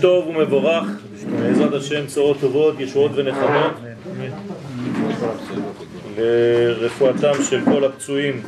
טוב 0.00 0.26
ומבורך, 0.26 0.84
בעזרת 1.40 1.72
השם 1.72 2.06
צורות 2.06 2.36
טובות, 2.40 2.80
ישועות 2.80 3.10
ונחמות. 3.14 3.72
לרפואתם 6.18 7.32
של 7.50 7.60
כל 7.64 7.84
הפצועים 7.84 8.42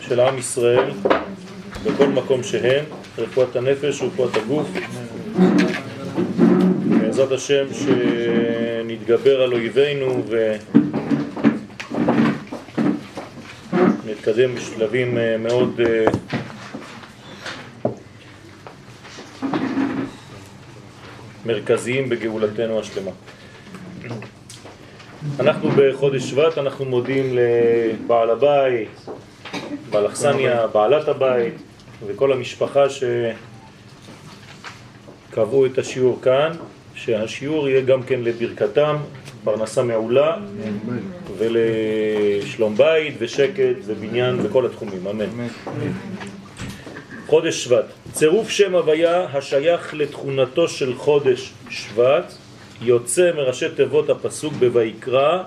של 0.00 0.20
עם 0.20 0.38
ישראל 0.38 0.90
בכל 1.84 2.06
מקום 2.06 2.42
שהם, 2.42 2.84
רפואת 3.18 3.56
הנפש 3.56 4.02
ורפואת 4.02 4.36
הגוף. 4.36 4.68
בעזרת 7.00 7.32
השם 7.32 7.64
שנתגבר 7.72 9.42
על 9.42 9.52
אויבינו 9.52 10.24
ונתקדם 14.04 14.54
בשלבים 14.54 15.18
מאוד 15.38 15.80
מרכזיים 21.52 22.08
בגאולתנו 22.08 22.80
השלמה. 22.80 23.10
אנחנו 25.40 25.70
בחודש 25.76 26.22
שבט, 26.22 26.58
אנחנו 26.58 26.84
מודים 26.84 27.38
לבעל 27.38 28.30
הבית, 28.30 29.06
בעל 29.90 30.06
אכסניה, 30.06 30.66
בעלת 30.66 31.08
הבית 31.08 31.54
וכל 32.06 32.32
המשפחה 32.32 32.84
שקבעו 35.30 35.66
את 35.66 35.78
השיעור 35.78 36.18
כאן, 36.22 36.52
שהשיעור 36.94 37.68
יהיה 37.68 37.80
גם 37.80 38.02
כן 38.02 38.20
לברכתם, 38.20 38.96
פרנסה 39.44 39.82
מעולה 39.82 40.36
ולשלום 41.38 42.76
בית 42.76 43.14
ושקט 43.18 43.76
ובניין 43.86 44.42
בכל 44.42 44.66
התחומים, 44.66 45.06
אמן. 45.06 45.26
חודש 47.32 47.64
שבט, 47.64 47.84
צירוף 48.12 48.50
שם 48.50 48.74
הוויה 48.74 49.26
השייך 49.32 49.94
לתכונתו 49.94 50.68
של 50.68 50.94
חודש 50.94 51.52
שבט 51.70 52.32
יוצא 52.82 53.30
מראשי 53.36 53.66
תיבות 53.76 54.10
הפסוק 54.10 54.52
בויקרא 54.52 55.42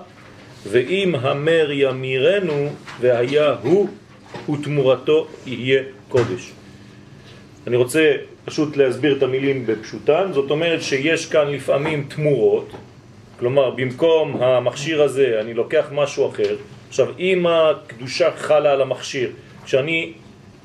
ואם 0.66 1.14
המר 1.14 1.68
ימירנו 1.72 2.68
והיה 3.00 3.54
הוא 3.62 3.88
ותמורתו 4.50 5.26
יהיה 5.46 5.82
קודש. 6.08 6.52
אני 7.66 7.76
רוצה 7.76 8.12
פשוט 8.44 8.76
להסביר 8.76 9.16
את 9.16 9.22
המילים 9.22 9.66
בפשוטן, 9.66 10.32
זאת 10.32 10.50
אומרת 10.50 10.82
שיש 10.82 11.26
כאן 11.26 11.48
לפעמים 11.48 12.06
תמורות, 12.08 12.70
כלומר 13.38 13.70
במקום 13.70 14.42
המכשיר 14.42 15.02
הזה 15.02 15.38
אני 15.40 15.54
לוקח 15.54 15.86
משהו 15.92 16.30
אחר, 16.30 16.56
עכשיו 16.88 17.06
אם 17.18 17.46
הקדושה 17.46 18.30
חלה 18.36 18.72
על 18.72 18.80
המכשיר, 18.82 19.30
כשאני 19.64 20.12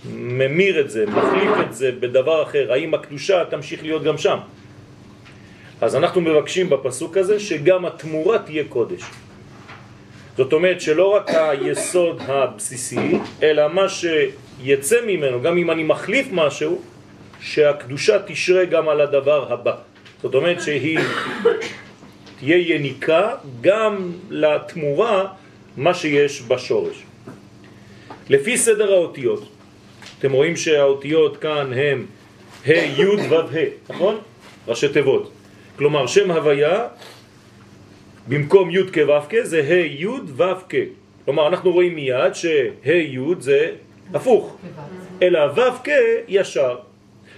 ממיר 0.06 0.80
את 0.80 0.90
זה, 0.90 1.06
מחליף 1.06 1.52
את 1.70 1.74
זה 1.74 1.92
בדבר 2.00 2.44
אחר, 2.44 2.72
האם 2.74 2.94
הקדושה 2.94 3.44
תמשיך 3.50 3.84
להיות 3.84 4.04
גם 4.04 4.18
שם? 4.18 4.38
אז 5.82 5.96
אנחנו 5.96 6.22
מבקשים 6.22 6.70
בפסוק 6.70 7.18
הזה 7.18 7.40
שגם 7.40 7.86
התמורה 7.86 8.40
תהיה 8.40 8.64
קודש. 8.70 9.02
זאת 10.38 10.54
אומרת 10.54 10.82
שלא 10.82 11.08
רק 11.16 11.30
היסוד 11.30 12.22
הבסיסי, 12.28 13.18
אלא 13.44 13.68
מה 13.68 13.86
שיצא 13.90 15.06
ממנו, 15.06 15.42
גם 15.42 15.58
אם 15.58 15.72
אני 15.72 15.84
מחליף 15.84 16.28
משהו, 16.32 16.82
שהקדושה 17.42 18.18
תשרה 18.26 18.66
גם 18.66 18.90
על 18.90 19.02
הדבר 19.02 19.54
הבא. 19.54 19.76
זאת 20.22 20.36
אומרת 20.36 20.62
שהיא 20.62 21.00
תהיה 22.40 22.58
יניקה 22.76 23.36
גם 23.62 24.12
לתמורה 24.30 25.28
מה 25.78 25.94
שיש 25.94 26.42
בשורש. 26.48 27.04
לפי 28.30 28.58
סדר 28.58 28.94
האותיות, 28.94 29.51
אתם 30.22 30.32
רואים 30.32 30.56
שהאותיות 30.56 31.38
כאן 31.38 31.74
הם 31.74 32.06
ה' 32.66 32.72
י' 32.72 33.06
ו' 33.06 33.36
ה', 33.36 33.90
נכון? 33.90 34.18
ראשי 34.68 34.90
תיבות. 34.90 35.32
כלומר 35.76 36.08
שם 36.08 36.32
הוויה 36.32 36.88
במקום 38.28 38.72
י' 38.72 38.92
כ' 38.94 38.98
ו' 38.98 39.30
כ' 39.30 39.36
זה 39.44 39.60
ה' 39.60 39.86
י' 39.86 40.08
ו' 40.08 40.44
כ'. 40.70 40.76
כלומר 41.26 41.48
אנחנו 41.48 41.72
רואים 41.72 41.96
מיד 41.96 42.34
שה' 42.34 42.86
י' 42.86 43.20
זה 43.40 43.72
הפוך, 44.14 44.58
אלא 45.22 45.40
ו' 45.56 45.84
כ' 45.84 45.90
ישר. 46.28 46.76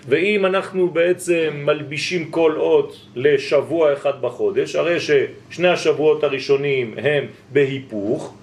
ואם 0.07 0.45
אנחנו 0.45 0.89
בעצם 0.89 1.49
מלבישים 1.53 2.31
כל 2.31 2.55
אות 2.57 2.97
לשבוע 3.15 3.93
אחד 3.93 4.21
בחודש, 4.21 4.75
הרי 4.75 4.97
ששני 4.99 5.67
השבועות 5.67 6.23
הראשונים 6.23 6.93
הם 6.97 7.25
בהיפוך, 7.53 8.33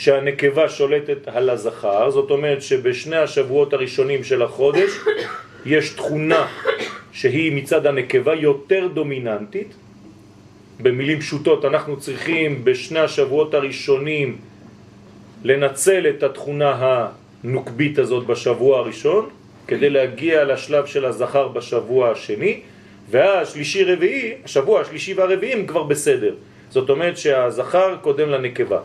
שהנקבה 0.00 0.68
שולטת 0.68 1.28
על 1.28 1.50
הזכר, 1.50 2.10
זאת 2.10 2.30
אומרת 2.30 2.62
שבשני 2.62 3.16
השבועות 3.16 3.72
הראשונים 3.72 4.24
של 4.24 4.42
החודש 4.42 4.90
יש 5.66 5.90
תכונה 5.90 6.46
שהיא 7.12 7.52
מצד 7.52 7.86
הנקבה 7.86 8.34
יותר 8.34 8.88
דומיננטית. 8.94 9.74
במילים 10.80 11.20
פשוטות 11.20 11.64
אנחנו 11.64 12.00
צריכים 12.00 12.64
בשני 12.64 12.98
השבועות 12.98 13.54
הראשונים 13.54 14.36
לנצל 15.44 16.06
את 16.08 16.22
התכונה 16.22 17.00
הנוקבית 17.44 17.98
הזאת 17.98 18.26
בשבוע 18.26 18.78
הראשון 18.78 19.28
כדי 19.66 19.90
להגיע 19.90 20.44
לשלב 20.44 20.86
של 20.86 21.04
הזכר 21.04 21.48
בשבוע 21.48 22.10
השני 22.10 22.60
והשלישי 23.10 23.84
רביעי, 23.84 24.34
השבוע 24.44 24.80
השלישי 24.80 25.14
והרביעי 25.14 25.52
הם 25.52 25.66
כבר 25.66 25.82
בסדר. 25.82 26.34
זאת 26.70 26.90
אומרת 26.90 27.18
שהזכר 27.18 27.96
קודם 28.00 28.28
לנקבה. 28.28 28.80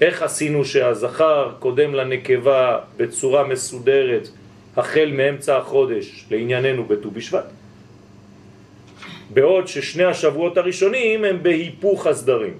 איך 0.00 0.22
עשינו 0.22 0.64
שהזכר 0.64 1.52
קודם 1.58 1.94
לנקבה 1.94 2.78
בצורה 2.96 3.44
מסודרת 3.44 4.28
החל 4.76 5.10
מאמצע 5.12 5.56
החודש 5.56 6.26
לענייננו 6.30 6.84
בט"ו 6.84 7.10
בשבט? 7.10 7.44
בעוד 9.30 9.68
ששני 9.68 10.04
השבועות 10.04 10.58
הראשונים 10.58 11.24
הם 11.24 11.42
בהיפוך 11.42 12.06
הסדרים, 12.06 12.54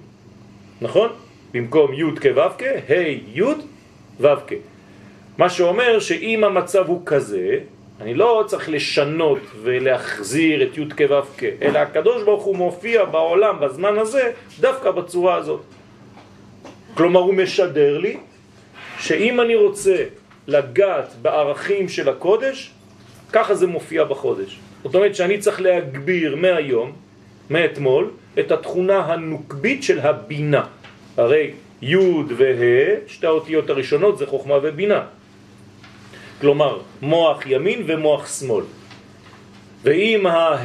נכון? 0.81 1.09
במקום 1.53 1.93
י' 1.93 2.15
כ' 2.21 2.25
ו' 2.35 2.57
כ', 2.57 2.63
ה' 2.89 2.93
י' 3.33 3.41
ו' 4.19 4.27
כ'. 4.47 4.53
מה 5.37 5.49
שאומר 5.49 5.99
שאם 5.99 6.43
המצב 6.43 6.87
הוא 6.87 7.01
כזה, 7.05 7.59
אני 8.01 8.13
לא 8.13 8.43
צריך 8.47 8.69
לשנות 8.69 9.39
ולהחזיר 9.61 10.63
את 10.63 10.77
י' 10.77 10.89
כ' 10.89 11.01
ו' 11.09 11.37
כ', 11.37 11.43
אלא 11.61 11.79
הקדוש 11.79 12.23
ברוך 12.23 12.43
הוא 12.43 12.55
מופיע 12.55 13.05
בעולם 13.05 13.59
בזמן 13.59 13.97
הזה 13.97 14.31
דווקא 14.59 14.91
בצורה 14.91 15.35
הזאת. 15.35 15.61
כלומר 16.97 17.19
הוא 17.19 17.33
משדר 17.33 17.97
לי 17.97 18.17
שאם 18.99 19.41
אני 19.41 19.55
רוצה 19.55 19.95
לגעת 20.47 21.13
בערכים 21.21 21.89
של 21.89 22.09
הקודש, 22.09 22.71
ככה 23.33 23.55
זה 23.55 23.67
מופיע 23.67 24.03
בחודש. 24.03 24.59
זאת 24.83 24.95
אומרת 24.95 25.15
שאני 25.15 25.37
צריך 25.37 25.61
להגביר 25.61 26.35
מהיום, 26.35 26.91
מאתמול, 27.49 28.11
את 28.39 28.51
התכונה 28.51 28.99
הנוקבית 28.99 29.83
של 29.83 29.99
הבינה. 29.99 30.65
הרי 31.17 31.51
י' 31.81 31.97
וה', 32.37 33.05
שתי 33.07 33.27
האותיות 33.27 33.69
הראשונות 33.69 34.17
זה 34.17 34.25
חוכמה 34.25 34.55
ובינה. 34.63 35.01
כלומר, 36.41 36.79
מוח 37.01 37.45
ימין 37.45 37.83
ומוח 37.85 38.39
שמאל. 38.39 38.65
ואם 39.83 40.25
הה 40.25 40.63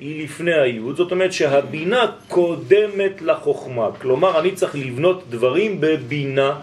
היא 0.00 0.24
לפני 0.24 0.54
היוד, 0.54 0.96
זאת 0.96 1.10
אומרת 1.10 1.32
שהבינה 1.32 2.06
קודמת 2.28 3.22
לחוכמה. 3.22 3.88
כלומר, 4.00 4.40
אני 4.40 4.52
צריך 4.52 4.74
לבנות 4.74 5.24
דברים 5.30 5.80
בבינה 5.80 6.60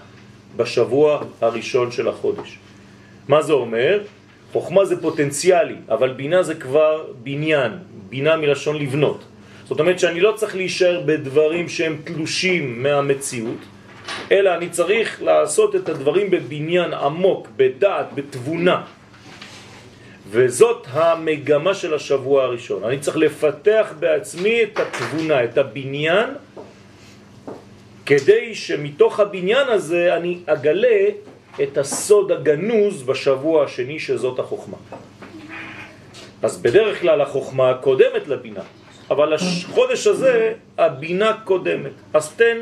בשבוע 0.56 1.24
הראשון 1.42 1.92
של 1.92 2.08
החודש. 2.08 2.58
מה 3.28 3.42
זה 3.42 3.54
אומר? 3.54 4.00
חוכמה 4.52 4.86
זה 4.86 5.02
פוטנציאלי, 5.02 5.76
אבל 5.90 6.14
בינה 6.14 6.44
זה 6.44 6.56
כבר 6.56 7.06
בניין, 7.24 7.72
בינה 8.10 8.38
מלשון 8.38 8.76
לבנות. 8.78 9.24
זאת 9.66 9.80
אומרת 9.80 10.00
שאני 10.00 10.20
לא 10.20 10.32
צריך 10.36 10.56
להישאר 10.56 11.02
בדברים 11.06 11.70
שהם 11.70 11.98
תלושים 12.04 12.84
מהמציאות, 12.84 13.62
אלא 14.32 14.56
אני 14.56 14.70
צריך 14.70 15.22
לעשות 15.22 15.76
את 15.76 15.90
הדברים 15.90 16.30
בבניין 16.30 16.94
עמוק, 16.94 17.48
בדעת, 17.58 18.14
בתבונה. 18.16 18.82
וזאת 20.34 20.88
המגמה 20.92 21.74
של 21.74 21.94
השבוע 21.94 22.44
הראשון. 22.44 22.84
אני 22.84 23.00
צריך 23.00 23.18
לפתח 23.18 23.94
בעצמי 24.00 24.64
את 24.64 24.80
התבונה, 24.80 25.44
את 25.44 25.58
הבניין, 25.58 26.30
כדי 28.06 28.56
שמתוך 28.56 29.20
הבניין 29.20 29.68
הזה 29.68 30.16
אני 30.18 30.40
אגלה 30.46 31.10
את 31.64 31.78
הסוד 31.78 32.32
הגנוז 32.32 33.04
בשבוע 33.04 33.64
השני 33.64 34.00
שזאת 34.00 34.40
החוכמה. 34.40 34.78
אז 36.42 36.58
בדרך 36.58 37.02
כלל 37.02 37.22
החוכמה 37.22 37.74
קודמת 37.82 38.28
לבינה, 38.28 38.64
אבל 39.10 39.34
החודש 39.34 40.08
הזה 40.08 40.54
הבינה 40.78 41.38
קודמת. 41.44 41.94
אז 42.14 42.34
תן 42.34 42.58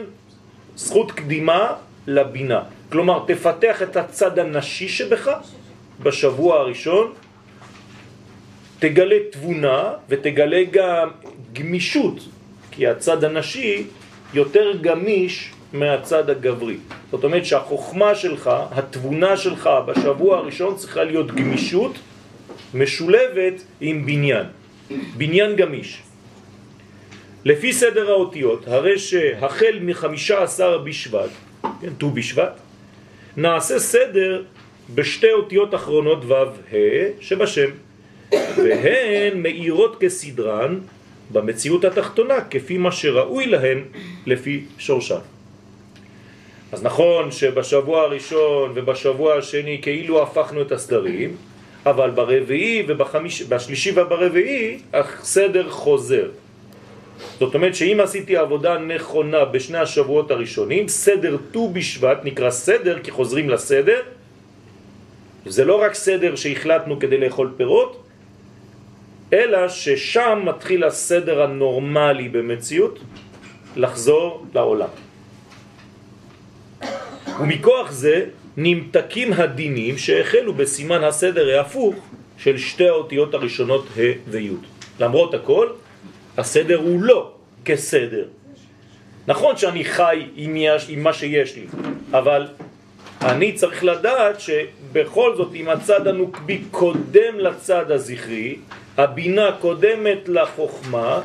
זכות 0.76 1.12
קדימה 1.12 1.74
לבינה. 2.08 2.62
כלומר, 2.92 3.24
תפתח 3.28 3.82
את 3.82 3.98
הצד 3.98 4.40
הנשי 4.40 4.88
שבך 4.88 5.32
בשבוע 6.04 6.60
הראשון, 6.60 7.14
תגלה 8.82 9.16
תבונה 9.32 9.94
ותגלה 10.10 10.64
גם 10.72 11.10
גמישות, 11.54 12.20
כי 12.72 12.88
הצד 12.88 13.24
הנשי 13.24 13.84
יותר 14.34 14.78
גמיש 14.82 15.52
מהצד 15.74 16.30
הגברי. 16.30 16.78
זאת 17.12 17.24
אומרת 17.24 17.46
שהחוכמה 17.46 18.16
שלך, 18.16 18.50
התבונה 18.72 19.38
שלך 19.38 19.70
בשבוע 19.88 20.38
הראשון 20.38 20.76
צריכה 20.76 21.04
להיות 21.04 21.32
גמישות 21.32 21.96
משולבת 22.74 23.64
עם 23.82 24.06
בניין. 24.06 24.46
בניין 25.18 25.56
גמיש. 25.56 26.02
לפי 27.46 27.74
סדר 27.74 28.10
האותיות, 28.10 28.68
הרי 28.68 29.00
שהחל 29.00 29.80
מחמישה 29.82 30.44
עשר 30.44 30.78
בשבט, 30.78 31.30
כן, 31.62 31.94
ט"ו 31.98 32.10
בשבט, 32.10 32.60
נעשה 33.38 33.80
סדר 33.80 34.44
בשתי 34.96 35.32
אותיות 35.32 35.76
אחרונות 35.76 36.26
ו' 36.26 36.34
ה' 36.34 37.22
שבשם, 37.22 37.70
והן 38.32 39.42
מאירות 39.42 39.98
כסדרן 40.00 40.80
במציאות 41.32 41.86
התחתונה, 41.86 42.42
כפי 42.50 42.78
מה 42.78 42.92
שראוי 42.92 43.46
להן 43.46 43.84
לפי 44.26 44.64
שורשן. 44.78 45.20
אז 46.72 46.84
נכון 46.84 47.32
שבשבוע 47.32 48.02
הראשון 48.02 48.72
ובשבוע 48.76 49.36
השני 49.36 49.80
כאילו 49.82 50.24
הפכנו 50.24 50.62
את 50.62 50.72
הסדרים, 50.72 51.36
אבל 51.86 52.10
ברביעי 52.10 52.86
ובשלישי 52.88 53.92
וברביעי 53.96 54.80
הסדר 54.94 55.70
חוזר. 55.70 56.30
זאת 57.40 57.56
אומרת 57.56 57.76
שאם 57.76 58.00
עשיתי 58.04 58.38
עבודה 58.38 58.78
נכונה 58.78 59.46
בשני 59.46 59.78
השבועות 59.78 60.32
הראשונים, 60.32 60.88
סדר 60.88 61.38
ט"ו 61.52 61.70
בשבט 61.70 62.18
נקרא 62.24 62.50
סדר 62.50 63.00
כי 63.04 63.12
חוזרים 63.12 63.50
לסדר. 63.50 64.02
זה 65.46 65.66
לא 65.66 65.82
רק 65.82 65.94
סדר 65.94 66.36
שהחלטנו 66.36 67.00
כדי 67.00 67.18
לאכול 67.18 67.54
פירות, 67.58 68.04
אלא 69.34 69.70
ששם 69.70 70.42
מתחיל 70.46 70.84
הסדר 70.84 71.42
הנורמלי 71.42 72.30
במציאות 72.30 73.00
לחזור 73.76 74.46
לעולם. 74.54 74.90
ומכוח 77.40 77.92
זה 77.92 78.26
נמתקים 78.58 79.34
הדינים 79.34 79.98
שהחלו 79.98 80.54
בסימן 80.54 81.04
הסדר 81.04 81.58
ההפוך 81.58 81.96
של 82.38 82.58
שתי 82.58 82.88
האותיות 82.88 83.34
הראשונות 83.34 83.86
ה' 83.98 84.30
וי'. 84.30 84.50
למרות 85.00 85.34
הכל, 85.34 85.68
הסדר 86.38 86.80
הוא 86.80 87.02
לא 87.02 87.32
כסדר. 87.66 88.26
נכון 89.28 89.58
שאני 89.58 89.86
חי 89.86 90.28
עם, 90.36 90.56
יש, 90.58 90.86
עם 90.90 91.04
מה 91.04 91.14
שיש 91.14 91.56
לי, 91.56 91.66
אבל 92.12 92.48
אני 93.22 93.54
צריך 93.54 93.84
לדעת 93.84 94.40
שבכל 94.40 95.36
זאת 95.36 95.56
אם 95.56 95.70
הצד 95.70 96.08
הנוקבי 96.08 96.62
קודם 96.72 97.40
לצד 97.40 97.92
הזכרי, 97.92 98.58
הבינה 98.98 99.52
קודמת 99.60 100.30
לחוכמה, 100.30 101.22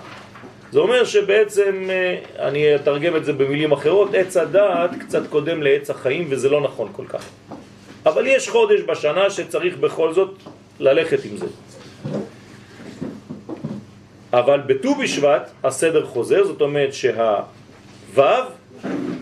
זה 0.72 0.78
אומר 0.78 1.04
שבעצם, 1.04 1.86
אה, 1.90 2.18
אני 2.48 2.74
אתרגם 2.74 3.16
את 3.16 3.24
זה 3.24 3.32
במילים 3.32 3.72
אחרות, 3.72 4.14
עץ 4.14 4.36
הדעת 4.36 4.90
קצת 5.00 5.26
קודם 5.26 5.62
לעץ 5.62 5.90
החיים 5.90 6.26
וזה 6.30 6.48
לא 6.48 6.60
נכון 6.60 6.88
כל 6.92 7.06
כך. 7.08 7.24
אבל 8.06 8.26
יש 8.26 8.48
חודש 8.48 8.80
בשנה 8.80 9.30
שצריך 9.30 9.76
בכל 9.76 10.12
זאת 10.12 10.34
ללכת 10.80 11.24
עם 11.24 11.36
זה. 11.36 11.46
אבל 14.32 14.60
בט"ו 14.66 14.94
בשבט 14.94 15.50
הסדר 15.64 16.06
חוזר, 16.06 16.44
זאת 16.44 16.60
אומרת 16.60 16.94
שהו' 16.94 18.22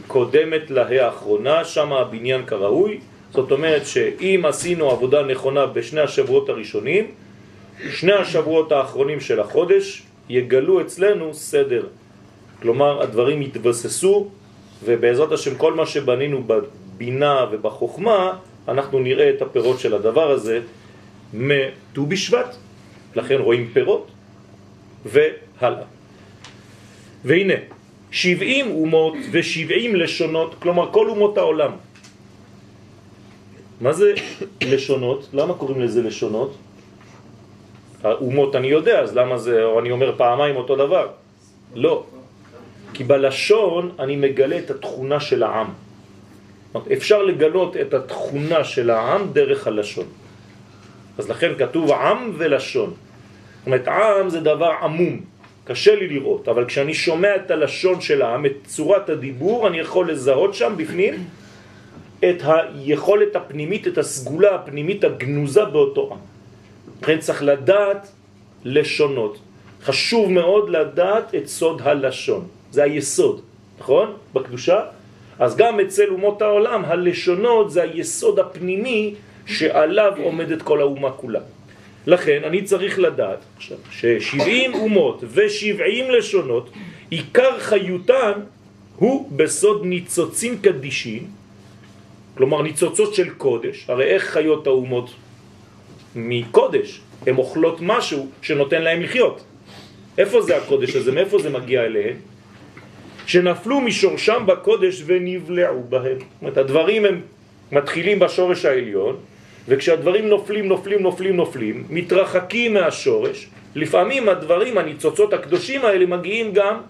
קודמת 0.06 0.70
לה 0.70 1.06
האחרונה, 1.06 1.64
שם 1.64 1.92
הבניין 1.92 2.46
כראוי, 2.46 3.00
זאת 3.32 3.50
אומרת 3.50 3.86
שאם 3.86 4.42
עשינו 4.48 4.90
עבודה 4.90 5.22
נכונה 5.22 5.66
בשני 5.66 6.00
השבועות 6.00 6.48
הראשונים, 6.48 7.10
שני 7.90 8.12
השבועות 8.12 8.72
האחרונים 8.72 9.20
של 9.20 9.40
החודש 9.40 10.02
יגלו 10.28 10.80
אצלנו 10.80 11.34
סדר. 11.34 11.86
כלומר, 12.62 13.02
הדברים 13.02 13.42
יתבססו, 13.42 14.28
ובעזרת 14.84 15.32
השם 15.32 15.54
כל 15.54 15.74
מה 15.74 15.86
שבנינו 15.86 16.42
בבינה 16.46 17.46
ובחוכמה, 17.50 18.36
אנחנו 18.68 18.98
נראה 18.98 19.30
את 19.30 19.42
הפירות 19.42 19.80
של 19.80 19.94
הדבר 19.94 20.30
הזה 20.30 20.60
מט"ו 21.34 22.06
בשבט, 22.06 22.56
לכן 23.16 23.38
רואים 23.40 23.70
פירות, 23.72 24.10
והלאה. 25.04 25.88
והנה, 27.24 27.54
שבעים 28.10 28.70
אומות 28.70 29.14
ושבעים 29.30 29.96
לשונות, 29.96 30.54
כלומר 30.58 30.92
כל 30.92 31.08
אומות 31.08 31.38
העולם. 31.38 31.72
מה 33.80 33.92
זה 33.92 34.14
לשונות? 34.62 35.28
למה 35.32 35.54
קוראים 35.54 35.80
לזה 35.80 36.02
לשונות? 36.02 36.56
האומות 38.04 38.56
אני 38.56 38.66
יודע, 38.66 39.00
אז 39.00 39.16
למה 39.16 39.38
זה, 39.38 39.64
או 39.64 39.80
אני 39.80 39.90
אומר 39.90 40.12
פעמיים 40.16 40.56
אותו 40.56 40.76
דבר? 40.76 41.08
לא. 41.74 42.04
כי 42.94 43.04
בלשון 43.04 43.90
אני 43.98 44.16
מגלה 44.16 44.58
את 44.58 44.70
התכונה 44.70 45.20
של 45.20 45.42
העם. 45.42 45.66
אפשר 46.92 47.22
לגלות 47.22 47.76
את 47.76 47.94
התכונה 47.94 48.64
של 48.64 48.90
העם 48.90 49.32
דרך 49.32 49.66
הלשון. 49.66 50.06
אז 51.18 51.30
לכן 51.30 51.52
כתוב 51.58 51.92
עם 51.92 52.32
ולשון. 52.38 52.90
זאת 52.90 53.66
אומרת, 53.66 53.88
עם 53.88 54.28
זה 54.28 54.40
דבר 54.40 54.72
עמום, 54.82 55.20
קשה 55.64 55.94
לי 55.94 56.08
לראות, 56.08 56.48
אבל 56.48 56.64
כשאני 56.64 56.94
שומע 56.94 57.36
את 57.36 57.50
הלשון 57.50 58.00
של 58.00 58.22
העם, 58.22 58.46
את 58.46 58.52
צורת 58.66 59.10
הדיבור, 59.10 59.68
אני 59.68 59.78
יכול 59.78 60.10
לזהות 60.10 60.54
שם 60.54 60.72
בפנים 60.76 61.14
את 62.20 62.42
היכולת 62.42 63.36
הפנימית, 63.36 63.86
את 63.88 63.98
הסגולה 63.98 64.54
הפנימית 64.54 65.04
הגנוזה 65.04 65.64
באותו 65.64 66.08
עם. 66.12 66.33
לכן 67.04 67.18
צריך 67.18 67.42
לדעת 67.42 68.08
לשונות. 68.64 69.38
חשוב 69.82 70.30
מאוד 70.32 70.70
לדעת 70.70 71.34
את 71.34 71.46
סוד 71.46 71.82
הלשון. 71.84 72.46
זה 72.70 72.82
היסוד, 72.82 73.40
נכון? 73.78 74.16
בקדושה. 74.34 74.80
אז 75.38 75.56
גם 75.56 75.80
אצל 75.80 76.08
אומות 76.10 76.42
העולם 76.42 76.84
הלשונות 76.84 77.70
זה 77.70 77.82
היסוד 77.82 78.38
הפנימי 78.38 79.14
שעליו 79.46 80.12
עומדת 80.22 80.62
כל 80.62 80.80
האומה 80.80 81.10
כולה. 81.10 81.40
לכן 82.06 82.40
אני 82.44 82.62
צריך 82.62 82.98
לדעת 82.98 83.38
עכשיו 83.56 83.78
ש-70 83.90 84.74
אומות 84.74 85.24
ו-70 85.28 86.12
לשונות, 86.12 86.70
עיקר 87.10 87.58
חיותן 87.60 88.32
הוא 88.96 89.28
בסוד 89.36 89.84
ניצוצים 89.84 90.58
קדישים, 90.58 91.26
כלומר 92.36 92.62
ניצוצות 92.62 93.14
של 93.14 93.30
קודש, 93.30 93.84
הרי 93.88 94.04
איך 94.04 94.24
חיות 94.24 94.66
האומות 94.66 95.10
מקודש, 96.16 97.00
הן 97.26 97.36
אוכלות 97.36 97.78
משהו 97.80 98.28
שנותן 98.42 98.82
להם 98.82 99.02
לחיות. 99.02 99.44
איפה 100.18 100.42
זה 100.42 100.56
הקודש 100.56 100.96
הזה? 100.96 101.12
מאיפה 101.12 101.38
זה 101.38 101.50
מגיע 101.50 101.82
אליהם? 101.84 102.16
שנפלו 103.26 103.80
משורשם 103.80 104.42
בקודש 104.46 105.02
ונבלעו 105.06 105.82
בהם. 105.88 106.18
זאת 106.18 106.40
אומרת, 106.42 106.56
הדברים 106.56 107.04
הם 107.04 107.20
מתחילים 107.72 108.18
בשורש 108.18 108.64
העליון, 108.64 109.16
וכשהדברים 109.68 110.28
נופלים, 110.28 110.68
נופלים, 110.68 111.02
נופלים, 111.02 111.36
נופלים, 111.36 111.84
מתרחקים 111.90 112.74
מהשורש, 112.74 113.48
לפעמים 113.74 114.28
הדברים, 114.28 114.78
הניצוצות 114.78 115.32
הקדושים 115.32 115.84
האלה, 115.84 116.06
מגיעים 116.06 116.52
גם 116.52 116.80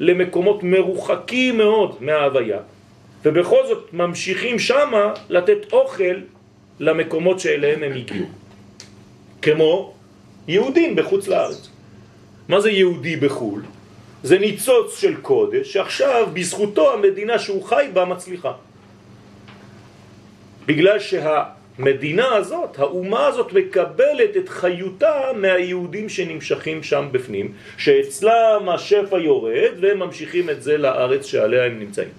למקומות 0.00 0.62
מרוחקים 0.62 1.58
מאוד 1.58 1.96
מההוויה, 2.00 2.58
ובכל 3.24 3.66
זאת 3.68 3.88
ממשיכים 3.92 4.58
שמה 4.58 5.14
לתת 5.28 5.72
אוכל 5.72 6.16
למקומות 6.80 7.40
שאליהם 7.40 7.82
הם 7.82 7.92
הגיעו. 7.92 8.26
כמו 9.42 9.94
יהודים 10.48 10.96
בחוץ 10.96 11.28
לארץ. 11.28 11.68
מה 12.48 12.60
זה 12.60 12.70
יהודי 12.70 13.16
בחו"ל? 13.16 13.62
זה 14.22 14.38
ניצוץ 14.38 14.98
של 14.98 15.16
קודש 15.16 15.72
שעכשיו 15.72 16.28
בזכותו 16.32 16.92
המדינה 16.92 17.38
שהוא 17.38 17.62
חי 17.64 17.86
בה 17.92 18.04
מצליחה. 18.04 18.52
בגלל 20.66 20.98
שהמדינה 20.98 22.34
הזאת, 22.34 22.78
האומה 22.78 23.26
הזאת 23.26 23.52
מקבלת 23.52 24.36
את 24.36 24.48
חיותה 24.48 25.20
מהיהודים 25.36 26.08
שנמשכים 26.08 26.82
שם 26.82 27.08
בפנים, 27.12 27.52
שאצלם 27.78 28.68
השפע 28.74 29.18
יורד 29.18 29.72
והם 29.80 29.98
ממשיכים 29.98 30.50
את 30.50 30.62
זה 30.62 30.78
לארץ 30.78 31.26
שעליה 31.26 31.64
הם 31.64 31.78
נמצאים. 31.78 32.14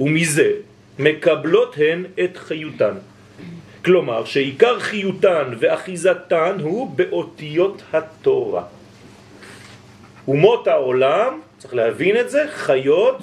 ומזה 0.00 0.50
מקבלות 0.98 1.74
הן 1.78 2.04
את 2.24 2.36
חיותן. 2.36 2.94
כלומר 3.86 4.24
שעיקר 4.24 4.80
חיותן 4.80 5.54
ואחיזתן 5.58 6.56
הוא 6.60 6.90
באותיות 6.96 7.82
התורה. 7.92 8.62
אומות 10.28 10.68
העולם, 10.68 11.40
צריך 11.58 11.74
להבין 11.74 12.16
את 12.16 12.30
זה, 12.30 12.44
חיות 12.48 13.16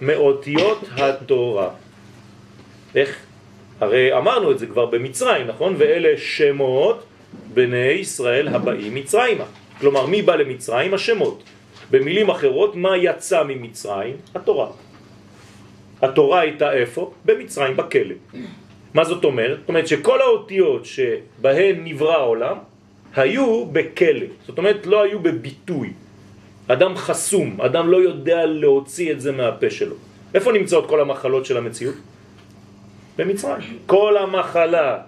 מאותיות 0.00 0.84
התורה. 0.96 1.68
איך? 2.94 3.16
הרי 3.80 4.18
אמרנו 4.18 4.52
את 4.52 4.58
זה 4.58 4.66
כבר 4.66 4.86
במצרים, 4.86 5.46
נכון? 5.46 5.74
ואלה 5.78 6.18
שמות 6.18 7.04
בני 7.54 7.76
ישראל 7.76 8.48
הבאים 8.48 8.94
מצרימה. 8.94 9.44
כלומר, 9.80 10.06
מי 10.06 10.22
בא 10.22 10.36
למצרים? 10.36 10.94
השמות. 10.94 11.42
במילים 11.90 12.28
אחרות, 12.28 12.76
מה 12.76 12.96
יצא 12.96 13.42
ממצרים? 13.42 14.16
התורה. 14.34 14.68
התורה 16.02 16.40
הייתה 16.40 16.72
איפה? 16.72 17.12
במצרים, 17.24 17.76
בכלא. 17.76 18.14
מה 18.94 19.04
זאת 19.04 19.24
אומרת? 19.24 19.58
זאת 19.60 19.68
אומרת 19.68 19.86
שכל 19.86 20.20
האותיות 20.20 20.84
שבהן 20.84 21.76
נברא 21.84 22.12
העולם 22.12 22.56
היו 23.16 23.66
בכלא, 23.66 24.26
זאת 24.46 24.58
אומרת 24.58 24.86
לא 24.86 25.02
היו 25.02 25.18
בביטוי. 25.20 25.92
אדם 26.68 26.96
חסום, 26.96 27.60
אדם 27.60 27.90
לא 27.90 27.96
יודע 27.96 28.46
להוציא 28.46 29.12
את 29.12 29.20
זה 29.20 29.32
מהפה 29.32 29.70
שלו. 29.70 29.94
איפה 30.34 30.52
נמצאות 30.52 30.88
כל 30.88 31.00
המחלות 31.00 31.46
של 31.46 31.56
המציאות? 31.56 31.94
במצרים. 33.18 33.78
כל 33.86 34.16
המחלה 34.16 34.98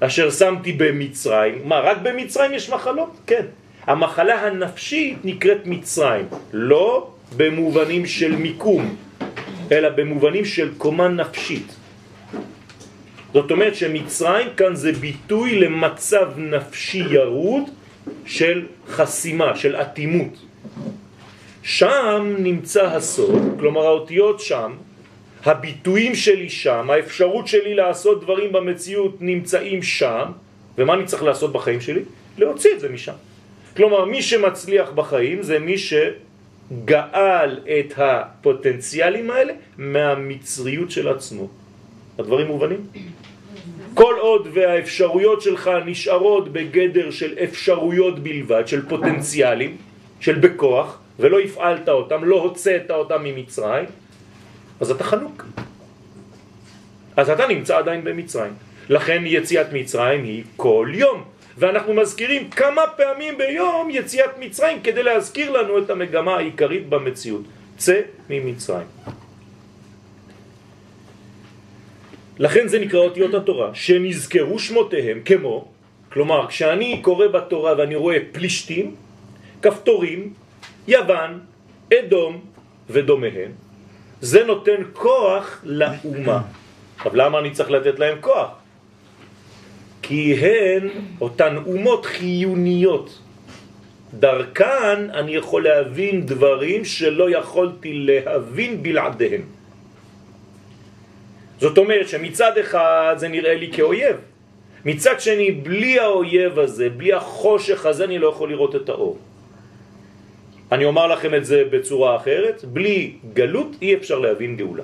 אשר 0.00 0.30
שמתי 0.30 0.72
במצרים, 0.72 1.68
מה, 1.68 1.80
רק 1.80 1.98
במצרים 2.02 2.52
יש 2.52 2.70
מחלות? 2.70 3.10
כן. 3.26 3.46
המחלה 3.86 4.46
הנפשית 4.46 5.18
נקראת 5.24 5.66
מצרים, 5.66 6.24
לא 6.52 7.10
במובנים 7.36 8.06
של 8.06 8.36
מיקום, 8.36 8.96
אלא 9.72 9.88
במובנים 9.88 10.44
של 10.44 10.74
קומה 10.78 11.08
נפשית. 11.08 11.76
זאת 13.36 13.50
אומרת 13.50 13.74
שמצרים 13.74 14.48
כאן 14.56 14.74
זה 14.74 14.92
ביטוי 14.92 15.60
למצב 15.60 16.32
נפשי 16.36 17.04
ירוד 17.10 17.62
של 18.26 18.66
חסימה, 18.88 19.56
של 19.56 19.76
אטימות. 19.76 20.32
שם 21.62 22.34
נמצא 22.38 22.84
הסוד, 22.96 23.42
כלומר 23.58 23.86
האותיות 23.86 24.40
שם, 24.40 24.72
הביטויים 25.44 26.14
שלי 26.14 26.48
שם, 26.48 26.90
האפשרות 26.90 27.46
שלי 27.48 27.74
לעשות 27.74 28.24
דברים 28.24 28.52
במציאות 28.52 29.16
נמצאים 29.20 29.82
שם, 29.82 30.24
ומה 30.78 30.94
אני 30.94 31.04
צריך 31.04 31.22
לעשות 31.22 31.52
בחיים 31.52 31.80
שלי? 31.80 32.02
להוציא 32.38 32.70
את 32.72 32.80
זה 32.80 32.88
משם. 32.88 33.20
כלומר, 33.76 34.04
מי 34.04 34.22
שמצליח 34.22 34.90
בחיים 34.90 35.42
זה 35.42 35.58
מי 35.58 35.76
שגאל 35.78 37.50
את 37.68 37.92
הפוטנציאלים 37.96 39.30
האלה 39.30 39.52
מהמצריות 39.78 40.90
של 40.90 41.08
עצמו. 41.08 41.48
הדברים 42.18 42.46
מובנים? 42.46 42.86
כל 43.96 44.14
עוד 44.20 44.48
והאפשרויות 44.52 45.42
שלך 45.42 45.70
נשארות 45.86 46.52
בגדר 46.52 47.10
של 47.10 47.34
אפשרויות 47.44 48.18
בלבד, 48.18 48.68
של 48.68 48.88
פוטנציאלים, 48.88 49.76
של 50.20 50.38
בכוח, 50.38 50.98
ולא 51.18 51.40
הפעלת 51.40 51.88
אותם, 51.88 52.24
לא 52.24 52.36
הוצאת 52.36 52.90
אותם 52.90 53.24
ממצרים, 53.24 53.84
אז 54.80 54.90
אתה 54.90 55.04
חנוק. 55.04 55.44
אז 57.16 57.30
אתה 57.30 57.46
נמצא 57.46 57.78
עדיין 57.78 58.04
במצרים. 58.04 58.52
לכן 58.88 59.22
יציאת 59.26 59.72
מצרים 59.72 60.24
היא 60.24 60.44
כל 60.56 60.88
יום. 60.94 61.24
ואנחנו 61.58 61.94
מזכירים 61.94 62.50
כמה 62.50 62.82
פעמים 62.96 63.38
ביום 63.38 63.88
יציאת 63.90 64.30
מצרים 64.38 64.82
כדי 64.84 65.02
להזכיר 65.02 65.50
לנו 65.50 65.78
את 65.78 65.90
המגמה 65.90 66.36
העיקרית 66.36 66.88
במציאות. 66.88 67.42
צא 67.76 68.00
ממצרים. 68.30 68.86
לכן 72.38 72.68
זה 72.68 72.78
נקרא 72.78 73.00
אותיות 73.00 73.34
התורה, 73.34 73.70
שנזכרו 73.74 74.58
שמותיהם 74.58 75.20
כמו, 75.24 75.68
כלומר 76.12 76.46
כשאני 76.46 77.00
קורא 77.02 77.26
בתורה 77.26 77.74
ואני 77.78 77.94
רואה 77.94 78.18
פלישתים, 78.32 78.94
כפתורים, 79.62 80.32
יוון, 80.88 81.40
אדום 81.94 82.40
ודומיהם, 82.90 83.52
זה 84.20 84.44
נותן 84.44 84.80
כוח 84.92 85.60
לאומה. 85.64 86.40
עכשיו 86.96 87.16
למה 87.16 87.38
אני 87.38 87.50
צריך 87.50 87.70
לתת 87.70 87.98
להם 87.98 88.18
כוח? 88.20 88.48
כי 90.02 90.34
הן 90.34 90.88
אותן 91.20 91.56
אומות 91.66 92.06
חיוניות. 92.06 93.18
דרכן 94.14 95.10
אני 95.10 95.34
יכול 95.34 95.64
להבין 95.64 96.26
דברים 96.26 96.84
שלא 96.84 97.30
יכולתי 97.30 97.92
להבין 97.92 98.82
בלעדיהם. 98.82 99.42
זאת 101.60 101.78
אומרת 101.78 102.08
שמצד 102.08 102.58
אחד 102.58 103.14
זה 103.16 103.28
נראה 103.28 103.54
לי 103.54 103.72
כאויב, 103.72 104.16
מצד 104.84 105.20
שני 105.20 105.50
בלי 105.50 105.98
האויב 105.98 106.58
הזה, 106.58 106.88
בלי 106.90 107.12
החושך 107.12 107.86
הזה 107.86 108.04
אני 108.04 108.18
לא 108.18 108.28
יכול 108.28 108.48
לראות 108.50 108.76
את 108.76 108.88
האור. 108.88 109.18
אני 110.72 110.84
אומר 110.84 111.06
לכם 111.06 111.34
את 111.34 111.44
זה 111.44 111.64
בצורה 111.70 112.16
אחרת, 112.16 112.64
בלי 112.64 113.12
גלות 113.34 113.76
אי 113.82 113.94
אפשר 113.94 114.18
להבין 114.18 114.56
גאולה. 114.56 114.82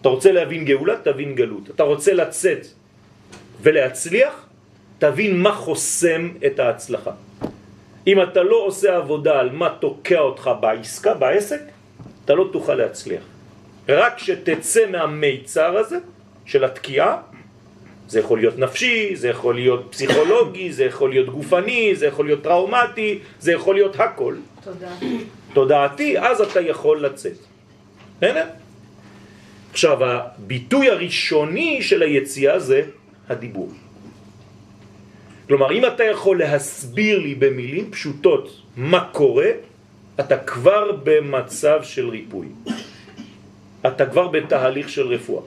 אתה 0.00 0.08
רוצה 0.08 0.32
להבין 0.32 0.64
גאולה, 0.64 0.94
תבין 1.02 1.34
גלות. 1.34 1.70
אתה 1.70 1.82
רוצה 1.82 2.12
לצאת 2.14 2.66
ולהצליח, 3.62 4.46
תבין 4.98 5.40
מה 5.40 5.52
חוסם 5.52 6.30
את 6.46 6.58
ההצלחה. 6.58 7.12
אם 8.06 8.22
אתה 8.22 8.42
לא 8.42 8.56
עושה 8.56 8.96
עבודה 8.96 9.40
על 9.40 9.50
מה 9.52 9.68
תוקע 9.80 10.20
אותך 10.20 10.50
בעסקה, 10.60 11.14
בעסק, 11.14 11.60
אתה 12.24 12.34
לא 12.34 12.48
תוכל 12.52 12.74
להצליח. 12.74 13.37
רק 13.88 14.18
שתצא 14.18 14.86
מהמיצר 14.90 15.78
הזה 15.78 15.98
של 16.44 16.64
התקיעה, 16.64 17.16
זה 18.08 18.20
יכול 18.20 18.38
להיות 18.38 18.58
נפשי, 18.58 19.16
זה 19.16 19.28
יכול 19.28 19.54
להיות 19.54 19.86
פסיכולוגי, 19.90 20.72
זה 20.72 20.84
יכול 20.84 21.10
להיות 21.10 21.28
גופני, 21.28 21.94
זה 21.94 22.06
יכול 22.06 22.26
להיות 22.26 22.42
טראומטי, 22.42 23.18
זה 23.40 23.52
יכול 23.52 23.74
להיות 23.74 24.00
הכל. 24.00 24.34
תודעתי. 24.64 25.18
תודעתי, 25.52 26.18
אז 26.18 26.40
אתה 26.40 26.60
יכול 26.60 27.04
לצאת. 27.04 27.38
הנה. 28.22 28.40
עכשיו, 29.72 30.04
הביטוי 30.04 30.90
הראשוני 30.90 31.82
של 31.82 32.02
היציאה 32.02 32.58
זה 32.58 32.82
הדיבור. 33.28 33.72
כלומר, 35.48 35.72
אם 35.72 35.86
אתה 35.86 36.04
יכול 36.04 36.38
להסביר 36.38 37.18
לי 37.18 37.34
במילים 37.34 37.90
פשוטות 37.90 38.62
מה 38.76 39.08
קורה, 39.12 39.50
אתה 40.20 40.38
כבר 40.38 40.92
במצב 41.04 41.82
של 41.82 42.08
ריפוי. 42.08 42.46
אתה 43.86 44.06
כבר 44.06 44.28
בתהליך 44.28 44.88
של 44.88 45.06
רפואה. 45.06 45.42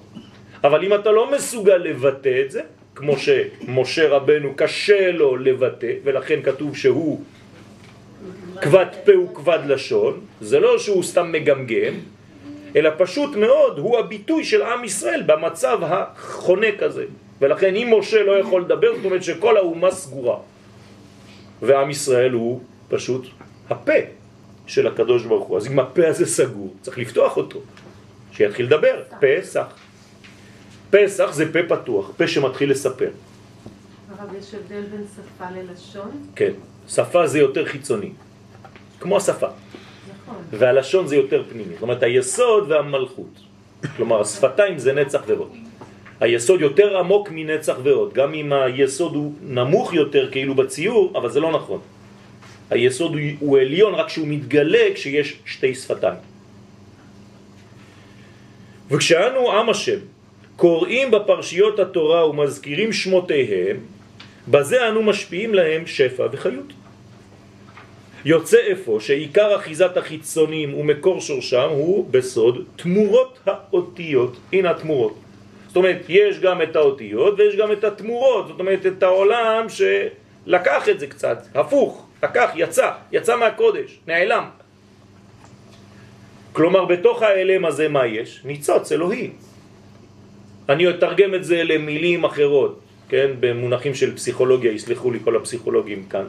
אבל 0.64 0.84
אם 0.84 0.94
אתה 0.94 1.12
לא 1.12 1.32
מסוגל 1.32 1.78
לבטא 1.78 2.42
את 2.46 2.52
זה, 2.52 2.62
כמו 2.96 3.14
שמשה 3.18 4.10
רבנו 4.10 4.54
קשה 4.56 5.12
לו 5.12 5.38
לבטא, 5.38 5.94
ולכן 6.04 6.42
כתוב 6.42 6.78
שהוא 6.78 7.22
כבד 8.62 8.86
פה 9.06 9.12
וכבד 9.20 9.60
לשון, 9.68 10.20
זה 10.42 10.60
לא 10.60 10.80
שהוא 10.80 11.04
סתם 11.04 11.32
מגמגם, 11.32 11.94
אלא 12.76 12.90
פשוט 12.98 13.36
מאוד 13.36 13.80
הוא 13.80 14.00
הביטוי 14.00 14.44
של 14.44 14.62
עם 14.62 14.84
ישראל 14.84 15.24
במצב 15.26 15.80
החונק 15.84 16.84
הזה. 16.84 17.06
ולכן 17.42 17.76
אם 17.76 17.94
משה 17.98 18.24
לא 18.24 18.32
יכול 18.32 18.62
לדבר, 18.62 18.96
זאת 18.96 19.06
אומרת 19.06 19.24
שכל 19.24 19.58
האומה 19.58 19.92
סגורה. 19.92 20.38
ועם 21.62 21.90
ישראל 21.90 22.32
הוא 22.32 22.62
פשוט 22.90 23.28
הפה 23.70 24.00
של 24.68 24.88
הקדוש 24.88 25.26
ברוך 25.26 25.48
הוא. 25.48 25.58
אז 25.58 25.68
אם 25.68 25.80
הפה 25.80 26.08
הזה 26.08 26.26
סגור, 26.26 26.74
צריך 26.82 26.98
לפתוח 26.98 27.38
אותו, 27.38 27.60
שיתחיל 28.32 28.66
לדבר, 28.66 29.02
פסח. 29.20 29.66
פסח 30.90 31.34
זה 31.34 31.54
פה 31.54 31.76
פתוח, 31.76 32.12
פה 32.18 32.28
שמתחיל 32.28 32.72
לספר. 32.72 33.10
הרב, 34.20 34.30
יש 34.40 34.54
הבדל 34.54 34.82
בין 34.82 35.04
שפה 35.16 35.46
ללשון? 35.56 36.12
כן, 36.36 36.52
שפה 36.90 37.28
זה 37.28 37.40
יותר 37.40 37.66
חיצוני, 37.66 38.12
כמו 39.00 39.18
השפה. 39.18 39.48
נכון. 39.48 40.36
והלשון 40.52 41.08
זה 41.08 41.16
יותר 41.16 41.44
פנימי, 41.50 41.74
זאת 41.74 41.82
אומרת 41.82 42.04
היסוד 42.04 42.72
והמלכות. 42.72 43.40
כלומר 43.98 44.22
השפתיים 44.22 44.78
זה 44.78 44.94
נצח 44.94 45.22
ועוד. 45.28 45.52
היסוד 46.20 46.62
יותר 46.62 46.98
עמוק 46.98 47.30
מנצח 47.32 47.76
ועוד, 47.84 48.14
גם 48.14 48.34
אם 48.34 48.54
היסוד 48.54 49.16
הוא 49.16 49.34
נמוך 49.42 49.94
יותר 49.94 50.32
כאילו 50.32 50.56
בציור, 50.56 51.14
אבל 51.16 51.30
זה 51.30 51.40
לא 51.40 51.52
נכון. 51.52 51.80
היסוד 52.70 53.14
הוא, 53.14 53.22
הוא 53.40 53.60
עליון 53.60 53.94
רק 53.94 54.10
שהוא 54.10 54.28
מתגלה 54.28 54.86
כשיש 54.94 55.40
שתי 55.46 55.76
שפתיים. 55.76 56.31
וכשאנו 58.92 59.52
עם 59.52 59.70
השם 59.70 60.00
קוראים 60.56 61.12
בפרשיות 61.12 61.80
התורה 61.80 62.30
ומזכירים 62.30 62.94
שמותיהם, 62.94 63.78
בזה 64.48 64.88
אנו 64.88 65.04
משפיעים 65.04 65.54
להם 65.54 65.86
שפע 65.86 66.28
וחיות. 66.32 66.74
יוצא 68.26 68.58
אפוא 68.72 69.00
שעיקר 69.00 69.56
אחיזת 69.56 69.98
החיצונים 69.98 70.74
ומקור 70.74 71.22
שורשם 71.22 71.68
הוא 71.70 72.08
בסוד 72.12 72.66
תמורות 72.76 73.40
האותיות. 73.46 74.38
הנה 74.54 74.70
התמורות. 74.70 75.16
זאת 75.68 75.76
אומרת, 75.76 76.02
יש 76.10 76.40
גם 76.40 76.62
את 76.62 76.76
האותיות 76.76 77.40
ויש 77.40 77.56
גם 77.56 77.72
את 77.72 77.84
התמורות, 77.84 78.48
זאת 78.48 78.60
אומרת, 78.60 78.86
את 78.86 79.04
העולם 79.04 79.66
שלקח 79.70 80.90
את 80.90 81.00
זה 81.00 81.08
קצת, 81.08 81.38
הפוך, 81.56 82.08
לקח, 82.24 82.50
יצא, 82.56 82.92
יצא 83.12 83.38
מהקודש, 83.38 84.00
נעלם. 84.08 84.61
כלומר, 86.54 86.86
בתוך 86.86 87.22
האלם 87.22 87.66
הזה 87.66 87.88
מה 87.88 88.06
יש? 88.06 88.42
ניצוץ 88.46 88.92
אלוהי. 88.92 89.30
אני 90.70 90.90
אתרגם 90.90 91.36
את 91.36 91.44
זה 91.44 91.64
למילים 91.64 92.24
אחרות, 92.24 92.80
כן, 93.10 93.32
במונחים 93.40 93.96
של 93.96 94.16
פסיכולוגיה, 94.16 94.72
יסלחו 94.72 95.12
לי 95.12 95.20
כל 95.24 95.36
הפסיכולוגים 95.36 96.06
כאן. 96.10 96.26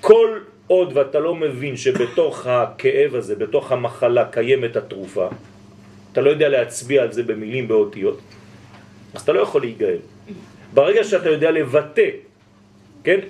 כל 0.00 0.38
עוד 0.66 0.96
ואתה 0.96 1.20
לא 1.20 1.34
מבין 1.34 1.76
שבתוך 1.76 2.46
הכאב 2.46 3.14
הזה, 3.14 3.34
בתוך 3.34 3.72
המחלה 3.72 4.24
קיימת 4.24 4.76
התרופה, 4.76 5.28
אתה 6.12 6.20
לא 6.20 6.30
יודע 6.30 6.48
להצביע 6.48 7.02
על 7.02 7.12
זה 7.12 7.22
במילים, 7.22 7.68
באותיות, 7.68 8.20
אז 9.14 9.22
אתה 9.22 9.32
לא 9.32 9.40
יכול 9.40 9.60
להיגאל. 9.60 9.98
ברגע 10.74 11.04
שאתה 11.04 11.30
יודע 11.30 11.50
לבטא, 11.50 12.08
כן, 13.04 13.20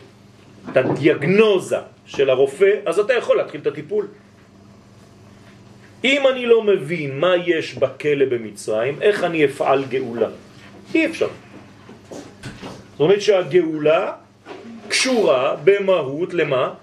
את 0.70 0.76
הדיאגנוזה 0.76 1.76
של 2.06 2.30
הרופא, 2.30 2.70
אז 2.86 2.98
אתה 2.98 3.12
יכול 3.12 3.36
להתחיל 3.36 3.60
את 3.60 3.66
הטיפול. 3.66 4.06
אם 6.04 6.28
אני 6.28 6.46
לא 6.46 6.62
מבין 6.62 7.18
מה 7.18 7.36
יש 7.46 7.74
בכלא 7.74 8.24
במצרים, 8.24 9.02
איך 9.02 9.24
אני 9.24 9.44
אפעל 9.44 9.84
גאולה? 9.84 10.28
אי 10.94 11.06
אפשר. 11.06 11.28
זאת 12.92 13.00
אומרת 13.00 13.22
שהגאולה 13.22 14.12
קשורה 14.88 15.56
במהות 15.64 16.34
למה? 16.34 16.74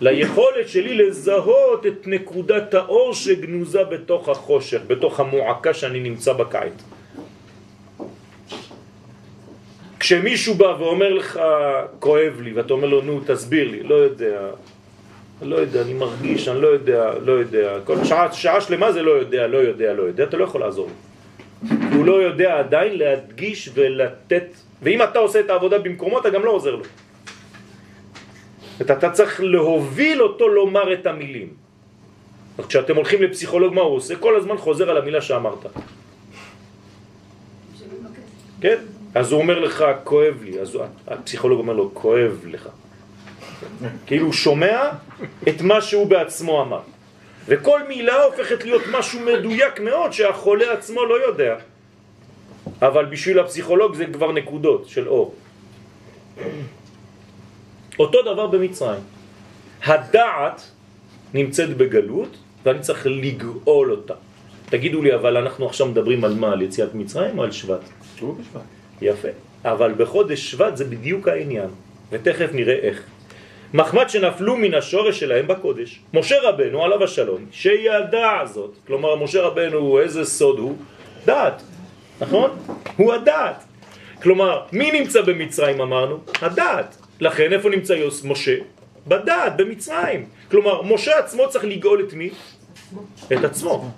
ליכולת 0.00 0.68
שלי 0.68 0.94
לזהות 0.94 1.86
את 1.86 2.06
נקודת 2.06 2.74
האור 2.74 3.14
שגנוזה 3.14 3.84
בתוך 3.84 4.28
החושך, 4.28 4.80
בתוך 4.86 5.20
המועקה 5.20 5.74
שאני 5.74 6.00
נמצא 6.00 6.32
בקיץ. 6.32 6.72
כשמישהו 10.00 10.54
בא 10.54 10.74
ואומר 10.78 11.12
לך, 11.14 11.40
כואב 11.98 12.40
לי, 12.40 12.52
ואתה 12.52 12.72
אומר 12.72 12.88
לו, 12.88 13.00
נו, 13.00 13.20
תסביר 13.26 13.70
לי, 13.70 13.82
לא 13.82 13.94
יודע, 13.94 14.50
לא 15.42 15.56
יודע, 15.56 15.82
אני 15.82 15.92
מרגיש, 15.92 16.48
אני 16.48 16.62
לא 16.62 16.68
יודע, 16.68 17.12
לא 17.24 17.32
יודע, 17.32 17.78
כל 17.84 18.04
שעה, 18.04 18.32
שעה 18.32 18.60
שלמה 18.60 18.92
זה 18.92 19.02
לא 19.02 19.10
יודע, 19.10 19.46
לא 19.46 19.58
יודע, 19.58 19.92
לא 19.92 20.02
יודע, 20.02 20.24
אתה 20.24 20.36
לא 20.36 20.44
יכול 20.44 20.60
לעזור. 20.60 20.88
הוא 21.94 22.04
לא 22.04 22.22
יודע 22.22 22.58
עדיין 22.58 22.98
להדגיש 22.98 23.70
ולתת, 23.74 24.46
ואם 24.82 25.02
אתה 25.02 25.18
עושה 25.18 25.40
את 25.40 25.50
העבודה 25.50 25.78
במקומו, 25.78 26.20
אתה 26.20 26.30
גם 26.30 26.44
לא 26.44 26.50
עוזר 26.50 26.74
לו. 26.74 26.84
אתה 28.80 29.10
צריך 29.10 29.40
להוביל 29.40 30.22
אותו 30.22 30.48
לומר 30.48 30.92
את 30.92 31.06
המילים. 31.06 31.48
כשאתם 32.68 32.96
הולכים 32.96 33.22
לפסיכולוג, 33.22 33.74
מה 33.74 33.80
הוא 33.80 33.96
עושה? 33.96 34.16
כל 34.16 34.36
הזמן 34.36 34.56
חוזר 34.56 34.90
על 34.90 34.96
המילה 34.96 35.20
שאמרת. 35.20 35.66
כן? 38.60 38.78
אז 39.14 39.32
הוא 39.32 39.40
אומר 39.40 39.58
לך, 39.58 39.84
כואב 40.04 40.42
לי. 40.42 40.60
אז 40.60 40.78
הפסיכולוג 41.06 41.58
אומר 41.58 41.72
לו, 41.72 41.90
כואב 41.94 42.44
לך. 42.46 42.68
כאילו 44.06 44.24
הוא 44.24 44.32
שומע 44.32 44.90
את 45.48 45.60
מה 45.60 45.80
שהוא 45.80 46.06
בעצמו 46.06 46.62
אמר. 46.62 46.80
וכל 47.46 47.80
מילה 47.88 48.22
הופכת 48.22 48.64
להיות 48.64 48.82
משהו 48.90 49.20
מדויק 49.20 49.80
מאוד 49.80 50.12
שהחולה 50.12 50.72
עצמו 50.72 51.04
לא 51.04 51.26
יודע. 51.26 51.56
אבל 52.82 53.04
בשביל 53.04 53.38
הפסיכולוג 53.38 53.94
זה 53.94 54.06
כבר 54.06 54.32
נקודות 54.32 54.88
של 54.88 55.08
אור. 55.08 55.34
אותו 57.98 58.22
דבר 58.22 58.46
במצרים. 58.46 59.00
הדעת 59.84 60.62
נמצאת 61.34 61.76
בגלות 61.76 62.36
ואני 62.64 62.80
צריך 62.80 63.06
לגאול 63.06 63.90
אותה. 63.90 64.14
תגידו 64.66 65.02
לי, 65.02 65.14
אבל 65.14 65.36
אנחנו 65.36 65.66
עכשיו 65.66 65.86
מדברים 65.86 66.24
על 66.24 66.34
מה? 66.34 66.52
על 66.52 66.62
יציאת 66.62 66.94
מצרים 66.94 67.38
או 67.38 67.42
על 67.44 67.52
שבט? 67.52 67.80
שהוא 68.16 68.36
בשבט. 68.38 68.62
יפה. 69.02 69.28
אבל 69.64 69.94
בחודש 69.96 70.50
שבט 70.50 70.76
זה 70.76 70.84
בדיוק 70.84 71.28
העניין, 71.28 71.68
ותכף 72.10 72.50
נראה 72.52 72.74
איך. 72.74 73.02
מחמד 73.74 74.08
שנפלו 74.08 74.56
מן 74.56 74.74
השורש 74.74 75.20
שלהם 75.20 75.46
בקודש. 75.46 76.00
משה 76.14 76.36
רבנו, 76.42 76.84
עליו 76.84 77.04
השלום, 77.04 77.46
שידע 77.50 78.44
זאת, 78.44 78.76
כלומר 78.86 79.16
משה 79.16 79.42
רבנו, 79.42 80.00
איזה 80.00 80.24
סוד 80.24 80.58
הוא? 80.58 80.76
דעת, 81.24 81.62
נכון? 82.20 82.50
הוא 82.96 83.12
הדעת. 83.12 83.64
כלומר, 84.22 84.62
מי 84.72 85.00
נמצא 85.00 85.20
במצרים 85.20 85.80
אמרנו? 85.80 86.18
הדעת. 86.42 86.96
לכן 87.20 87.52
איפה 87.52 87.70
נמצא 87.70 87.92
יוס 87.92 88.24
משה? 88.24 88.56
בדעת, 89.06 89.56
במצרים. 89.56 90.28
כלומר, 90.50 90.82
משה 90.82 91.18
עצמו 91.18 91.48
צריך 91.48 91.64
לגאול 91.64 92.04
את 92.08 92.12
מי? 92.12 92.30
את 93.32 93.44
עצמו. 93.44 93.90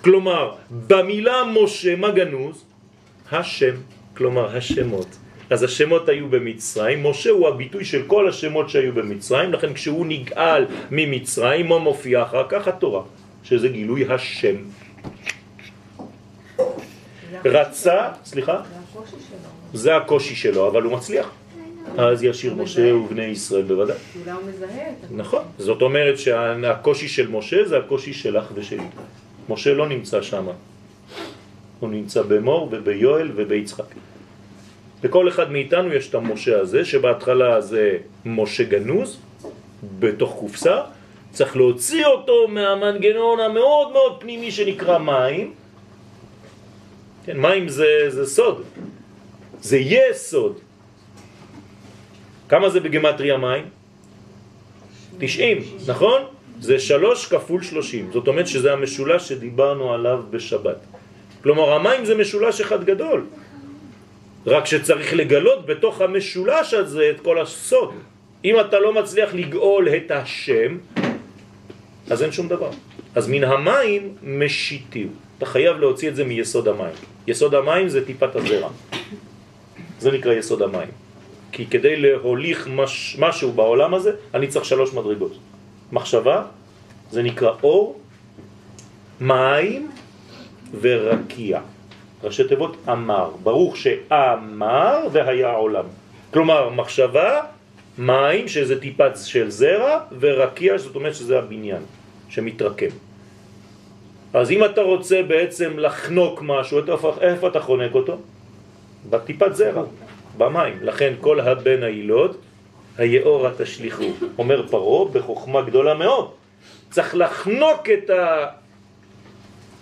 כלומר, 0.00 0.52
במילה 0.70 1.44
משה, 1.44 1.96
מה 1.96 2.10
גנוז? 2.10 2.64
השם, 3.32 3.74
כלומר 4.16 4.56
השמות. 4.56 5.08
אז 5.50 5.62
השמות 5.62 6.08
היו 6.08 6.28
במצרים, 6.28 7.06
משה 7.06 7.30
הוא 7.30 7.48
הביטוי 7.48 7.84
של 7.84 8.02
כל 8.06 8.28
השמות 8.28 8.70
שהיו 8.70 8.92
במצרים, 8.92 9.52
לכן 9.52 9.72
כשהוא 9.74 10.06
נגאל 10.06 10.66
ממצרים, 10.90 11.68
מה 11.68 11.78
מופיע 11.78 12.22
אחר 12.22 12.44
כך? 12.48 12.68
התורה, 12.68 13.02
שזה 13.42 13.68
גילוי 13.68 14.12
השם. 14.12 14.56
רצה, 17.44 18.08
סליחה? 18.24 18.62
זה 19.74 19.96
הקושי 19.96 20.34
שלו, 20.34 20.68
אבל 20.68 20.82
הוא 20.82 20.92
מצליח. 20.92 21.30
אז 21.98 22.22
ישיר 22.22 22.54
משה 22.54 22.94
ובני 22.94 23.24
ישראל 23.24 23.62
בוודאי. 23.62 23.96
אולי 24.20 24.30
הוא 24.30 24.40
מזהה. 24.48 24.84
נכון, 25.10 25.42
זאת 25.58 25.82
אומרת 25.82 26.18
שהקושי 26.18 27.08
של 27.08 27.28
משה 27.28 27.64
זה 27.64 27.78
הקושי 27.78 28.12
שלך 28.12 28.44
ושלי. 28.54 28.86
משה 29.48 29.74
לא 29.74 29.88
נמצא 29.88 30.22
שם, 30.22 30.46
הוא 31.80 31.90
נמצא 31.90 32.22
במור 32.22 32.68
וביואל 32.72 33.30
וביצחק. 33.34 33.84
לכל 35.04 35.28
אחד 35.28 35.52
מאיתנו 35.52 35.92
יש 35.92 36.08
את 36.08 36.14
המשה 36.14 36.60
הזה, 36.60 36.84
שבהתחלה 36.84 37.60
זה 37.60 37.98
משה 38.26 38.64
גנוז, 38.64 39.20
בתוך 39.98 40.36
קופסה, 40.38 40.80
צריך 41.30 41.56
להוציא 41.56 42.06
אותו 42.06 42.48
מהמנגנון 42.48 43.40
המאוד 43.40 43.92
מאוד 43.92 44.20
פנימי 44.20 44.50
שנקרא 44.50 44.98
מים. 44.98 45.52
כן, 47.26 47.36
מים 47.36 47.68
זה, 47.68 47.86
זה 48.08 48.26
סוד, 48.26 48.64
זה 49.60 49.76
יסוד. 49.76 50.58
כמה 52.48 52.70
זה 52.70 52.80
בגמטריה 52.80 53.36
מים? 53.36 53.64
90, 55.18 55.62
נכון? 55.86 56.22
זה 56.60 56.78
שלוש 56.78 57.26
כפול 57.26 57.62
שלושים, 57.62 58.10
זאת 58.12 58.28
אומרת 58.28 58.46
שזה 58.46 58.72
המשולש 58.72 59.28
שדיברנו 59.28 59.94
עליו 59.94 60.22
בשבת. 60.30 60.76
כלומר 61.42 61.72
המים 61.72 62.04
זה 62.04 62.14
משולש 62.14 62.60
אחד 62.60 62.84
גדול, 62.84 63.24
רק 64.46 64.66
שצריך 64.66 65.14
לגלות 65.14 65.66
בתוך 65.66 66.00
המשולש 66.00 66.74
הזה 66.74 67.10
את 67.10 67.20
כל 67.20 67.40
הסוד. 67.40 67.94
אם 68.44 68.60
אתה 68.60 68.78
לא 68.78 68.92
מצליח 68.92 69.34
לגאול 69.34 69.88
את 69.88 70.10
השם, 70.10 70.78
אז 72.10 72.22
אין 72.22 72.32
שום 72.32 72.48
דבר. 72.48 72.70
אז 73.14 73.28
מן 73.28 73.44
המים 73.44 74.14
משיתיו. 74.22 75.08
אתה 75.38 75.46
חייב 75.46 75.76
להוציא 75.76 76.08
את 76.08 76.16
זה 76.16 76.24
מיסוד 76.24 76.68
המים. 76.68 76.94
יסוד 77.26 77.54
המים 77.54 77.88
זה 77.88 78.06
טיפת 78.06 78.36
הזרע. 78.36 78.70
זה 79.98 80.10
נקרא 80.12 80.32
יסוד 80.32 80.62
המים. 80.62 80.88
כי 81.52 81.66
כדי 81.66 81.96
להוליך 81.96 82.68
מש, 82.68 83.16
משהו 83.18 83.52
בעולם 83.52 83.94
הזה, 83.94 84.12
אני 84.34 84.46
צריך 84.46 84.64
שלוש 84.64 84.92
מדרגות. 84.92 85.32
מחשבה, 85.92 86.42
זה 87.10 87.22
נקרא 87.22 87.52
אור, 87.62 88.00
מים 89.20 89.90
ורקיע. 90.80 91.60
ראשי 92.24 92.44
תיבות 92.44 92.76
אמר. 92.88 93.30
ברוך 93.42 93.76
שאמר 93.76 94.98
והיה 95.12 95.50
עולם. 95.50 95.84
כלומר, 96.32 96.70
מחשבה, 96.70 97.40
מים, 97.98 98.48
שזה 98.48 98.80
טיפת 98.80 99.12
של 99.24 99.50
זרע, 99.50 100.00
ורקיע, 100.20 100.78
זאת 100.78 100.94
אומרת 100.94 101.14
שזה 101.14 101.38
הבניין 101.38 101.82
שמתרקם. 102.28 102.92
אז 104.34 104.50
אם 104.50 104.64
אתה 104.64 104.80
רוצה 104.82 105.22
בעצם 105.22 105.78
לחנוק 105.78 106.42
משהו, 106.42 106.78
איפה, 106.92 107.14
איפה 107.20 107.48
אתה 107.48 107.60
חונק 107.60 107.94
אותו? 107.94 108.16
בטיפת 109.10 109.54
זרע, 109.54 109.84
במים. 110.38 110.78
לכן 110.82 111.12
כל 111.20 111.40
הבן 111.40 111.82
הילוד, 111.82 112.36
היאורה 112.98 113.50
תשליחו. 113.58 114.10
אומר 114.38 114.66
פרו 114.68 115.08
בחוכמה 115.12 115.62
גדולה 115.62 115.94
מאוד. 115.94 116.30
צריך 116.90 117.14
לחנוק 117.14 117.90
את 117.92 118.10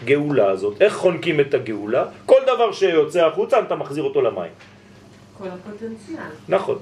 הגאולה 0.03 0.51
הזאת. 0.51 0.83
איך 0.83 0.95
חונקים 0.95 1.41
את 1.41 1.55
הגאולה? 1.55 2.05
כל 2.27 2.41
דבר 2.47 2.73
שיוצא 2.73 3.27
החוצה 3.27 3.61
אתה 3.61 3.75
מחזיר 3.75 4.05
אותו 4.05 4.23
למים. 4.23 4.53
כל 5.39 5.49
הפוטנציאל. 5.49 6.19
נכון. 6.49 6.79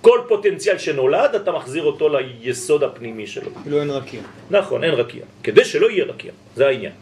כל 0.00 0.20
פוטנציאל 0.28 0.78
שנולד 0.78 1.34
אתה 1.34 1.52
מחזיר 1.52 1.82
אותו 1.82 2.08
ליסוד 2.08 2.82
הפנימי 2.82 3.26
שלו. 3.26 3.50
כאילו 3.62 3.80
אין 3.80 3.90
רקיע. 3.90 4.20
נכון, 4.50 4.84
אין 4.84 4.94
רקיע. 4.94 5.22
כדי 5.42 5.64
שלא 5.64 5.90
יהיה 5.90 6.04
רקיע, 6.04 6.32
זה 6.56 6.66
העניין. 6.66 6.92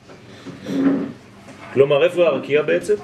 כלומר, 1.74 2.04
איפה 2.04 2.26
הרקיע 2.26 2.62
בעצם? 2.62 2.94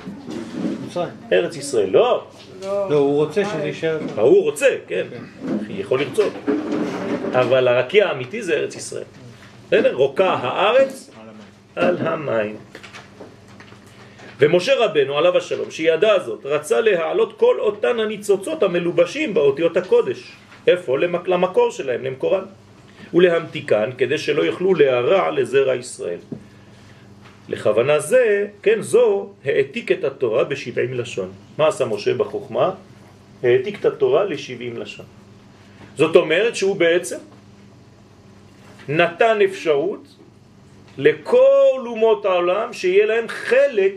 מצרים. 0.87 1.09
ארץ 1.33 1.57
ישראל. 1.57 1.91
לא, 1.91 2.27
לא, 2.63 2.95
הוא 2.95 3.17
רוצה 3.17 3.45
שזה 3.45 3.65
יישאר. 3.65 3.99
ההוא 4.17 4.43
רוצה, 4.43 4.67
כן, 4.87 5.07
יכול 5.69 6.01
לרצות. 6.01 6.33
אבל 7.33 7.69
הרקיע 7.69 8.09
האמיתי 8.09 8.43
זה 8.43 8.55
ארץ 8.55 8.77
ישראל. 8.77 9.05
בסדר? 9.67 9.95
רוקה 9.95 10.31
הארץ 10.31 11.11
על 11.77 11.97
המים. 11.99 12.57
ומשה 14.41 14.75
רבנו, 14.75 15.19
עליו 15.19 15.37
השלום, 15.37 15.71
שידע 15.71 16.19
זאת, 16.19 16.47
רצה 16.47 16.81
להעלות 16.81 17.39
כל 17.39 17.57
אותן 17.61 18.01
הניצוצות 18.01 18.63
המלובשים 18.63 19.35
באותיות 19.35 19.77
הקודש. 19.77 20.33
איפה? 20.67 20.99
למק... 20.99 21.29
למקור 21.29 21.71
שלהם, 21.71 22.05
למקורן. 22.05 22.45
ולהמתיקן, 23.15 23.91
כדי 23.99 24.19
שלא 24.19 24.43
יוכלו 24.43 24.75
להרע 24.75 25.31
לזרע 25.31 25.75
ישראל. 25.75 26.19
לכוונה 27.49 27.99
זה, 27.99 28.47
כן, 28.63 28.83
זו, 28.83 29.31
העתיק 29.45 29.93
את 29.93 30.05
התורה 30.05 30.45
בשבעים 30.45 30.95
לשון. 30.95 31.31
מה 31.59 31.69
עשה 31.69 31.85
משה 31.85 32.15
בחוכמה? 32.15 32.71
העתיק 33.43 33.81
את 33.81 33.85
התורה 33.85 34.25
לשבעים 34.25 34.77
לשון. 34.77 35.07
זאת 35.97 36.17
אומרת 36.17 36.57
שהוא 36.57 36.77
בעצם 36.77 37.19
נתן 38.89 39.39
אפשרות 39.45 40.22
לכל 40.99 41.85
אומות 41.87 42.25
העולם 42.25 42.73
שיהיה 42.73 43.07
להם 43.07 43.25
חלק 43.29 43.93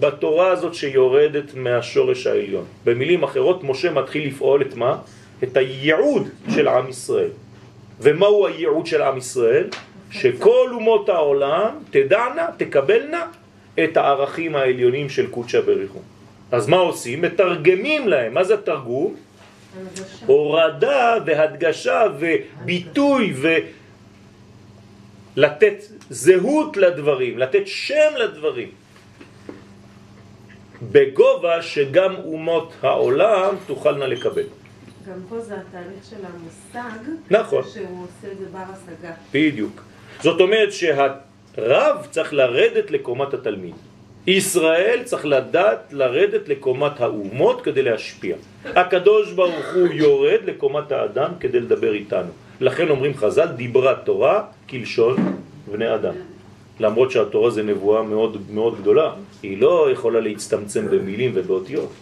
בתורה 0.00 0.48
הזאת 0.48 0.74
שיורדת 0.74 1.54
מהשורש 1.54 2.26
העליון. 2.26 2.64
במילים 2.84 3.22
אחרות, 3.22 3.64
משה 3.64 3.90
מתחיל 3.90 4.26
לפעול 4.26 4.62
את 4.62 4.74
מה? 4.74 4.96
את 5.42 5.56
הייעוד 5.56 6.28
של 6.54 6.68
עם 6.68 6.88
ישראל. 6.88 7.30
ומהו 8.00 8.46
הייעוד 8.46 8.86
של 8.86 9.02
עם 9.02 9.18
ישראל? 9.18 9.66
שכל 10.10 10.70
אומות 10.72 11.08
העולם 11.08 11.70
תדענה, 11.90 12.46
תקבלנה 12.56 13.26
את 13.84 13.96
הערכים 13.96 14.56
העליונים 14.56 15.08
של 15.08 15.26
קודשא 15.26 15.60
בריחו. 15.60 15.98
אז 16.52 16.68
מה 16.68 16.76
עושים? 16.76 17.22
מתרגמים 17.22 18.08
להם. 18.08 18.34
מה 18.34 18.44
זה 18.44 18.56
תרגום? 18.56 19.14
הורדה 20.26 21.16
והדגשה 21.26 22.02
וביטוי 22.18 23.34
ולתת 25.36 25.84
זהות 26.10 26.76
לדברים, 26.76 27.38
לתת 27.38 27.66
שם 27.66 28.10
לדברים. 28.18 28.68
בגובה 30.82 31.62
שגם 31.62 32.14
אומות 32.24 32.72
העולם 32.82 33.54
תוכלנה 33.66 34.06
לקבל. 34.06 34.42
גם 35.08 35.20
פה 35.28 35.40
זה 35.40 35.54
התהליך 35.54 36.04
של 36.10 36.16
המושג. 36.16 36.98
נכון. 37.30 37.64
שהוא 37.64 38.04
עושה 38.04 38.32
את 38.32 38.38
זה 38.38 38.44
בר 38.52 38.58
השגה. 38.58 39.12
בדיוק. 39.32 39.82
זאת 40.20 40.40
אומרת 40.40 40.72
שהרב 40.72 42.06
צריך 42.10 42.32
לרדת 42.32 42.90
לקומת 42.90 43.34
התלמיד. 43.34 43.74
ישראל 44.26 45.00
צריך 45.04 45.26
לדעת 45.26 45.92
לרדת 45.92 46.48
לקומת 46.48 47.00
האומות 47.00 47.60
כדי 47.60 47.82
להשפיע. 47.82 48.36
הקדוש 48.64 49.32
ברוך 49.32 49.66
הוא 49.74 49.88
יורד 49.92 50.40
לקומת 50.44 50.92
האדם 50.92 51.30
כדי 51.40 51.60
לדבר 51.60 51.92
איתנו. 51.92 52.32
לכן 52.60 52.88
אומרים 52.88 53.14
חז"ל, 53.14 53.46
דיברה 53.46 53.94
תורה 53.94 54.42
כלשון 54.68 55.16
בני 55.72 55.94
אדם. 55.94 56.14
למרות 56.80 57.10
שהתורה 57.10 57.50
זה 57.50 57.62
נבואה 57.62 58.02
מאוד 58.02 58.36
מאוד 58.50 58.80
גדולה, 58.80 59.12
היא 59.42 59.60
לא 59.60 59.88
יכולה 59.92 60.20
להצטמצם 60.20 60.86
במילים 60.90 61.30
ובאותיות. 61.34 61.92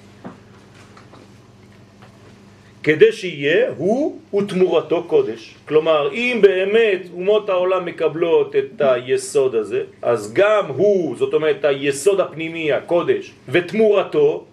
כדי 2.83 3.13
שיהיה 3.13 3.71
הוא 3.77 4.19
ותמורתו 4.35 5.05
קודש. 5.05 5.55
כלומר, 5.69 6.13
אם 6.13 6.39
באמת 6.43 7.01
אומות 7.13 7.49
העולם 7.49 7.85
מקבלות 7.85 8.57
את 8.57 8.81
היסוד 8.81 9.55
הזה, 9.55 9.83
אז 10.03 10.33
גם 10.33 10.65
הוא, 10.67 11.17
זאת 11.17 11.35
אומרת 11.35 11.65
היסוד 11.65 12.21
הפנימי, 12.21 12.73
הקודש, 12.73 13.33
ותמורתו, 13.49 14.45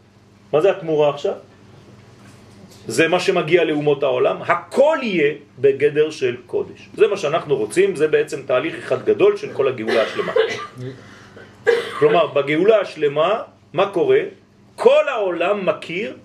מה 0.54 0.62
זה 0.62 0.72
התמורה 0.72 1.10
עכשיו? 1.10 1.34
זה 2.88 3.08
מה 3.08 3.20
שמגיע 3.20 3.64
לאומות 3.64 4.04
העולם, 4.04 4.42
הכל 4.42 4.98
יהיה 5.02 5.34
בגדר 5.60 6.10
של 6.10 6.36
קודש. 6.46 6.90
זה 6.94 7.08
מה 7.08 7.18
שאנחנו 7.18 7.58
רוצים, 7.58 7.96
זה 7.96 8.08
בעצם 8.08 8.42
תהליך 8.46 8.76
אחד 8.78 9.06
גדול 9.06 9.38
של 9.38 9.54
כל 9.54 9.68
הגאולה 9.68 10.02
השלמה. 10.04 10.34
כלומר, 12.00 12.28
בגאולה 12.28 12.80
השלמה, 12.82 13.42
מה 13.74 13.86
קורה? 13.90 14.20
כל 14.76 15.04
העולם 15.10 15.66
מכיר 15.66 16.18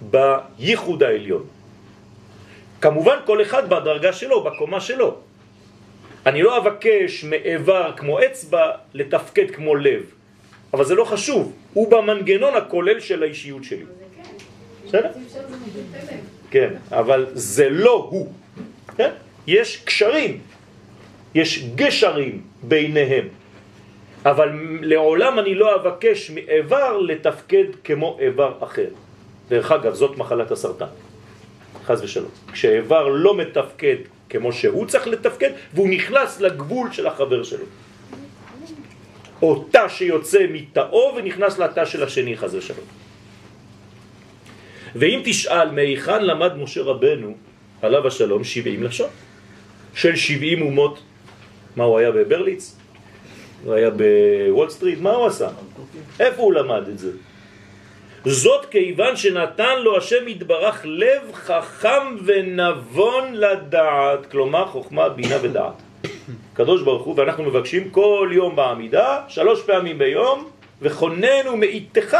בייחוד 0.00 1.02
העליון. 1.02 1.44
כמובן 2.80 3.16
כל 3.24 3.42
אחד 3.42 3.68
בדרגה 3.68 4.12
שלו, 4.12 4.44
בקומה 4.44 4.80
שלו. 4.80 5.16
אני 6.26 6.42
לא 6.42 6.58
אבקש 6.58 7.24
מאיבר 7.24 7.92
כמו 7.96 8.22
אצבע 8.22 8.70
לתפקד 8.94 9.50
כמו 9.50 9.74
לב, 9.74 10.02
אבל 10.74 10.84
זה 10.84 10.94
לא 10.94 11.04
חשוב, 11.04 11.52
הוא 11.74 11.90
במנגנון 11.90 12.54
הכולל 12.56 13.00
של 13.00 13.22
האישיות 13.22 13.64
שלי. 13.64 13.84
בסדר? 14.92 15.10
כן, 16.50 16.74
אבל 16.90 17.26
זה 17.32 17.70
לא 17.70 18.08
הוא. 18.10 18.32
כן? 18.96 19.10
יש 19.46 19.82
קשרים, 19.84 20.40
יש 21.34 21.64
גשרים 21.74 22.42
ביניהם. 22.62 23.28
אבל 24.26 24.48
לעולם 24.82 25.38
אני 25.38 25.54
לא 25.54 25.74
אבקש 25.74 26.30
מאיבר 26.30 26.98
לתפקד 26.98 27.64
כמו 27.84 28.16
איבר 28.20 28.54
אחר. 28.60 28.88
דרך 29.48 29.72
אגב, 29.72 29.94
זאת 29.94 30.18
מחלת 30.18 30.50
הסרטן, 30.50 30.92
חז 31.84 32.02
ושלום. 32.02 32.30
כשאיבר 32.52 33.08
לא 33.08 33.36
מתפקד 33.36 33.96
כמו 34.30 34.52
שהוא 34.52 34.86
צריך 34.86 35.06
לתפקד, 35.06 35.50
והוא 35.74 35.88
נכנס 35.88 36.40
לגבול 36.40 36.92
של 36.92 37.06
החבר 37.06 37.42
שלו. 37.42 37.64
או 39.42 39.64
תא 39.70 39.88
שיוצא 39.88 40.46
מתאו 40.52 41.14
ונכנס 41.16 41.58
לתא 41.58 41.84
של 41.84 42.02
השני, 42.04 42.36
חז 42.36 42.54
ושלום. 42.54 43.01
ואם 44.96 45.20
תשאל 45.24 45.70
מהיכן 45.70 46.24
למד 46.24 46.56
משה 46.56 46.82
רבנו, 46.82 47.34
עליו 47.82 48.06
השלום, 48.06 48.44
70 48.44 48.82
לשון, 48.82 49.08
של 49.94 50.16
70 50.16 50.62
אומות, 50.62 50.98
מה 51.76 51.84
הוא 51.84 51.98
היה 51.98 52.10
בברליץ? 52.10 52.76
הוא 53.64 53.74
היה 53.74 53.90
בוול 53.90 54.70
סטריט, 54.70 55.00
מה 55.00 55.10
הוא 55.10 55.26
עשה? 55.26 55.48
איפה 56.20 56.42
הוא 56.42 56.52
למד 56.52 56.88
את 56.88 56.98
זה? 56.98 57.10
זאת 58.24 58.66
כיוון 58.66 59.16
שנתן 59.16 59.82
לו 59.82 59.96
השם 59.96 60.28
יתברך 60.28 60.80
לב 60.84 61.32
חכם 61.32 62.16
ונבון 62.24 63.34
לדעת, 63.34 64.26
כלומר 64.30 64.66
חוכמה, 64.66 65.08
בינה 65.08 65.36
ודעת. 65.42 65.82
קדוש 66.54 66.82
ברוך 66.82 67.04
הוא, 67.04 67.14
ואנחנו 67.16 67.44
מבקשים 67.44 67.90
כל 67.90 68.30
יום 68.32 68.56
בעמידה, 68.56 69.20
שלוש 69.28 69.62
פעמים 69.62 69.98
ביום, 69.98 70.48
וכוננו 70.82 71.56
מאיתך 71.56 72.16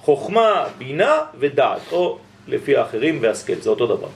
חוכמה, 0.00 0.64
בינה 0.78 1.18
ודעת, 1.38 1.92
או 1.92 2.18
לפי 2.48 2.76
האחרים 2.76 3.18
והשכל, 3.20 3.54
זה 3.54 3.70
אותו 3.70 3.86
דבר. 3.86 4.08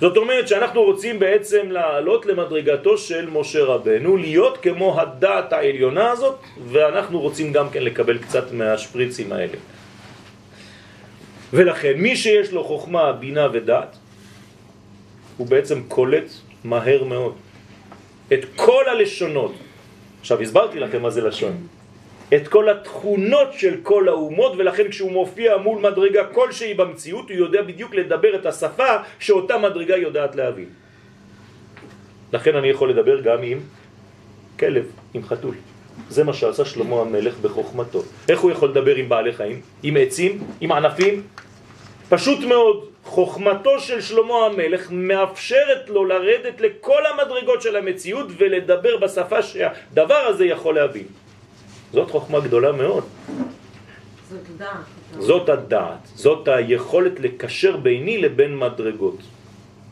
זאת 0.00 0.16
אומרת 0.16 0.48
שאנחנו 0.48 0.82
רוצים 0.82 1.18
בעצם 1.18 1.70
לעלות 1.70 2.26
למדרגתו 2.26 2.98
של 2.98 3.30
משה 3.30 3.64
רבנו, 3.64 4.16
להיות 4.16 4.58
כמו 4.62 5.00
הדעת 5.00 5.52
העליונה 5.52 6.10
הזאת, 6.10 6.38
ואנחנו 6.68 7.20
רוצים 7.20 7.52
גם 7.52 7.70
כן 7.70 7.82
לקבל 7.82 8.18
קצת 8.18 8.52
מהשפריצים 8.52 9.32
האלה. 9.32 9.58
ולכן 11.52 11.92
מי 11.96 12.16
שיש 12.16 12.52
לו 12.52 12.64
חוכמה, 12.64 13.12
בינה 13.12 13.48
ודעת, 13.52 13.96
הוא 15.36 15.46
בעצם 15.46 15.82
קולט 15.88 16.28
מהר 16.64 17.04
מאוד 17.04 17.34
את 18.32 18.40
כל 18.56 18.84
הלשונות. 18.88 19.54
עכשיו 20.20 20.40
הסברתי 20.42 20.80
לכם 20.80 21.02
מה 21.02 21.10
זה 21.10 21.20
לשון. 21.20 21.66
את 22.34 22.48
כל 22.48 22.68
התכונות 22.68 23.52
של 23.52 23.74
כל 23.82 24.08
האומות, 24.08 24.52
ולכן 24.56 24.88
כשהוא 24.88 25.12
מופיע 25.12 25.56
מול 25.56 25.78
מדרגה 25.80 26.24
כלשהי 26.24 26.74
במציאות, 26.74 27.30
הוא 27.30 27.36
יודע 27.36 27.62
בדיוק 27.62 27.94
לדבר 27.94 28.34
את 28.34 28.46
השפה 28.46 28.96
שאותה 29.18 29.58
מדרגה 29.58 29.96
יודעת 29.96 30.36
להבין. 30.36 30.68
לכן 32.32 32.56
אני 32.56 32.68
יכול 32.68 32.90
לדבר 32.90 33.20
גם 33.20 33.42
עם 33.42 33.60
כלב, 34.58 34.86
עם 35.14 35.22
חתול. 35.22 35.54
זה 36.08 36.24
מה 36.24 36.32
שעשה 36.32 36.64
שלמה 36.64 37.00
המלך 37.00 37.38
בחוכמתו. 37.38 38.02
איך 38.28 38.40
הוא 38.40 38.50
יכול 38.50 38.68
לדבר 38.68 38.96
עם 38.96 39.08
בעלי 39.08 39.32
חיים? 39.32 39.60
עם 39.82 39.96
עצים? 39.96 40.44
עם 40.60 40.72
ענפים? 40.72 41.22
פשוט 42.08 42.40
מאוד, 42.44 42.88
חוכמתו 43.04 43.80
של 43.80 44.00
שלמה 44.00 44.46
המלך 44.46 44.88
מאפשרת 44.90 45.88
לו 45.88 46.04
לרדת 46.04 46.60
לכל 46.60 47.02
המדרגות 47.06 47.62
של 47.62 47.76
המציאות 47.76 48.26
ולדבר 48.38 48.96
בשפה 48.96 49.42
שהדבר 49.42 50.22
הזה 50.28 50.44
יכול 50.44 50.74
להבין. 50.74 51.06
זאת 51.94 52.10
חוכמה 52.10 52.40
גדולה 52.40 52.72
מאוד. 52.72 53.04
זאת 54.30 54.40
דעת. 54.58 54.68
זאת 55.18 55.48
הדעת, 55.48 56.02
זאת 56.14 56.48
היכולת 56.48 57.20
לקשר 57.20 57.76
ביני 57.76 58.18
לבין 58.18 58.58
מדרגות. 58.58 59.18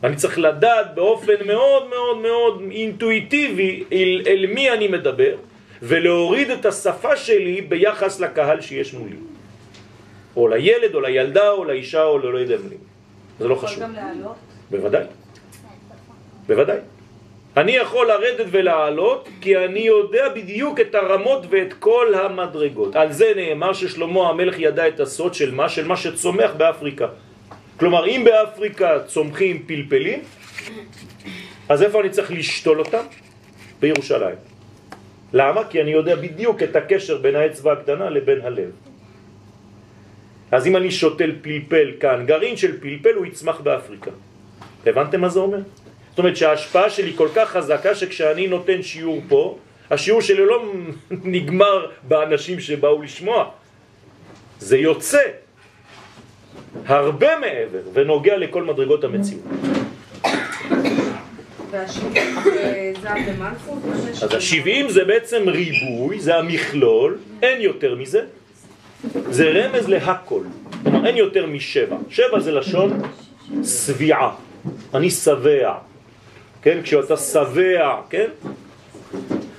אני 0.03 0.15
צריך 0.15 0.39
לדעת 0.39 0.95
באופן 0.95 1.47
מאוד 1.47 1.83
מאוד 1.89 2.17
מאוד 2.17 2.61
אינטואיטיבי 2.71 3.83
אל, 3.91 4.21
אל 4.27 4.45
מי 4.53 4.71
אני 4.71 4.87
מדבר 4.87 5.35
ולהוריד 5.81 6.49
את 6.49 6.65
השפה 6.65 7.15
שלי 7.15 7.61
ביחס 7.61 8.19
לקהל 8.19 8.61
שיש 8.61 8.93
מולי. 8.93 9.15
או 10.35 10.47
לילד, 10.47 10.95
או 10.95 11.01
לילדה, 11.01 11.49
או 11.49 11.63
לאישה, 11.63 12.03
או 12.03 12.17
לא 12.19 12.37
יודע 12.37 12.57
מי. 12.69 12.75
זה 13.39 13.47
לא 13.47 13.55
חשוב. 13.55 13.79
יכול 13.79 13.83
גם 13.83 13.93
לעלות? 13.93 14.35
בוודאי. 14.71 15.05
בוודאי. 16.47 16.77
אני 17.57 17.71
יכול 17.71 18.07
לרדת 18.07 18.45
ולעלות 18.51 19.29
כי 19.41 19.57
אני 19.57 19.79
יודע 19.79 20.29
בדיוק 20.29 20.79
את 20.79 20.95
הרמות 20.95 21.45
ואת 21.49 21.73
כל 21.73 22.13
המדרגות. 22.13 22.95
על 22.95 23.11
זה 23.11 23.33
נאמר 23.35 23.73
ששלמה 23.73 24.29
המלך 24.29 24.55
ידע 24.59 24.87
את 24.87 24.99
הסוד 24.99 25.33
של 25.33 25.53
מה? 25.53 25.69
של 25.69 25.87
מה 25.87 25.97
שצומח 25.97 26.51
באפריקה. 26.57 27.07
כלומר, 27.77 28.07
אם 28.07 28.25
באפריקה 28.25 28.99
צומחים 29.05 29.63
פלפלים, 29.67 30.19
אז 31.69 31.83
איפה 31.83 32.01
אני 32.01 32.09
צריך 32.09 32.31
לשתול 32.31 32.79
אותם? 32.79 33.05
בירושלים. 33.79 34.35
למה? 35.33 35.61
כי 35.69 35.81
אני 35.81 35.91
יודע 35.91 36.15
בדיוק 36.15 36.63
את 36.63 36.75
הקשר 36.75 37.17
בין 37.17 37.35
האצבע 37.35 37.71
הקטנה 37.73 38.09
לבין 38.09 38.41
הלב. 38.41 38.71
אז 40.51 40.67
אם 40.67 40.77
אני 40.77 40.91
שותל 40.91 41.31
פלפל 41.41 41.91
כאן, 41.99 42.25
גרעין 42.25 42.57
של 42.57 42.81
פלפל 42.81 43.13
הוא 43.15 43.25
יצמח 43.25 43.61
באפריקה. 43.61 44.11
הבנתם 44.85 45.21
מה 45.21 45.29
זה 45.29 45.39
אומר? 45.39 45.59
זאת 46.13 46.19
אומרת 46.19 46.37
שההשפעה 46.37 46.89
שלי 46.89 47.13
כל 47.15 47.27
כך 47.35 47.49
חזקה 47.49 47.95
שכשאני 47.95 48.47
נותן 48.47 48.83
שיעור 48.83 49.21
פה, 49.27 49.57
השיעור 49.91 50.21
שלי 50.21 50.45
לא 50.45 50.65
נגמר 51.35 51.89
באנשים 52.03 52.59
שבאו 52.59 53.01
לשמוע, 53.01 53.49
זה 54.59 54.77
יוצא 54.77 55.21
הרבה 56.85 57.39
מעבר 57.39 57.81
ונוגע 57.93 58.37
לכל 58.37 58.63
מדרגות 58.63 59.03
המציאות. 59.03 59.43
אז 64.21 64.33
השבעים 64.33 64.89
זה 64.89 65.05
בעצם 65.05 65.49
ריבוי, 65.49 66.19
זה 66.19 66.35
המכלול, 66.35 67.17
אין 67.41 67.61
יותר 67.61 67.95
מזה, 67.95 68.21
זה 69.29 69.45
רמז 69.49 69.87
להכל, 69.89 70.43
כלומר 70.83 71.07
אין 71.07 71.17
יותר 71.17 71.45
משבע, 71.45 71.97
שבע 72.09 72.39
זה 72.39 72.51
לשון 72.51 73.01
סביעה, 73.63 74.29
אני 74.93 75.09
שבע, 75.09 75.92
כן? 76.63 76.79
כשאתה 76.83 77.17
שבע, 77.17 78.01
כן? 78.09 78.27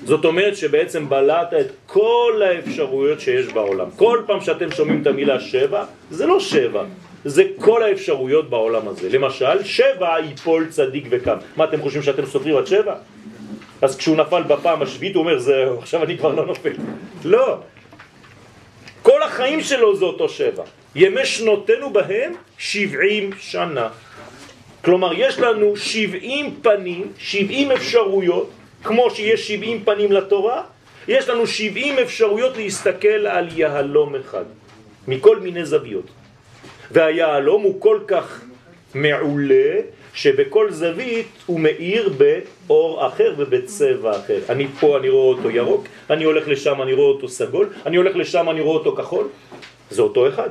זאת 0.04 0.24
אומרת 0.24 0.56
שבעצם 0.56 1.08
בלעת 1.08 1.54
את 1.54 1.66
כל 1.86 2.42
האפשרויות 2.46 3.20
שיש 3.20 3.46
בעולם. 3.46 3.90
כל 3.96 4.22
פעם 4.26 4.40
שאתם 4.40 4.70
שומעים 4.70 5.02
את 5.02 5.06
המילה 5.06 5.40
שבע, 5.40 5.84
זה 6.10 6.26
לא 6.26 6.40
שבע, 6.40 6.84
זה 7.24 7.44
כל 7.58 7.82
האפשרויות 7.82 8.50
בעולם 8.50 8.88
הזה. 8.88 9.08
למשל, 9.08 9.64
שבע 9.64 10.18
ייפול 10.18 10.66
צדיק 10.70 11.06
וקם. 11.10 11.36
מה, 11.56 11.64
אתם 11.64 11.82
חושבים 11.82 12.02
שאתם 12.02 12.26
סופרים 12.26 12.56
עד 12.56 12.66
שבע? 12.66 12.94
אז 13.82 13.96
כשהוא 13.96 14.16
נפל 14.16 14.42
בפעם 14.42 14.82
השביעית 14.82 15.14
הוא 15.14 15.22
אומר, 15.22 15.38
זהו, 15.38 15.78
עכשיו 15.78 16.02
אני 16.02 16.18
כבר 16.18 16.34
לא 16.34 16.46
נופל. 16.46 16.72
לא. 17.24 17.58
כל 19.02 19.22
החיים 19.22 19.60
שלו 19.60 19.96
זה 19.96 20.04
אותו 20.04 20.28
שבע. 20.28 20.62
ימי 20.94 21.26
שנותינו 21.26 21.92
בהם 21.92 22.32
שבעים 22.58 23.30
שנה. 23.40 23.88
כלומר, 24.84 25.10
יש 25.16 25.38
לנו 25.38 25.76
שבעים 25.76 26.54
פנים, 26.62 27.12
שבעים 27.18 27.70
אפשרויות, 27.70 28.50
כמו 28.84 29.10
שיש 29.10 29.48
שבעים 29.48 29.84
פנים 29.84 30.12
לתורה, 30.12 30.62
יש 31.08 31.28
לנו 31.28 31.46
שבעים 31.46 31.98
אפשרויות 31.98 32.56
להסתכל 32.56 33.26
על 33.26 33.48
יהלום 33.56 34.14
אחד, 34.14 34.44
מכל 35.08 35.40
מיני 35.40 35.64
זוויות. 35.64 36.04
והיהלום 36.90 37.62
הוא 37.62 37.80
כל 37.80 37.98
כך 38.06 38.40
מעולה, 38.94 39.80
שבכל 40.14 40.70
זווית 40.70 41.28
הוא 41.46 41.60
מאיר 41.60 42.12
באור 42.16 43.06
אחר 43.06 43.34
ובצבע 43.36 44.10
אחר. 44.10 44.38
אני 44.48 44.66
פה, 44.80 44.98
אני 44.98 45.08
רואה 45.08 45.24
אותו 45.24 45.50
ירוק, 45.50 45.84
אני 46.10 46.24
הולך 46.24 46.48
לשם, 46.48 46.82
אני 46.82 46.92
רואה 46.92 47.08
אותו 47.08 47.28
סגול, 47.28 47.68
אני 47.86 47.96
הולך 47.96 48.16
לשם, 48.16 48.50
אני 48.50 48.60
רואה 48.60 48.76
אותו 48.76 48.96
כחול. 48.96 49.28
זה 49.90 50.02
אותו 50.02 50.28
אחד. 50.28 50.50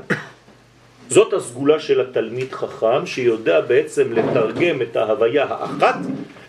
זאת 1.09 1.33
הסגולה 1.33 1.79
של 1.79 2.01
התלמיד 2.01 2.51
חכם 2.51 3.05
שיודע 3.05 3.61
בעצם 3.61 4.13
לתרגם 4.13 4.81
את 4.81 4.95
ההוויה 4.95 5.45
האחת 5.49 5.95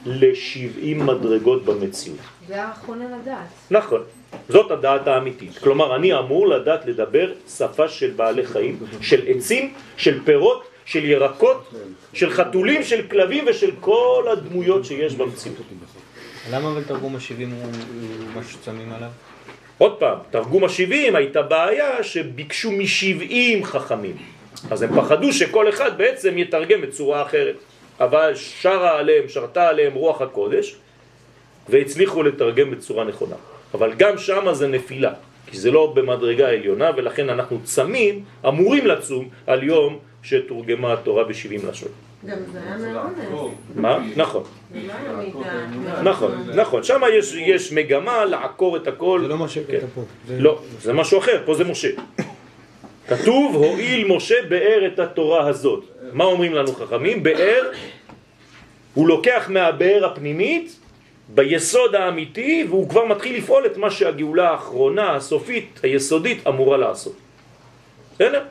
ל-70 0.06 0.94
מדרגות 0.94 1.64
במציאות. 1.64 2.18
זה 2.48 2.62
האחרונה 2.62 3.04
לדעת. 3.04 3.46
נכון, 3.70 4.02
זאת 4.48 4.70
הדעת 4.70 5.06
האמיתית. 5.06 5.58
כלומר, 5.58 5.96
אני 5.96 6.18
אמור 6.18 6.48
לדעת 6.48 6.86
לדבר 6.86 7.32
שפה 7.48 7.88
של 7.88 8.10
בעלי 8.16 8.46
חיים, 8.46 8.78
של 9.00 9.20
עצים, 9.26 9.74
של 9.96 10.24
פירות, 10.24 10.64
של 10.84 11.04
ירקות, 11.04 11.74
של 12.12 12.30
חתולים, 12.30 12.82
של 12.82 13.06
כלבים 13.10 13.44
ושל 13.46 13.70
כל 13.80 14.24
הדמויות 14.32 14.84
שיש 14.84 15.14
במציאות. 15.14 15.56
למה 16.52 16.72
אבל 16.72 16.84
תרגום 16.84 17.16
השבעים 17.16 17.50
הוא 17.50 17.62
הוא 17.62 18.40
משהו 18.40 18.58
ששמים 18.62 18.92
עליו? 18.92 19.08
עוד 19.78 19.96
פעם, 19.98 20.18
תרגום 20.30 20.64
השבעים 20.64 21.16
הייתה 21.16 21.42
בעיה 21.42 22.02
שביקשו 22.02 22.72
משבעים 22.72 23.64
חכמים. 23.64 24.16
אז 24.70 24.82
הם 24.82 24.90
פחדו 24.96 25.32
שכל 25.32 25.68
אחד 25.68 25.98
בעצם 25.98 26.38
יתרגם 26.38 26.80
בצורה 26.80 27.22
אחרת. 27.22 27.56
אבל 28.00 28.32
שרה 28.34 28.98
עליהם, 28.98 29.28
שרתה 29.28 29.68
עליהם 29.68 29.94
רוח 29.94 30.22
הקודש, 30.22 30.76
והצליחו 31.68 32.22
לתרגם 32.22 32.70
בצורה 32.70 33.04
נכונה. 33.04 33.36
אבל 33.74 33.92
גם 33.96 34.18
שמה 34.18 34.54
זה 34.54 34.68
נפילה, 34.68 35.12
כי 35.46 35.56
זה 35.58 35.70
לא 35.70 35.92
במדרגה 35.94 36.48
עליונה, 36.48 36.90
ולכן 36.96 37.30
אנחנו 37.30 37.60
צמים, 37.64 38.24
אמורים 38.48 38.86
לצום, 38.86 39.28
על 39.46 39.62
יום 39.62 39.98
שתורגמה 40.22 40.92
התורה 40.92 41.24
ב-70 41.24 41.66
לשון. 41.68 41.88
גם 42.26 42.36
זה 42.52 42.60
היה 42.60 42.76
מהאונס. 42.76 43.54
מה? 43.74 43.98
נכון. 44.16 44.42
נכון, 46.02 46.32
נכון. 46.54 46.82
שם 46.82 47.00
יש, 47.12 47.34
יש 47.34 47.72
מגמה 47.72 48.24
לעקור 48.24 48.76
את 48.76 48.86
הכל. 48.86 49.20
זה 49.22 49.28
לא 49.28 49.38
מה 49.38 49.48
שכתוב 49.48 49.80
כן. 49.80 49.86
פה. 49.94 50.02
לא, 50.38 50.62
זה 50.80 50.92
משהו 50.92 51.18
אחר, 51.18 51.42
פה 51.44 51.54
זה 51.54 51.64
משה. 51.64 51.88
כתוב, 53.08 53.54
הועיל 53.54 54.06
משה 54.08 54.34
באר 54.48 54.86
את 54.86 54.98
התורה 54.98 55.48
הזאת. 55.48 55.84
מה 56.12 56.24
אומרים 56.24 56.54
לנו 56.54 56.72
חכמים? 56.72 57.22
באר, 57.22 57.70
הוא 58.94 59.08
לוקח 59.08 59.46
מהבאר 59.48 60.06
הפנימית, 60.06 60.76
ביסוד 61.28 61.94
האמיתי, 61.94 62.66
והוא 62.68 62.88
כבר 62.88 63.04
מתחיל 63.04 63.36
לפעול 63.36 63.66
את 63.66 63.76
מה 63.76 63.90
שהגאולה 63.90 64.50
האחרונה, 64.50 65.16
הסופית, 65.16 65.80
היסודית, 65.82 66.46
אמורה 66.46 66.76
לעשות. 66.76 67.16
בסדר? 68.14 68.42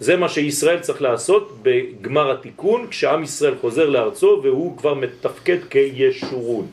זה 0.00 0.16
מה 0.16 0.28
שישראל 0.28 0.80
צריך 0.80 1.02
לעשות 1.02 1.58
בגמר 1.62 2.30
התיקון, 2.30 2.86
כשעם 2.90 3.22
ישראל 3.22 3.54
חוזר 3.60 3.88
לארצו 3.88 4.40
והוא 4.42 4.78
כבר 4.78 4.94
מתפקד 4.94 5.58
כישורון. 5.70 6.66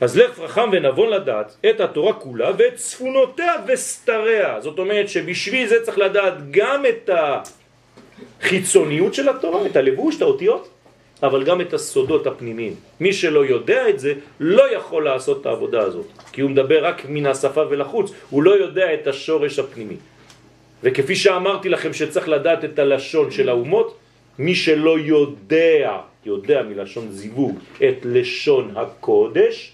אז 0.00 0.18
לך 0.18 0.40
חכם 0.46 0.68
ונבון 0.72 1.10
לדעת 1.10 1.56
את 1.70 1.80
התורה 1.80 2.12
כולה 2.12 2.50
ואת 2.58 2.74
צפונותיה 2.74 3.52
וסתריה. 3.66 4.60
זאת 4.60 4.78
אומרת 4.78 5.08
שבשביל 5.08 5.68
זה 5.68 5.82
צריך 5.82 5.98
לדעת 5.98 6.50
גם 6.50 6.82
את 6.86 7.10
החיצוניות 8.40 9.14
של 9.14 9.28
התורה, 9.28 9.66
את 9.66 9.76
הלבוש, 9.76 10.16
את 10.16 10.22
האותיות, 10.22 10.68
אבל 11.22 11.44
גם 11.44 11.60
את 11.60 11.74
הסודות 11.74 12.26
הפנימיים. 12.26 12.74
מי 13.00 13.12
שלא 13.12 13.44
יודע 13.44 13.88
את 13.88 13.98
זה 13.98 14.14
לא 14.40 14.74
יכול 14.76 15.04
לעשות 15.04 15.40
את 15.40 15.46
העבודה 15.46 15.80
הזאת, 15.80 16.06
כי 16.32 16.40
הוא 16.40 16.50
מדבר 16.50 16.84
רק 16.84 17.02
מן 17.08 17.26
השפה 17.26 17.62
ולחוץ, 17.70 18.12
הוא 18.30 18.42
לא 18.42 18.50
יודע 18.50 18.94
את 18.94 19.06
השורש 19.06 19.58
הפנימי. 19.58 19.96
וכפי 20.82 21.16
שאמרתי 21.16 21.68
לכם 21.68 21.92
שצריך 21.92 22.28
לדעת 22.28 22.64
את 22.64 22.78
הלשון 22.78 23.30
של 23.30 23.48
האומות, 23.48 23.96
מי 24.38 24.54
שלא 24.54 24.98
יודע, 24.98 25.98
יודע 26.26 26.62
מלשון 26.62 27.10
זיווג, 27.10 27.58
את 27.76 27.98
לשון 28.04 28.72
הקודש, 28.76 29.72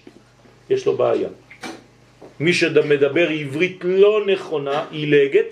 יש 0.71 0.85
לו 0.85 0.97
בעיה. 0.97 1.29
מי 2.39 2.53
שמדבר 2.53 3.29
עברית 3.29 3.79
לא 3.83 4.25
נכונה, 4.25 4.85
עילגת, 4.91 5.45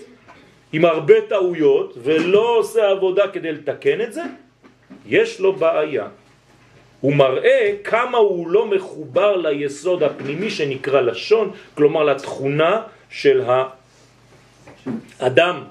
עם 0.73 0.85
הרבה 0.85 1.13
טעויות, 1.29 1.97
ולא 2.03 2.57
עושה 2.57 2.89
עבודה 2.89 3.27
כדי 3.27 3.51
לתקן 3.51 4.01
את 4.01 4.13
זה, 4.13 4.23
יש 5.05 5.39
לו 5.39 5.53
בעיה. 5.53 6.07
הוא 7.01 7.15
מראה 7.15 7.75
כמה 7.83 8.17
הוא 8.17 8.49
לא 8.49 8.65
מחובר 8.65 9.35
ליסוד 9.37 10.03
הפנימי 10.03 10.49
שנקרא 10.49 11.01
לשון, 11.01 11.51
כלומר 11.75 12.03
לתכונה 12.03 12.81
של 13.09 13.41
האדם 15.19 15.63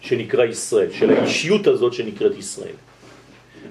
שנקרא 0.00 0.44
ישראל, 0.44 0.90
של 0.92 1.10
האישיות 1.10 1.66
הזאת 1.66 1.92
שנקראת 1.92 2.36
ישראל. 2.36 2.76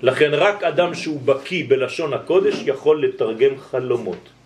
לכן 0.02 0.30
רק 0.34 0.64
אדם 0.64 0.94
שהוא 0.94 1.22
בקי 1.22 1.64
בלשון 1.64 2.14
הקודש 2.14 2.56
יכול 2.66 3.06
לתרגם 3.06 3.58
חלומות. 3.58 4.37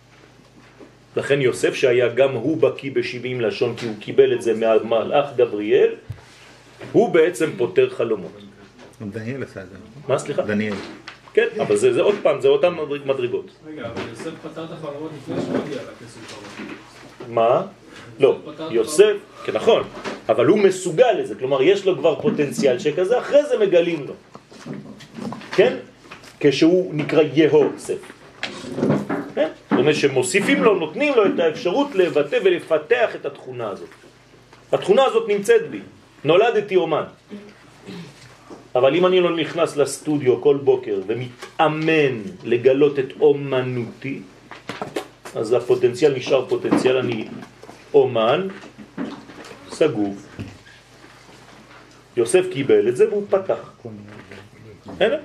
לכן 1.16 1.40
יוסף 1.40 1.74
שהיה 1.74 2.08
גם 2.08 2.32
הוא 2.32 2.56
בקי 2.56 2.90
בשבעים 2.90 3.40
לשון 3.40 3.74
כי 3.76 3.86
הוא 3.86 3.94
קיבל 4.00 4.32
את 4.32 4.42
זה 4.42 4.54
מהמלאך 4.54 5.26
גבריאל, 5.36 5.94
הוא 6.92 7.08
בעצם 7.14 7.50
פותר 7.58 7.90
חלומות. 7.90 8.32
דניאל 9.00 9.42
עשה 9.42 9.60
את 9.62 9.68
זה. 9.68 9.76
מה 10.08 10.18
סליחה? 10.18 10.42
דניאל. 10.42 10.74
כן, 11.34 11.46
אבל 11.60 11.76
זה, 11.76 11.92
זה 11.92 12.00
עוד 12.02 12.14
פעם, 12.22 12.40
זה 12.40 12.48
אותן 12.48 12.74
מדרג- 12.74 13.06
מדרגות. 13.06 13.50
רגע, 13.66 13.86
אבל 13.86 14.02
יוסף 14.10 14.30
פתר 14.42 14.64
את 14.64 14.70
החלומות 14.72 15.10
לפני 15.22 15.36
שהוא 15.42 15.56
הגיע 15.56 15.76
לכסף 15.76 16.32
חלומות. 16.32 16.78
מה? 17.28 17.62
לא, 18.20 18.38
יוסף, 18.70 19.12
כן 19.44 19.52
נכון, 19.52 19.82
אבל 20.28 20.46
הוא 20.46 20.58
מסוגל 20.58 21.12
לזה, 21.18 21.34
כלומר 21.34 21.62
יש 21.62 21.86
לו 21.86 21.96
כבר 21.98 22.20
פוטנציאל 22.20 22.78
שכזה, 22.78 23.18
אחרי 23.18 23.46
זה 23.48 23.58
מגלים 23.58 24.06
לו. 24.06 24.14
כן? 25.56 25.76
כשהוא 26.40 26.94
נקרא 26.94 27.22
יהוסף. 27.34 27.98
אומרת 29.82 29.96
שמוסיפים 29.96 30.64
לו, 30.64 30.78
נותנים 30.78 31.14
לו 31.14 31.26
את 31.26 31.38
האפשרות 31.38 31.94
לבטא 31.94 32.38
ולפתח 32.44 33.08
את 33.14 33.26
התכונה 33.26 33.68
הזאת. 33.68 33.88
התכונה 34.72 35.04
הזאת 35.04 35.28
נמצאת 35.28 35.70
בי, 35.70 35.80
נולדתי 36.24 36.76
אומן. 36.76 37.04
אבל 38.74 38.94
אם 38.94 39.06
אני 39.06 39.20
לא 39.20 39.36
נכנס 39.36 39.76
לסטודיו 39.76 40.40
כל 40.40 40.56
בוקר 40.56 41.00
ומתאמן 41.06 42.22
לגלות 42.44 42.98
את 42.98 43.08
אומנותי, 43.20 44.20
אז 45.34 45.52
הפוטנציאל 45.52 46.14
נשאר 46.16 46.48
פוטנציאל, 46.48 46.96
אני 46.96 47.28
אומן, 47.94 48.48
סגור. 49.70 50.14
יוסף 52.16 52.44
קיבל 52.52 52.88
את 52.88 52.96
זה 52.96 53.08
והוא 53.08 53.26
פתח. 53.30 53.72
הנה. 55.00 55.16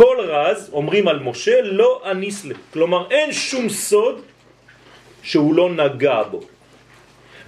כל 0.00 0.16
רז, 0.20 0.70
אומרים 0.72 1.08
על 1.08 1.18
משה, 1.18 1.62
לא 1.62 2.02
אניס 2.10 2.44
לה. 2.44 2.54
כלומר, 2.72 3.10
אין 3.10 3.32
שום 3.32 3.68
סוד 3.68 4.22
שהוא 5.22 5.54
לא 5.54 5.70
נגע 5.70 6.22
בו. 6.22 6.40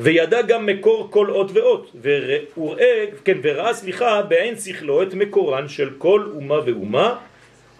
וידע 0.00 0.42
גם 0.42 0.66
מקור 0.66 1.08
כל 1.10 1.30
אות 1.30 1.50
ואות, 1.54 1.92
וראה, 2.02 3.04
כן, 3.24 3.38
וראה, 3.42 3.74
סליחה, 3.74 4.22
בעין 4.22 4.58
שכלו 4.58 5.02
את 5.02 5.14
מקורן 5.14 5.68
של 5.68 5.90
כל 5.98 6.28
אומה 6.34 6.58
ואומה, 6.64 7.16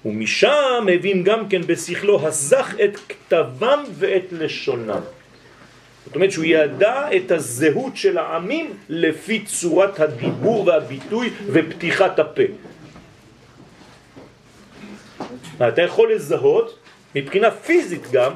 ומשם 0.05 0.87
הבין 0.95 1.23
גם 1.23 1.49
כן 1.49 1.61
בשכלו 1.67 2.27
הזך 2.27 2.75
את 2.85 2.97
כתבם 3.09 3.85
ואת 3.99 4.33
לשונם. 4.33 5.05
זאת 6.07 6.15
אומרת 6.15 6.33
שהוא 6.33 6.45
ידע 6.45 7.17
את 7.17 7.31
הזהות 7.31 7.97
של 7.97 8.19
העמים 8.19 8.73
לפי 8.89 9.45
צורת 9.45 10.01
הדיבור 10.01 10.67
והביטוי 10.67 11.31
ופתיחת 11.47 12.19
הפה. 12.19 12.72
אתה 15.57 15.83
יכול 15.83 16.13
לזהות 16.13 16.79
מבחינה 17.15 17.51
פיזית 17.51 18.11
גם 18.11 18.33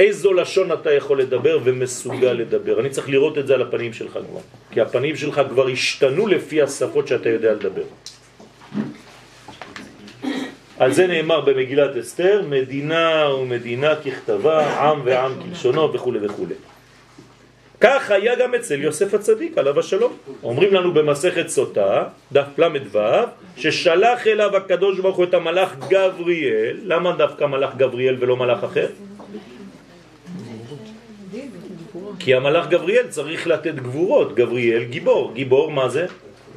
איזו 0.00 0.32
לשון 0.32 0.72
אתה 0.72 0.92
יכול 0.92 1.20
לדבר 1.20 1.58
ומסוגל 1.64 2.32
לדבר. 2.32 2.80
אני 2.80 2.90
צריך 2.90 3.08
לראות 3.08 3.38
את 3.38 3.46
זה 3.46 3.54
על 3.54 3.62
הפנים 3.62 3.92
שלך 3.92 4.12
כבר, 4.12 4.40
כי 4.70 4.80
הפנים 4.80 5.16
שלך 5.16 5.40
כבר 5.50 5.68
השתנו 5.68 6.26
לפי 6.26 6.62
השפות 6.62 7.08
שאתה 7.08 7.28
יודע 7.28 7.52
לדבר. 7.52 7.82
על 10.78 10.92
זה 10.92 11.06
נאמר 11.06 11.40
במגילת 11.40 11.96
אסתר, 11.96 12.42
מדינה 12.48 13.28
ומדינה 13.40 13.96
ככתבה, 13.96 14.80
עם 14.80 15.00
ועם 15.04 15.32
כלשונו 15.42 15.92
וכו' 15.92 16.12
וכו'. 16.22 16.75
כך 17.80 18.10
היה 18.10 18.34
גם 18.34 18.54
אצל 18.54 18.80
יוסף 18.82 19.14
הצדיק, 19.14 19.58
עליו 19.58 19.80
השלום. 19.80 20.16
אומרים 20.42 20.74
לנו 20.74 20.94
במסכת 20.94 21.48
סוטה, 21.48 22.04
דף 22.32 22.58
ל"ו, 22.58 22.98
ששלח 23.56 24.26
אליו 24.26 24.56
הקדוש 24.56 25.00
ברוך 25.00 25.16
הוא 25.16 25.24
את 25.24 25.34
המלאך 25.34 25.76
גבריאל, 25.88 26.76
למה 26.82 27.12
דווקא 27.12 27.44
מלאך 27.44 27.76
גבריאל 27.76 28.16
ולא 28.20 28.36
מלאך 28.36 28.64
אחר? 28.64 28.86
כי 32.18 32.34
המלאך 32.34 32.68
גבריאל 32.68 33.06
צריך 33.08 33.46
לתת 33.46 33.74
גבורות, 33.74 34.34
גבריאל 34.34 34.84
גיבור, 34.84 35.32
גיבור 35.34 35.70
מה 35.70 35.88
זה? 35.88 36.06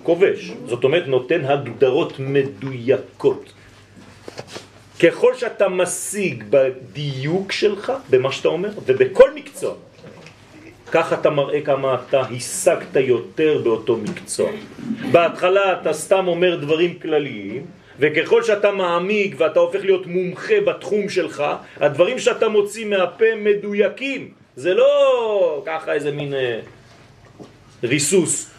כובש, 0.04 0.52
זאת 0.66 0.84
אומרת 0.84 1.08
נותן 1.08 1.46
הגדרות 1.46 2.20
מדויקות. 2.20 3.54
ככל 5.00 5.36
שאתה 5.36 5.70
משיג 5.70 6.44
בדיוק 6.50 7.52
שלך, 7.52 7.92
במה 8.10 8.32
שאתה 8.32 8.48
אומר, 8.48 8.70
ובכל 8.86 9.34
מקצוע, 9.36 9.74
כך 10.92 11.14
אתה 11.14 11.30
מראה 11.30 11.62
כמה 11.62 11.96
אתה 11.96 12.22
השגת 12.22 12.96
יותר 12.96 13.62
באותו 13.64 13.98
מקצוע. 13.98 14.52
בהתחלה 15.12 15.82
אתה 15.82 15.94
סתם 15.94 16.28
אומר 16.28 16.56
דברים 16.56 17.00
כלליים, 17.00 17.66
וככל 18.00 18.44
שאתה 18.44 18.72
מעמיק 18.72 19.36
ואתה 19.38 19.60
הופך 19.60 19.80
להיות 19.84 20.08
מומחה 20.08 20.62
בתחום 20.68 21.10
שלך, 21.10 21.44
הדברים 21.78 22.20
שאתה 22.20 22.48
מוציא 22.48 22.86
מהפה 22.86 23.36
מדויקים. 23.38 24.32
זה 24.56 24.74
לא 24.74 25.64
ככה 25.66 25.94
איזה 25.94 26.12
מין 26.12 26.34
אה, 26.34 26.60
ריסוס. 27.84 28.52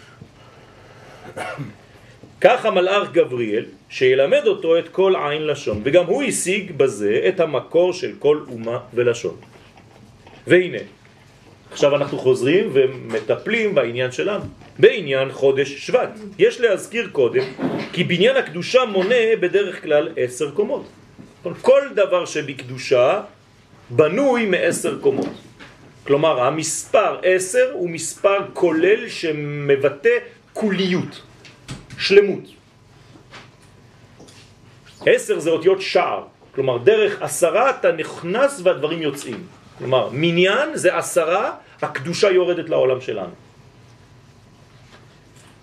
כך 2.40 2.66
המלאך 2.66 3.12
גבריאל, 3.12 3.64
שילמד 3.88 4.46
אותו 4.46 4.78
את 4.78 4.88
כל 4.88 5.14
עין 5.16 5.46
לשון, 5.46 5.80
וגם 5.84 6.06
הוא 6.06 6.22
השיג 6.22 6.72
בזה 6.76 7.20
את 7.28 7.40
המקור 7.40 7.92
של 7.92 8.12
כל 8.18 8.40
אומה 8.48 8.78
ולשון. 8.94 9.36
והנה, 10.46 10.78
עכשיו 11.72 11.96
אנחנו 11.96 12.18
חוזרים 12.18 12.70
ומטפלים 12.72 13.74
בעניין 13.74 14.12
שלנו, 14.12 14.44
בעניין 14.78 15.32
חודש 15.32 15.86
שבט. 15.86 16.10
יש 16.38 16.60
להזכיר 16.60 17.08
קודם 17.12 17.44
כי 17.92 18.04
בניין 18.04 18.36
הקדושה 18.36 18.84
מונה 18.84 19.36
בדרך 19.40 19.82
כלל 19.82 20.08
עשר 20.16 20.50
קומות. 20.50 20.84
כל 21.62 21.82
דבר 21.94 22.24
שבקדושה 22.24 23.22
בנוי 23.90 24.46
מעשר 24.46 24.98
קומות. 25.00 25.34
כלומר, 26.06 26.40
המספר 26.40 27.18
עשר 27.22 27.70
הוא 27.72 27.90
מספר 27.90 28.38
כולל 28.52 29.08
שמבטא 29.08 30.18
כוליות, 30.52 31.22
שלמות. 31.98 32.44
עשר 35.06 35.38
זה 35.38 35.50
אותיות 35.50 35.80
שער, 35.82 36.24
כלומר 36.54 36.78
דרך 36.78 37.22
עשרה 37.22 37.70
אתה 37.70 37.92
נכנס 37.92 38.60
והדברים 38.64 39.02
יוצאים. 39.02 39.59
כלומר, 39.80 40.08
מניין 40.12 40.76
זה 40.76 40.96
עשרה, 40.96 41.52
הקדושה 41.82 42.30
יורדת 42.30 42.68
לעולם 42.68 43.00
שלנו. 43.00 43.32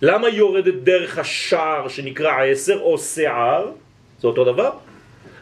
למה 0.02 0.30
יורדת 0.30 0.74
דרך 0.74 1.18
השער 1.18 1.88
שנקרא 1.88 2.46
עשר 2.50 2.80
או 2.82 2.98
שער? 2.98 3.72
זה 4.20 4.28
אותו 4.28 4.44
דבר? 4.44 4.72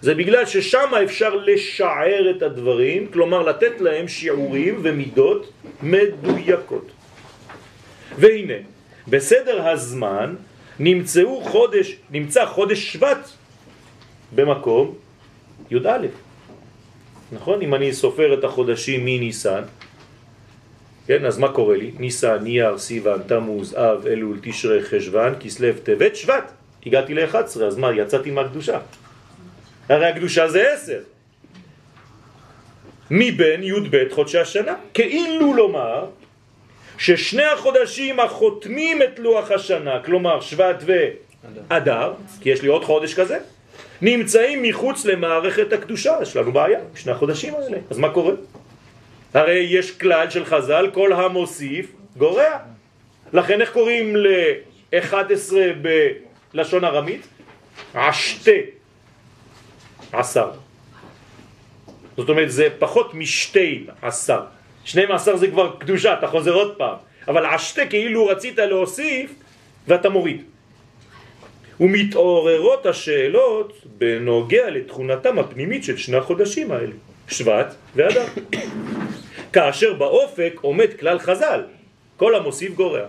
זה 0.01 0.15
בגלל 0.15 0.45
ששם 0.45 0.91
אפשר 1.03 1.35
לשער 1.35 2.35
את 2.35 2.41
הדברים, 2.41 3.07
כלומר 3.15 3.41
לתת 3.43 3.81
להם 3.81 4.07
שיעורים 4.07 4.79
ומידות 4.83 5.51
מדויקות. 5.81 6.87
והנה, 8.19 8.59
בסדר 9.07 9.67
הזמן 9.67 10.35
נמצאו 10.79 11.41
חודש, 11.41 11.95
נמצא 12.11 12.45
חודש 12.45 12.79
שבט 12.93 13.23
במקום 14.35 14.95
י"א. 15.71 16.24
נכון? 17.35 17.61
אם 17.61 17.75
אני 17.75 17.93
סופר 17.93 18.33
את 18.33 18.43
החודשים 18.43 19.05
מניסן, 19.05 19.61
כן, 21.07 21.25
אז 21.25 21.37
מה 21.37 21.51
קורה 21.51 21.77
לי? 21.77 21.91
ניסן, 21.99 22.37
נייר, 22.43 22.77
סיוון, 22.77 23.21
תמוז, 23.27 23.75
אב, 23.77 24.07
אלול, 24.07 24.39
תשרי, 24.41 24.83
חשבן, 24.83 25.33
כסלו, 25.39 25.67
טבת, 25.83 26.15
שבט. 26.15 26.51
הגעתי 26.85 27.13
ל-11, 27.13 27.63
אז 27.63 27.77
מה, 27.77 27.93
יצאתי 27.93 28.31
מהקדושה. 28.31 28.79
הרי 29.89 30.05
הקדושה 30.05 30.47
זה 30.47 30.73
10. 30.73 30.99
מבין 33.11 33.63
י"ב 33.63 34.09
חודשי 34.11 34.37
השנה. 34.37 34.73
כאילו 34.93 35.53
לומר 35.53 36.05
ששני 36.97 37.43
החודשים 37.43 38.19
החותמים 38.19 39.01
את 39.01 39.19
לוח 39.19 39.51
השנה, 39.51 39.99
כלומר 40.05 40.41
שבט 40.41 40.83
ואדר, 40.85 42.13
כי 42.41 42.49
יש 42.49 42.61
לי 42.61 42.67
עוד 42.67 42.83
חודש 42.83 43.13
כזה, 43.13 43.39
נמצאים 44.01 44.63
מחוץ 44.63 45.05
למערכת 45.05 45.73
הקדושה, 45.73 46.17
יש 46.21 46.35
לנו 46.35 46.51
בעיה, 46.51 46.79
שני 46.95 47.11
החודשים 47.11 47.53
האלה. 47.55 47.77
אז 47.89 47.97
מה 47.97 48.09
קורה? 48.09 48.33
הרי 49.33 49.67
יש 49.69 49.91
כלל 49.91 50.29
של 50.29 50.45
חז"ל, 50.45 50.89
כל 50.93 51.13
המוסיף 51.13 51.91
גורע. 52.17 52.57
לכן 53.33 53.61
איך 53.61 53.71
קוראים 53.71 54.15
ל-11 54.15 55.53
בלשון 56.53 56.83
ארמית? 56.83 57.27
עשתה 57.93 58.51
עשר. 60.13 60.51
זאת 62.17 62.29
אומרת 62.29 62.51
זה 62.51 62.67
פחות 62.79 63.13
משתי 63.13 63.85
עשר. 64.01 64.41
שני 64.85 65.05
מעשר 65.05 65.37
זה 65.37 65.47
כבר 65.47 65.75
קדושה, 65.79 66.13
אתה 66.13 66.27
חוזר 66.27 66.53
עוד 66.53 66.75
פעם. 66.77 66.95
אבל 67.27 67.45
עשתה 67.45 67.85
כאילו 67.85 68.27
רצית 68.27 68.57
להוסיף 68.57 69.31
ואתה 69.87 70.09
מוריד. 70.09 70.43
ומתעוררות 71.79 72.85
השאלות 72.85 73.81
בנוגע 73.97 74.69
לתכונתם 74.69 75.39
הפנימית 75.39 75.83
של 75.83 75.97
שני 75.97 76.17
החודשים 76.17 76.71
האלה, 76.71 76.93
שבט 77.27 77.75
ואדם. 77.95 78.25
כאשר 79.53 79.93
באופק 79.93 80.53
עומד 80.61 80.89
כלל 80.99 81.19
חז"ל, 81.19 81.61
כל 82.17 82.35
המוסיף 82.35 82.73
גורע. 82.75 83.05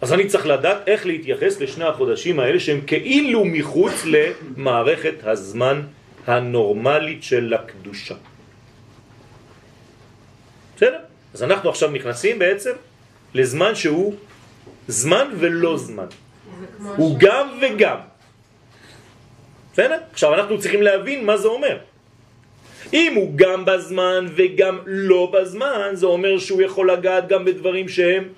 אז 0.00 0.12
אני 0.12 0.26
צריך 0.26 0.46
לדעת 0.46 0.88
איך 0.88 1.06
להתייחס 1.06 1.60
לשני 1.60 1.84
החודשים 1.84 2.40
האלה 2.40 2.60
שהם 2.60 2.80
כאילו 2.86 3.44
מחוץ 3.44 3.92
למערכת 4.04 5.14
הזמן 5.22 5.82
הנורמלית 6.26 7.22
של 7.22 7.54
הקדושה. 7.54 8.14
בסדר? 10.76 10.98
אז 11.34 11.42
אנחנו 11.42 11.70
עכשיו 11.70 11.90
נכנסים 11.90 12.38
בעצם 12.38 12.72
לזמן 13.34 13.74
שהוא 13.74 14.14
זמן 14.88 15.26
ולא 15.38 15.78
זמן. 15.78 16.06
הוא 16.96 17.16
גם 17.18 17.58
וגם. 17.62 17.96
בסדר? 19.72 19.98
עכשיו 20.12 20.34
אנחנו 20.34 20.58
צריכים 20.58 20.82
להבין 20.82 21.24
מה 21.24 21.36
זה 21.36 21.48
אומר. 21.48 21.78
אם 22.92 23.12
הוא 23.16 23.32
גם 23.36 23.64
בזמן 23.64 24.26
וגם 24.36 24.78
לא 24.86 25.32
בזמן, 25.34 25.90
זה 25.92 26.06
אומר 26.06 26.38
שהוא 26.38 26.62
יכול 26.62 26.92
לגעת 26.92 27.28
גם 27.28 27.44
בדברים 27.44 27.88
שהם 27.88 28.28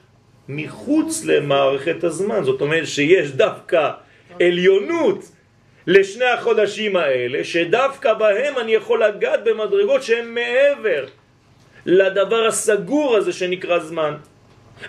מחוץ 0.48 1.24
למערכת 1.24 2.04
הזמן. 2.04 2.44
זאת 2.44 2.60
אומרת 2.60 2.86
שיש 2.86 3.30
דווקא 3.30 3.90
עליונות 4.40 5.24
לשני 5.86 6.24
החודשים 6.24 6.96
האלה, 6.96 7.44
שדווקא 7.44 8.14
בהם 8.14 8.58
אני 8.58 8.72
יכול 8.72 9.04
לגעת 9.04 9.44
במדרגות 9.44 10.02
שהן 10.02 10.34
מעבר 10.34 11.06
לדבר 11.86 12.46
הסגור 12.46 13.16
הזה 13.16 13.32
שנקרא 13.32 13.78
זמן. 13.78 14.14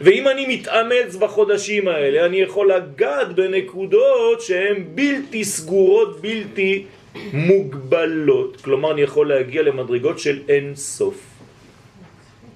ואם 0.01 0.27
אני 0.27 0.45
מתאמץ 0.47 1.15
בחודשים 1.19 1.88
האלה, 1.88 2.25
אני 2.25 2.38
יכול 2.38 2.71
לגעת 2.73 3.36
בנקודות 3.36 4.41
שהן 4.41 4.84
בלתי 4.95 5.45
סגורות, 5.45 6.21
בלתי 6.21 6.86
מוגבלות. 7.34 8.62
כלומר, 8.62 8.91
אני 8.91 9.01
יכול 9.01 9.29
להגיע 9.29 9.62
למדרגות 9.62 10.19
של 10.19 10.41
אין 10.49 10.75
סוף. 10.75 11.17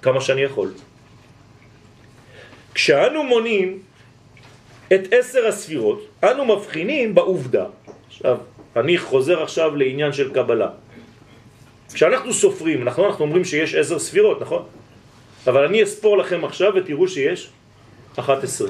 כמה 0.02 0.20
שאני 0.20 0.42
יכול. 0.42 0.70
כשאנו 2.74 3.22
מונים 3.22 3.78
את 4.94 5.00
עשר 5.10 5.46
הספירות, 5.46 6.06
אנו 6.24 6.44
מבחינים 6.44 7.14
בעובדה. 7.14 7.66
עכשיו, 8.08 8.38
אני 8.76 8.98
חוזר 8.98 9.42
עכשיו 9.42 9.76
לעניין 9.76 10.12
של 10.12 10.34
קבלה. 10.34 10.70
כשאנחנו 11.94 12.32
סופרים, 12.32 12.82
אנחנו, 12.82 13.06
אנחנו 13.06 13.24
אומרים 13.24 13.44
שיש 13.44 13.74
עשר 13.74 13.98
ספירות, 13.98 14.40
נכון? 14.40 14.62
אבל 15.46 15.64
אני 15.64 15.82
אספור 15.82 16.18
לכם 16.18 16.44
עכשיו 16.44 16.72
ותראו 16.74 17.08
שיש 17.08 17.50
11. 18.16 18.68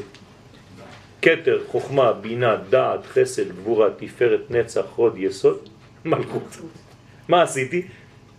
קטר, 1.20 1.60
חוכמה, 1.66 2.12
בינה, 2.12 2.56
דעת, 2.56 3.06
חסד, 3.06 3.48
גבורה, 3.52 3.88
תפארת, 3.96 4.50
נצח, 4.50 4.82
חוד, 4.94 5.14
יסוד, 5.18 5.68
מלכות. 6.04 6.56
מה 7.28 7.42
עשיתי? 7.42 7.82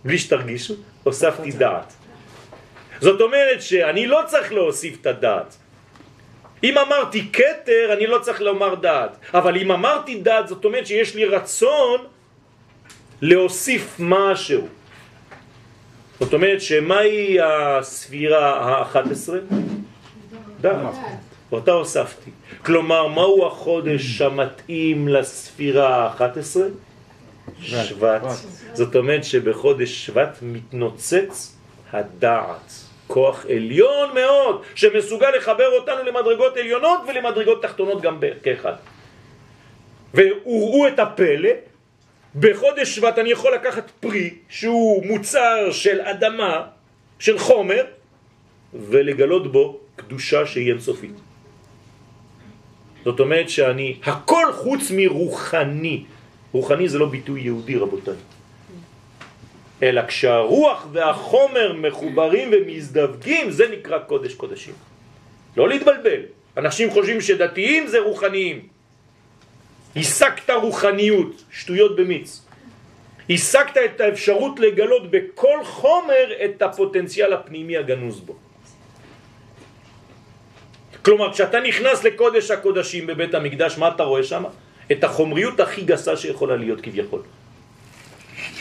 בלי 0.04 0.18
שתרגישו, 0.18 0.74
הוספתי 1.02 1.50
דעת. 1.50 1.92
זאת 3.00 3.20
אומרת 3.20 3.62
שאני 3.62 4.06
לא 4.06 4.20
צריך 4.26 4.52
להוסיף 4.52 5.00
את 5.00 5.06
הדעת. 5.06 5.56
אם 6.64 6.78
אמרתי 6.78 7.26
קטר, 7.26 7.92
אני 7.92 8.06
לא 8.06 8.18
צריך 8.18 8.40
לומר 8.40 8.74
דעת. 8.74 9.16
אבל 9.34 9.56
אם 9.56 9.72
אמרתי 9.72 10.20
דעת, 10.20 10.48
זאת 10.48 10.64
אומרת 10.64 10.86
שיש 10.86 11.14
לי 11.14 11.24
רצון 11.24 12.00
להוסיף 13.22 13.96
משהו. 13.98 14.68
זאת 16.20 16.34
אומרת 16.34 16.60
שמהי 16.60 17.38
הספירה 17.40 18.52
ה-11? 18.60 19.32
דעת. 20.60 20.94
אותה 21.52 21.72
הוספתי. 21.72 22.30
כלומר, 22.64 23.06
מהו 23.06 23.46
החודש 23.46 24.20
המתאים 24.20 25.08
לספירה 25.08 25.96
ה-11? 25.96 26.56
שבט. 27.62 28.22
זאת 28.72 28.96
אומרת 28.96 29.24
שבחודש 29.24 30.06
שבט 30.06 30.38
מתנוצץ 30.42 31.56
הדעת. 31.92 32.72
כוח 33.06 33.46
עליון 33.48 34.14
מאוד, 34.14 34.62
שמסוגל 34.74 35.30
לחבר 35.36 35.68
אותנו 35.78 36.02
למדרגות 36.04 36.56
עליונות 36.56 37.00
ולמדרגות 37.08 37.62
תחתונות 37.62 38.02
גם 38.02 38.18
כאחד. 38.42 38.72
וראו 40.14 40.88
את 40.88 40.98
הפלא, 40.98 41.50
בחודש 42.34 42.96
שבט 42.96 43.18
אני 43.18 43.30
יכול 43.30 43.54
לקחת 43.54 43.90
פרי 44.00 44.34
שהוא 44.48 45.06
מוצר 45.06 45.70
של 45.70 46.00
אדמה, 46.00 46.66
של 47.18 47.38
חומר, 47.38 47.84
ולגלות 48.74 49.52
בו 49.52 49.80
קדושה 49.96 50.46
שהיא 50.46 50.70
אינסופית. 50.70 51.14
זאת 53.04 53.20
אומרת 53.20 53.48
שאני 53.50 53.96
הכל 54.04 54.52
חוץ 54.52 54.90
מרוחני. 54.90 56.04
רוחני 56.52 56.88
זה 56.88 56.98
לא 56.98 57.06
ביטוי 57.06 57.40
יהודי 57.40 57.76
רבותיי. 57.76 58.14
אלא 59.82 60.06
כשהרוח 60.06 60.86
והחומר 60.92 61.72
מחוברים 61.72 62.50
ומזדווגים 62.52 63.50
זה 63.50 63.64
נקרא 63.68 63.98
קודש 63.98 64.34
קודשים. 64.34 64.74
לא 65.56 65.68
להתבלבל. 65.68 66.20
אנשים 66.56 66.90
חושבים 66.90 67.20
שדתיים 67.20 67.86
זה 67.86 67.98
רוחניים. 68.00 68.79
השגת 69.96 70.50
רוחניות, 70.50 71.44
שטויות 71.50 71.96
במיץ. 71.96 72.42
השגת 73.30 73.76
את 73.84 74.00
האפשרות 74.00 74.60
לגלות 74.60 75.10
בכל 75.10 75.64
חומר 75.64 76.26
את 76.44 76.62
הפוטנציאל 76.62 77.32
הפנימי 77.32 77.76
הגנוז 77.76 78.20
בו. 78.20 78.34
כלומר, 81.04 81.32
כשאתה 81.32 81.60
נכנס 81.60 82.04
לקודש 82.04 82.50
הקודשים 82.50 83.06
בבית 83.06 83.34
המקדש, 83.34 83.78
מה 83.78 83.88
אתה 83.88 84.02
רואה 84.02 84.24
שם? 84.24 84.44
את 84.92 85.04
החומריות 85.04 85.60
הכי 85.60 85.82
גסה 85.82 86.16
שיכולה 86.16 86.56
להיות 86.56 86.80
כביכול. 86.80 87.22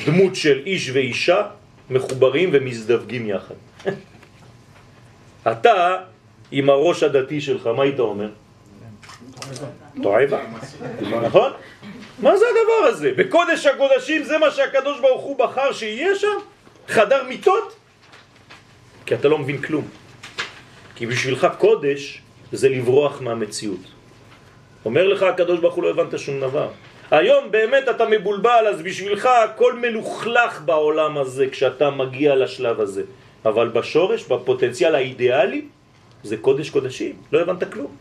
דמות 0.06 0.36
של 0.36 0.62
איש 0.66 0.90
ואישה 0.94 1.42
מחוברים 1.90 2.50
ומזדווגים 2.54 3.30
יחד. 3.30 3.56
אתה, 5.52 5.98
עם 6.52 6.70
הראש 6.70 7.04
הדתי 7.04 7.42
שלך, 7.42 7.68
מה 7.68 7.84
היית 7.84 8.00
אומר? 8.00 8.30
תועבה. 10.04 10.40
נכון? 11.22 11.52
מה 12.20 12.38
זה 12.38 12.46
הדבר 12.46 12.88
הזה? 12.88 13.12
בקודש 13.18 13.66
הקודשים 13.66 14.24
זה 14.24 14.38
מה 14.38 14.52
שהקדוש 14.52 15.00
ברוך 15.00 15.22
הוא 15.22 15.38
בחר 15.40 15.72
שיהיה 15.72 16.16
שם? 16.16 16.38
חדר 16.88 17.24
מיטות? 17.24 17.76
כי 19.06 19.16
אתה 19.16 19.28
לא 19.28 19.38
מבין 19.38 19.62
כלום. 19.62 19.88
כי 20.96 21.06
בשבילך 21.06 21.48
קודש 21.58 22.22
זה 22.52 22.70
לברוח 22.70 23.22
מהמציאות. 23.22 23.86
אומר 24.86 25.08
לך 25.08 25.24
הקדוש 25.24 25.60
ברוך 25.60 25.76
הוא 25.76 25.84
לא 25.84 25.90
הבנת 25.90 26.20
שום 26.20 26.40
דבר. 26.40 26.70
היום 27.12 27.52
באמת 27.52 27.90
אתה 27.90 28.06
מבולבל, 28.06 28.66
אז 28.70 28.82
בשבילך 28.82 29.26
הכל 29.26 29.74
מלוכלך 29.74 30.62
בעולם 30.66 31.18
הזה 31.18 31.46
כשאתה 31.52 31.90
מגיע 31.90 32.36
לשלב 32.36 32.82
הזה. 32.82 33.04
אבל 33.46 33.68
בשורש, 33.68 34.24
בפוטנציאל 34.24 34.96
האידיאלי, 34.96 35.66
זה 36.24 36.38
קודש 36.38 36.70
קודשים. 36.70 37.16
לא 37.32 37.42
הבנת 37.42 37.74
כלום. 37.74 37.96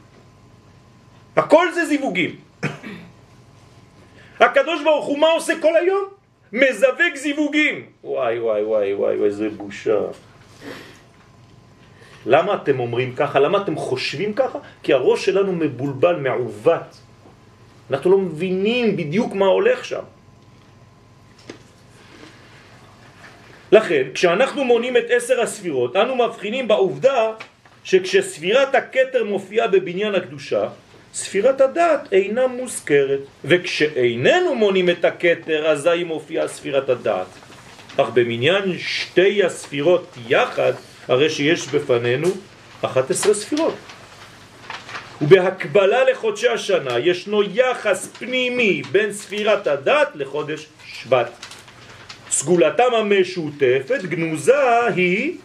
הכל 1.38 1.72
זה 1.74 1.86
זיווגים. 1.86 2.36
הקדוש 4.40 4.82
ברוך 4.84 5.06
הוא 5.06 5.18
מה 5.18 5.26
עושה 5.26 5.54
כל 5.62 5.76
היום? 5.76 6.04
מזווג 6.52 7.14
זיווגים. 7.14 7.86
וואי 8.04 8.40
וואי 8.40 8.62
וואי 8.62 8.94
וואי, 8.94 9.14
איזה 9.24 9.48
בושה. 9.48 9.98
למה 12.26 12.54
אתם 12.54 12.80
אומרים 12.80 13.14
ככה? 13.14 13.38
למה 13.38 13.62
אתם 13.62 13.76
חושבים 13.76 14.32
ככה? 14.34 14.58
כי 14.82 14.92
הראש 14.92 15.24
שלנו 15.24 15.52
מבולבל, 15.52 16.16
מעוות. 16.16 16.90
אנחנו 17.90 18.10
לא 18.10 18.18
מבינים 18.18 18.96
בדיוק 18.96 19.32
מה 19.32 19.46
הולך 19.46 19.84
שם. 19.84 20.04
לכן, 23.72 24.02
כשאנחנו 24.14 24.64
מונים 24.64 24.96
את 24.96 25.06
עשר 25.10 25.40
הספירות, 25.40 25.96
אנו 25.96 26.16
מבחינים 26.16 26.68
בעובדה 26.68 27.32
שכשספירת 27.84 28.74
הכתר 28.74 29.24
מופיעה 29.24 29.68
בבניין 29.68 30.14
הקדושה, 30.14 30.68
ספירת 31.18 31.60
הדת 31.60 32.08
אינה 32.12 32.46
מוזכרת, 32.46 33.20
וכשאיננו 33.44 34.54
מונים 34.54 34.90
את 34.90 35.04
הכתר, 35.04 35.66
אזי 35.66 36.04
מופיעה 36.04 36.48
ספירת 36.48 36.88
הדת. 36.88 37.26
אך 37.96 38.08
במניין 38.14 38.78
שתי 38.78 39.44
הספירות 39.44 40.14
יחד, 40.28 40.72
הרי 41.08 41.30
שיש 41.30 41.68
בפנינו 41.68 42.28
11 42.82 43.34
ספירות. 43.34 43.74
ובהקבלה 45.22 46.04
לחודשי 46.04 46.48
השנה 46.48 46.98
ישנו 46.98 47.42
יחס 47.42 48.08
פנימי 48.18 48.82
בין 48.92 49.12
ספירת 49.12 49.66
הדת 49.66 50.08
לחודש 50.14 50.66
שבט. 50.84 51.30
סגולתם 52.30 52.94
המשותפת 52.94 54.00
גנוזה 54.02 54.84
היא, 54.94 55.36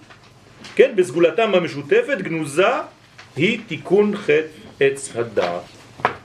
כן, 0.75 0.91
בסגולתם 0.95 1.55
המשותפת 1.55 2.17
גנוזה 2.21 2.67
היא 3.35 3.59
תיקון 3.67 4.17
חטא 4.17 4.62
עץ 4.79 5.15
הדעת. 5.15 5.63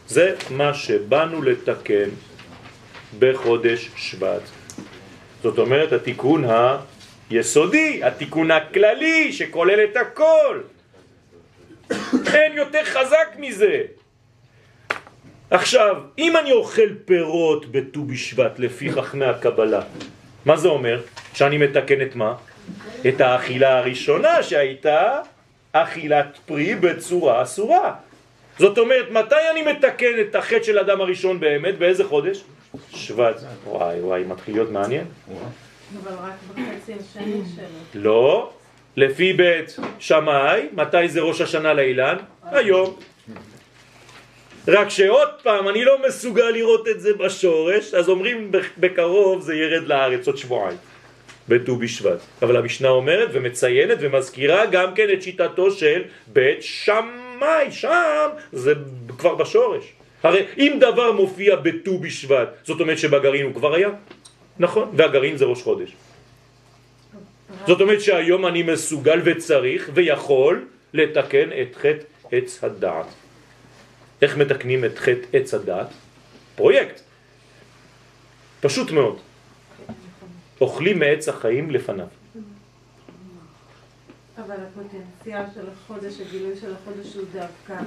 זה 0.07 0.35
מה 0.51 0.75
שבאנו 0.75 1.43
לתקן 1.43 2.09
בחודש 3.19 3.91
שבט. 3.97 4.43
זאת 5.43 5.59
אומרת 5.59 5.93
התיקון 5.93 6.45
היסודי, 7.31 8.05
התיקון 8.05 8.51
הכללי 8.51 9.33
שכולל 9.33 9.85
את 9.85 9.97
הכל. 9.97 10.61
אין 12.35 12.53
יותר 12.57 12.85
חזק 12.85 13.29
מזה. 13.39 13.83
עכשיו, 15.51 15.97
אם 16.19 16.37
אני 16.37 16.53
אוכל 16.53 16.95
פירות 17.05 17.73
בט"ו 17.73 18.05
בשבט 18.05 18.59
לפי 18.59 18.93
חכמי 18.93 19.25
הקבלה, 19.25 19.81
מה 20.45 20.57
זה 20.57 20.69
אומר? 20.69 21.01
שאני 21.35 21.59
מתקן 21.59 22.03
את 22.03 22.15
מה? 22.17 22.35
את 23.09 23.21
האכילה 23.21 23.79
הראשונה 23.79 24.43
שהייתה 24.43 25.21
אכילת 25.73 26.39
פרי 26.47 26.75
בצורה 26.75 27.43
אסורה. 27.43 27.95
זאת 28.59 28.79
אומרת, 28.79 29.11
מתי 29.11 29.35
אני 29.53 29.63
מתקן 29.63 30.21
את 30.21 30.35
החטא 30.35 30.63
של 30.63 30.79
אדם 30.79 31.01
הראשון 31.01 31.41
באמת? 31.41 31.79
באיזה 31.79 32.05
חודש? 32.05 32.45
שבט. 32.91 33.41
וואי 33.65 34.01
וואי, 34.01 34.25
מתחיל 34.25 34.55
להיות 34.55 34.71
מעניין. 34.71 35.05
אבל 36.03 36.13
רק 36.13 36.35
בחצי 36.51 36.93
השני 36.93 37.41
שלו. 37.57 38.03
לא, 38.03 38.51
לפי 38.97 39.33
בית 39.33 39.77
שמאי, 39.99 40.69
מתי 40.73 41.09
זה 41.09 41.21
ראש 41.21 41.41
השנה 41.41 41.73
לאילן? 41.73 42.17
היום. 42.45 42.97
רק 44.69 44.89
שעוד 44.89 45.29
פעם, 45.43 45.69
אני 45.69 45.85
לא 45.85 45.97
מסוגל 46.09 46.51
לראות 46.51 46.89
את 46.89 47.01
זה 47.01 47.15
בשורש, 47.15 47.95
אז 47.95 48.09
אומרים 48.09 48.53
בקרוב 48.79 49.43
זה 49.43 49.55
ירד 49.55 49.87
לארץ 49.87 50.27
עוד 50.27 50.37
שבועיים, 50.37 50.79
בט"ו 51.49 51.77
בשבט. 51.77 52.19
אבל 52.43 52.57
המשנה 52.57 52.89
אומרת 52.89 53.29
ומציינת 53.33 53.99
ומזכירה 54.01 54.67
גם 54.67 54.95
כן 54.95 55.07
את 55.13 55.23
שיטתו 55.23 55.71
של 55.71 56.03
בית 56.27 56.63
שמאי, 56.63 57.28
שם 57.71 58.29
זה 58.53 58.73
כבר 59.19 59.35
בשורש. 59.35 59.93
הרי 60.23 60.47
אם 60.59 60.79
דבר 60.81 61.13
מופיע 61.13 61.57
בט"ו 61.57 61.99
בשבט, 61.99 62.49
זאת 62.65 62.81
אומרת 62.81 62.99
שבגרעין 62.99 63.45
הוא 63.45 63.55
כבר 63.55 63.75
היה? 63.75 63.89
נכון, 64.59 64.91
והגרעין 64.97 65.37
זה 65.37 65.45
ראש 65.45 65.63
חודש. 65.63 65.91
זאת 67.67 67.81
אומרת 67.81 68.01
שהיום 68.01 68.47
אני 68.47 68.63
מסוגל 68.63 69.21
וצריך 69.25 69.91
ויכול 69.95 70.69
לתקן 70.95 71.49
את 71.63 71.77
חטא 71.77 72.05
עץ 72.33 72.65
הדעת. 72.65 73.07
איך 74.23 74.37
מתקנים 74.37 74.85
את 74.85 74.99
חטא 74.99 75.27
עץ 75.33 75.55
הדעת? 75.55 75.89
פרויקט. 76.57 77.01
פשוט 78.61 78.91
מאוד. 78.91 79.19
אוכלים 80.61 80.99
מעץ 80.99 81.29
החיים 81.29 81.71
לפניו. 81.71 82.07
אבל 84.47 84.55
הפוטנציאל 84.55 85.43
של 85.55 85.61
החודש, 85.73 86.15
הגילוי 86.21 86.57
של 86.61 86.73
החודש 86.73 87.15
הוא 87.15 87.25
דווקא 87.33 87.85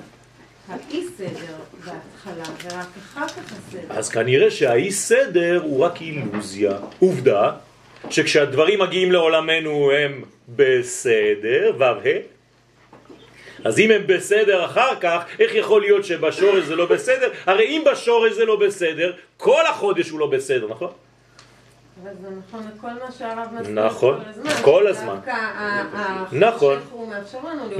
האי 0.67 1.03
סדר 1.17 1.55
בהתחלה, 1.85 2.43
ורק 2.63 2.87
אחר 2.97 3.27
כך 3.27 3.51
הסדר. 3.51 3.81
אז 3.89 4.09
כנראה 4.09 4.51
שהאי 4.51 4.91
סדר 4.91 5.61
הוא 5.63 5.85
רק 5.85 6.01
אילוזיה. 6.01 6.77
עובדה 6.99 7.51
שכשהדברים 8.09 8.79
מגיעים 8.79 9.11
לעולמנו 9.11 9.91
הם 9.91 10.23
בסדר, 10.55 11.75
ו"ה, 11.79 12.11
אז 13.63 13.79
אם 13.79 13.91
הם 13.91 14.07
בסדר 14.07 14.65
אחר 14.65 14.95
כך, 15.01 15.23
איך 15.39 15.55
יכול 15.55 15.81
להיות 15.81 16.05
שבשורש 16.05 16.63
זה 16.63 16.75
לא 16.75 16.85
בסדר? 16.85 17.31
הרי 17.45 17.65
אם 17.65 17.83
בשורש 17.91 18.33
זה 18.33 18.45
לא 18.45 18.55
בסדר, 18.55 19.13
כל 19.37 19.65
החודש 19.69 20.09
הוא 20.09 20.19
לא 20.19 20.27
בסדר, 20.27 20.67
נכון? 20.67 20.91
אבל 22.03 22.11
זה 22.21 22.27
נכון 22.47 22.63
לכל 22.75 22.87
מה 22.87 23.11
שהרב 23.17 23.47
מסביר 23.59 23.85
נכון, 23.85 24.19
כל 24.19 24.29
הזמן. 24.29 24.51
כל 24.61 24.87
הזמן. 24.87 25.19
נכון. 26.31 26.79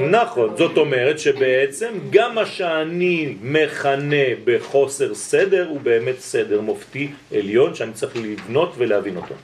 נכון, 0.10 0.52
את 0.52 0.58
זאת 0.58 0.78
אומרת 0.78 1.20
שבעצם 1.20 1.94
גם 2.10 2.36
מה 2.36 2.46
שאני 2.46 3.36
מכנה 3.42 4.26
בחוסר 4.44 5.14
סדר 5.14 5.68
הוא 5.70 5.82
באמת 5.82 6.20
סדר 6.20 6.62
מופתי 6.62 7.12
עליון 7.36 7.76
שאני 7.76 7.94
צריך 7.94 8.16
לבנות 8.16 8.74
ולהבין 8.78 9.18
אותו. 9.18 9.36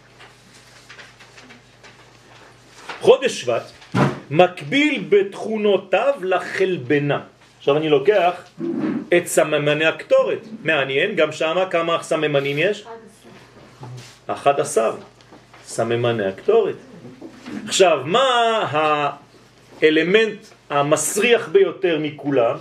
חודש 3.01 3.41
שבט 3.41 3.71
מקביל 4.31 5.03
בתכונותיו 5.09 6.13
לחלבנה. 6.21 7.19
עכשיו 7.57 7.77
אני 7.77 7.89
לוקח 7.89 8.33
את 9.17 9.27
סממני 9.27 9.85
הקטורת. 9.85 10.47
מעניין, 10.63 11.15
גם 11.15 11.31
שמה 11.31 11.69
כמה 11.69 12.03
סממנים 12.03 12.57
יש? 12.59 12.85
11 14.27 14.91
סממני 15.65 16.25
הקטורת. 16.25 16.75
עכשיו, 17.67 18.01
מה 18.05 18.25
האלמנט 19.81 20.39
המסריח 20.69 21.47
ביותר 21.47 21.99
מכולם? 22.01 22.57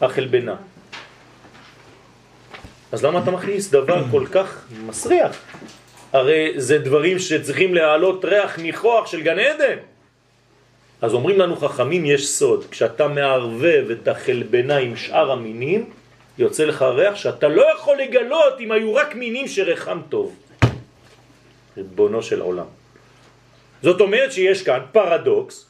החלבנה. 0.00 0.54
אז 2.92 3.04
למה 3.04 3.18
אתה 3.22 3.30
מכניס 3.30 3.70
דבר 3.70 4.04
כל 4.10 4.26
כך 4.32 4.66
מסריח? 4.86 5.36
הרי 6.12 6.52
זה 6.56 6.78
דברים 6.78 7.18
שצריכים 7.18 7.74
להעלות 7.74 8.24
ריח 8.24 8.58
ניחוח 8.58 9.06
של 9.06 9.22
גן 9.22 9.38
עדן. 9.38 9.76
אז 11.02 11.14
אומרים 11.14 11.38
לנו 11.38 11.56
חכמים, 11.56 12.04
יש 12.04 12.28
סוד. 12.28 12.64
כשאתה 12.70 13.08
מערבב 13.08 13.84
את 13.90 14.08
החלבנה 14.08 14.76
עם 14.76 14.96
שאר 14.96 15.32
המינים, 15.32 15.90
יוצא 16.38 16.64
לך 16.64 16.82
ריח 16.82 17.14
שאתה 17.14 17.48
לא 17.48 17.64
יכול 17.74 17.96
לגלות 17.96 18.60
אם 18.60 18.72
היו 18.72 18.94
רק 18.94 19.14
מינים 19.14 19.48
שריחם 19.48 20.00
טוב. 20.08 20.36
ריבונו 21.76 22.22
של 22.22 22.40
עולם. 22.40 22.66
זאת 23.82 24.00
אומרת 24.00 24.32
שיש 24.32 24.62
כאן 24.62 24.80
פרדוקס, 24.92 25.66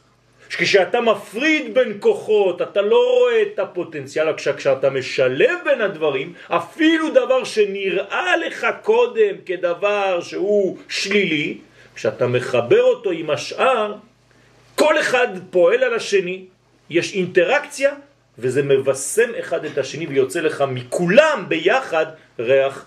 שכשאתה 0.49 1.01
מפריד 1.01 1.75
בין 1.75 1.97
כוחות, 2.01 2.63
אתה 2.63 2.83
לא 2.83 3.19
רואה 3.19 3.43
את 3.43 3.59
הפוטנציאל, 3.59 4.27
כשאתה 4.37 4.91
משלב 4.91 5.59
בין 5.65 5.81
הדברים, 5.81 6.33
אפילו 6.49 7.11
דבר 7.11 7.45
שנראה 7.45 8.37
לך 8.37 8.67
קודם 8.83 9.35
כדבר 9.47 10.21
שהוא 10.21 10.79
שלילי, 10.89 11.59
כשאתה 11.95 12.27
מחבר 12.27 12.83
אותו 12.83 13.11
עם 13.11 13.31
השאר, 13.31 13.95
כל 14.75 15.01
אחד 15.01 15.29
פועל 15.51 15.85
על 15.85 15.95
השני, 15.95 16.45
יש 16.91 17.15
אינטראקציה, 17.15 17.95
וזה 18.39 18.63
מבשם 18.63 19.31
אחד 19.41 19.65
את 19.65 19.79
השני 19.79 20.07
ויוצא 20.07 20.41
לך 20.41 20.65
מכולם 20.69 21.45
ביחד 21.49 22.07
ריח 22.39 22.85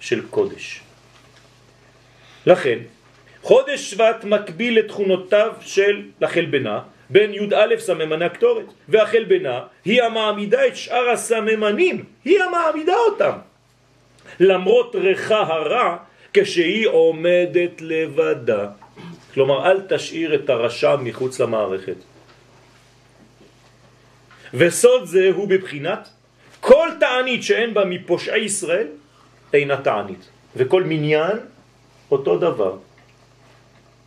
של 0.00 0.22
קודש. 0.30 0.80
לכן, 2.46 2.78
חודש 3.42 3.90
שבט 3.90 4.24
מקביל 4.24 4.78
לתכונותיו 4.78 5.52
של 5.60 6.02
החלבנה, 6.22 6.80
בין 7.10 7.34
י"א 7.34 7.78
סממני 7.78 8.24
הקטורת, 8.24 8.66
והחלבנה 8.88 9.60
היא 9.84 10.02
המעמידה 10.02 10.66
את 10.66 10.76
שאר 10.76 11.10
הסממנים, 11.10 12.04
היא 12.24 12.42
המעמידה 12.42 12.96
אותם. 12.96 13.36
למרות 14.40 14.94
ריחה 14.94 15.40
הרע, 15.40 15.96
כשהיא 16.34 16.88
עומדת 16.88 17.80
לבדה. 17.80 18.66
כלומר, 19.34 19.70
אל 19.70 19.80
תשאיר 19.88 20.34
את 20.34 20.50
הרשע 20.50 20.96
מחוץ 20.96 21.40
למערכת. 21.40 21.96
וסוד 24.54 25.04
זה 25.04 25.30
הוא 25.34 25.48
בבחינת 25.48 26.08
כל 26.60 26.88
תענית 27.00 27.42
שאין 27.42 27.74
בה 27.74 27.84
מפושעי 27.84 28.40
ישראל 28.40 28.86
אינה 29.52 29.76
תענית, 29.76 30.28
וכל 30.56 30.82
מניין 30.82 31.36
אותו 32.12 32.38
דבר. 32.38 32.76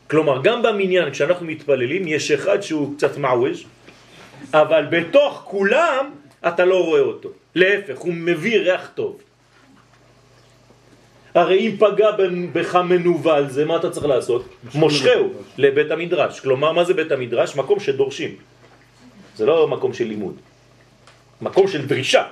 כלומר, 0.09 0.41
גם 0.45 0.61
במניין, 0.61 1.11
כשאנחנו 1.11 1.45
מתפללים, 1.45 2.07
יש 2.07 2.31
אחד 2.31 2.61
שהוא 2.61 2.93
קצת 2.97 3.17
מעווש, 3.17 3.65
אבל 4.53 4.85
בתוך 4.89 5.41
כולם 5.45 6.03
אתה 6.47 6.65
לא 6.65 6.85
רואה 6.85 7.01
אותו. 7.01 7.29
להפך, 7.55 7.97
הוא 7.97 8.13
מביא 8.13 8.57
ריח 8.59 8.89
טוב. 8.95 9.21
הרי 11.35 11.57
אם 11.59 11.73
פגע 11.79 12.09
בך 12.53 12.75
מנוול 12.75 13.49
זה, 13.49 13.65
מה 13.65 13.75
אתה 13.75 13.89
צריך 13.89 14.05
לעשות? 14.05 14.43
מושכהו 14.75 15.33
לבית 15.57 15.91
המדרש. 15.91 16.39
כלומר, 16.39 16.71
מה 16.71 16.83
זה 16.83 16.93
בית 16.93 17.11
המדרש? 17.11 17.55
מקום 17.55 17.79
שדורשים. 17.79 18.35
זה 19.35 19.43
לא 19.45 19.67
מקום 19.67 19.91
של 19.93 20.07
לימוד. 20.07 20.35
מקום 21.41 21.67
של 21.67 21.83
דרישה. 21.89 22.23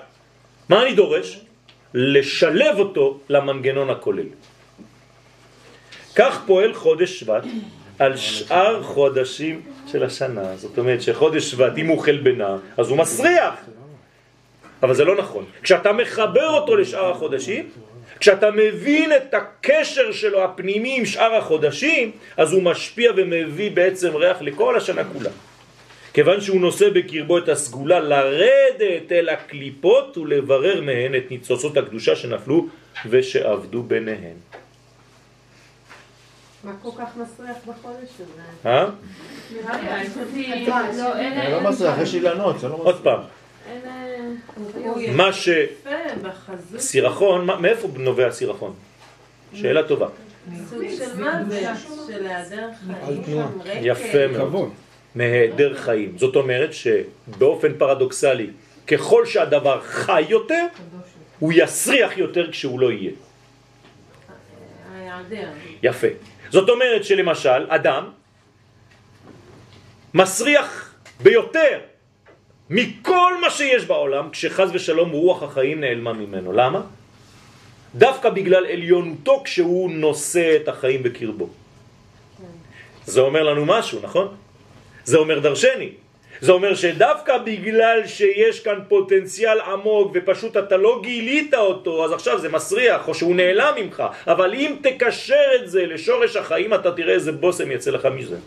מה 0.70 0.84
אני 0.88 0.94
דורש? 0.96 1.40
לשלב 1.94 2.80
אותו 2.80 3.20
למנגנון 3.30 3.90
הכולל. 3.90 4.32
כך 6.16 6.42
פועל 6.46 6.74
חודש 6.74 7.20
שבט 7.20 7.44
על 8.00 8.18
שאר 8.18 8.84
חודשים 8.84 9.62
של 9.92 10.04
השנה. 10.04 10.56
זאת 10.56 10.78
אומרת 10.78 11.02
שחודש 11.02 11.52
שבט, 11.52 11.78
אם 11.78 11.88
הוא 11.88 12.00
חלבנה, 12.00 12.58
אז 12.78 12.90
הוא 12.90 12.98
מסריח. 12.98 13.56
אבל 14.84 14.94
זה 14.94 15.06
לא 15.06 15.16
נכון. 15.16 15.46
כשאתה 15.62 15.92
מחבר 15.92 16.48
אותו 16.48 16.76
לשאר 16.76 17.12
החודשים, 17.12 17.70
כשאתה 18.20 18.52
מבין 18.52 19.12
את 19.16 19.34
הקשר 19.34 20.12
שלו 20.12 20.44
הפנימי 20.44 20.98
עם 20.98 21.06
שאר 21.06 21.36
החודשים, 21.36 22.12
אז 22.38 22.54
הוא 22.54 22.64
משפיע 22.64 23.12
ומביא 23.16 23.72
בעצם 23.72 24.16
ריח 24.16 24.42
לכל 24.42 24.78
השנה 24.78 25.04
כולה. 25.04 25.30
כיוון 26.14 26.42
שהוא 26.42 26.62
נושא 26.62 26.90
בקרבו 26.90 27.38
את 27.38 27.50
הסגולה 27.50 28.00
לרדת 28.00 29.12
אל 29.12 29.30
הקליפות 29.30 30.18
ולברר 30.18 30.82
מהן 30.82 31.16
את 31.16 31.32
ניצוצות 31.32 31.78
הקדושה 31.78 32.16
שנפלו 32.16 32.68
ושעבדו 33.10 33.84
ביניהן. 33.84 34.38
מה 36.64 36.72
כל 36.82 36.90
כך 36.98 37.18
מסריח 37.18 37.58
בחודש 37.68 38.10
הזה? 38.20 38.70
אה? 38.70 38.86
נראה 39.54 39.82
לי, 39.82 40.54
אני 40.54 40.68
לא, 40.68 40.76
לא, 40.98 41.62
לא 41.62 41.70
מסריח, 41.70 41.98
יש 42.02 42.14
אילנות, 42.16 42.60
זה 42.60 42.68
לא 42.68 42.74
מסריח. 42.78 42.96
עוד 42.96 43.04
פעם, 43.04 43.22
מה 45.16 45.34
ש... 45.34 45.50
סירחון, 46.78 47.46
מה- 47.46 47.60
מאיפה 47.60 47.88
נובע 47.98 48.32
סירחון? 48.32 48.74
שאלה 49.54 49.88
טובה. 49.88 50.08
סוג 50.70 50.84
של 50.98 51.24
מוות, 51.24 51.54
של 52.08 52.26
היעדר 52.28 52.70
חיים 53.06 53.24
שם, 53.26 53.60
רקע. 53.62 53.80
יפה 53.82 54.28
מאוד. 54.28 54.70
מהיעדר 55.16 55.76
חיים. 55.78 56.18
זאת 56.18 56.36
אומרת 56.36 56.70
שבאופן 56.74 57.72
פרדוקסלי, 57.78 58.50
ככל 58.88 59.26
שהדבר 59.26 59.82
חי 59.82 60.22
יותר, 60.30 60.66
הוא 61.40 61.54
יסריח 61.56 62.18
יותר 62.18 62.52
כשהוא 62.52 62.80
לא 62.80 62.92
יהיה. 62.92 63.12
יפה. 65.84 66.08
זאת 66.54 66.70
אומרת 66.70 67.04
שלמשל, 67.04 67.66
אדם 67.70 68.04
מסריח 70.14 70.94
ביותר 71.24 71.80
מכל 72.70 73.34
מה 73.42 73.50
שיש 73.50 73.86
בעולם, 73.86 74.30
כשחז 74.30 74.70
ושלום 74.74 75.10
רוח 75.10 75.44
החיים 75.44 75.82
נעלמה 75.82 76.14
ממנו. 76.14 76.54
למה? 76.54 76.82
דווקא 77.96 78.30
בגלל 78.30 78.66
עליונותו 78.66 79.42
כשהוא 79.46 79.92
נושא 79.92 80.56
את 80.62 80.68
החיים 80.68 81.04
בקרבו. 81.04 81.50
זה 83.06 83.22
אומר 83.22 83.44
לנו 83.44 83.66
משהו, 83.66 84.00
נכון? 84.04 84.38
זה 85.10 85.18
אומר 85.18 85.40
דרשני. 85.40 85.90
זה 86.42 86.52
אומר 86.52 86.76
שדווקא 86.76 87.38
בגלל 87.38 88.08
שיש 88.08 88.60
כאן 88.60 88.80
פוטנציאל 88.88 89.60
עמוק 89.60 90.12
ופשוט 90.14 90.58
אתה 90.58 90.78
לא 90.78 91.00
גילית 91.04 91.54
אותו, 91.54 92.06
אז 92.06 92.12
עכשיו 92.12 92.40
זה 92.40 92.50
מסריח 92.50 93.08
או 93.08 93.14
שהוא 93.14 93.36
נעלם 93.36 93.74
ממך. 93.78 94.04
אבל 94.28 94.54
אם 94.54 94.76
תקשר 94.82 95.46
את 95.56 95.70
זה 95.70 95.86
לשורש 95.86 96.36
החיים, 96.36 96.74
אתה 96.74 96.92
תראה 96.92 97.14
איזה 97.14 97.32
בושם 97.32 97.72
יצא 97.72 97.92
לך 97.92 98.06
מזה. 98.06 98.38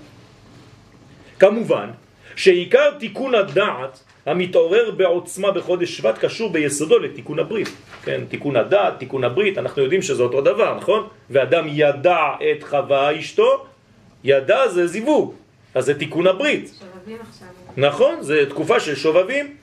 כמובן 1.39 1.91
שעיקר 2.37 2.91
תיקון 2.99 3.35
הדעת 3.35 4.01
המתעורר 4.27 4.91
בעוצמה 4.91 5.51
בחודש 5.51 5.97
שבט 5.97 6.19
קשור 6.19 6.51
ביסודו 6.53 6.99
לתיקון 6.99 7.39
הברית. 7.39 7.69
כן, 8.05 8.21
תיקון 8.29 8.57
הדעת, 8.57 8.99
תיקון 8.99 9.25
הברית, 9.25 9.59
אנחנו 9.59 9.83
יודעים 9.83 10.03
שזה 10.03 10.23
אותו 10.23 10.41
דבר, 10.41 10.75
נכון? 10.75 11.09
ואדם 11.31 11.67
ידע 11.69 12.19
את 12.51 12.63
חווה 12.63 13.19
אשתו, 13.19 13.65
ידע 14.25 14.69
זה 14.69 14.87
זיווג, 14.87 15.35
אז 15.75 15.85
זה 15.85 15.99
תיקון 15.99 16.27
הברית. 16.27 16.65
עכשיו. 17.21 17.66
נכון, 17.77 18.23
זה 18.23 18.51
תקופה 18.51 18.81
של 18.81 18.95
שובבים. 18.95 19.57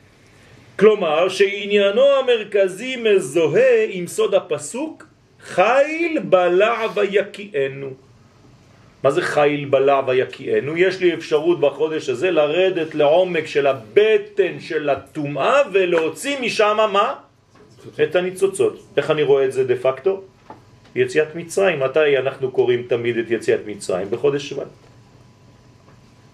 כלומר 0.79 1.29
שעניינו 1.29 2.01
המרכזי 2.01 2.95
מזוהה 2.95 3.85
עם 3.89 4.07
סוד 4.07 4.35
הפסוק 4.35 5.05
חיל 5.41 6.19
בלע 6.23 6.85
ויקיענו. 6.95 7.89
מה 9.03 9.11
זה 9.11 9.21
חיל 9.21 9.65
בלע 9.65 10.01
ויקיענו? 10.07 10.77
יש 10.77 10.99
לי 10.99 11.13
אפשרות 11.13 11.59
בחודש 11.59 12.09
הזה 12.09 12.31
לרדת 12.31 12.95
לעומק 12.95 13.45
של 13.45 13.67
הבטן 13.67 14.59
של 14.59 14.89
הטומאה 14.89 15.61
ולהוציא 15.73 16.39
משם 16.39 16.77
מה? 16.93 17.15
את 18.03 18.15
הניצוצות. 18.15 18.79
איך 18.97 19.11
אני 19.11 19.23
רואה 19.23 19.45
את 19.45 19.51
זה 19.53 19.63
דה 19.63 19.75
פקטו? 19.75 20.21
יציאת 20.95 21.35
מצרים. 21.35 21.79
מתי 21.79 22.17
אנחנו 22.17 22.51
קוראים 22.51 22.83
תמיד 22.89 23.17
את 23.17 23.31
יציאת 23.31 23.59
מצרים? 23.65 24.07
בחודש 24.09 24.49
שבט. 24.49 24.82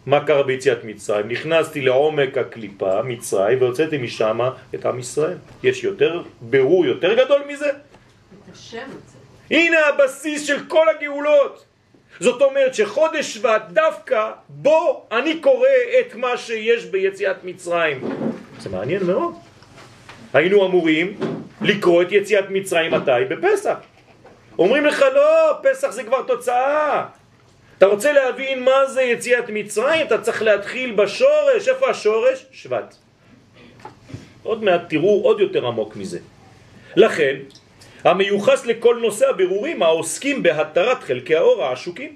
מה 0.10 0.26
קרה 0.26 0.44
ביציאת 0.44 0.84
מצרים? 0.84 1.28
נכנסתי 1.28 1.82
לעומק 1.82 2.38
הקליפה, 2.38 3.02
מצרים, 3.02 3.62
והוצאתי 3.62 3.98
משם 3.98 4.40
את 4.76 4.86
עם 4.86 5.00
ישראל. 5.00 5.38
יש 5.64 5.84
יותר, 5.84 6.24
ברור 6.42 6.86
יותר 6.86 7.14
גדול 7.14 7.42
מזה? 7.48 7.70
את 7.70 8.54
השם. 8.54 8.88
הנה 9.52 9.78
הבסיס 9.88 10.48
של 10.48 10.66
כל 10.68 10.86
הגאולות. 10.90 11.66
זאת 12.20 12.42
אומרת 12.42 12.76
שחודש 12.76 13.34
שבט 13.34 13.62
דווקא 13.70 14.32
בו 14.50 15.06
אני 15.12 15.40
קורא 15.40 15.68
את 16.00 16.16
מה 16.16 16.38
שיש 16.38 16.86
ביציאת 16.86 17.44
מצרים. 17.44 18.02
זה 18.60 18.70
מעניין 18.70 19.04
מאוד. 19.04 19.34
היינו 20.34 20.66
אמורים 20.66 21.18
לקרוא 21.62 22.02
את 22.02 22.12
יציאת 22.12 22.46
מצרים 22.50 22.94
מתי? 22.94 23.12
בפסח. 23.30 23.76
אומרים 24.60 24.86
לך 24.86 25.06
לא, 25.16 25.54
פסח 25.64 25.90
זה 25.90 26.04
כבר 26.04 26.22
תוצאה. 26.22 27.06
אתה 27.80 27.88
רוצה 27.88 28.12
להבין 28.12 28.64
מה 28.64 28.86
זה 28.86 29.02
יציאת 29.02 29.46
מצרים? 29.48 30.08
אתה 30.08 30.22
צריך 30.22 30.42
להתחיל 30.42 30.92
בשורש. 30.92 31.68
איפה 31.68 31.90
השורש? 31.90 32.46
שבט. 32.52 32.96
עוד 34.44 34.64
מעט 34.64 34.82
תראו 34.90 35.22
עוד 35.24 35.40
יותר 35.40 35.68
עמוק 35.68 35.96
מזה. 35.96 36.20
לכן, 36.96 37.36
המיוחס 38.04 38.66
לכל 38.66 39.00
נושא 39.02 39.30
הבירורים 39.30 39.84
העוסקים 39.84 40.44
בהתרת 40.44 41.04
חלקי 41.04 41.36
האור 41.36 41.64
העשוקים. 41.64 42.16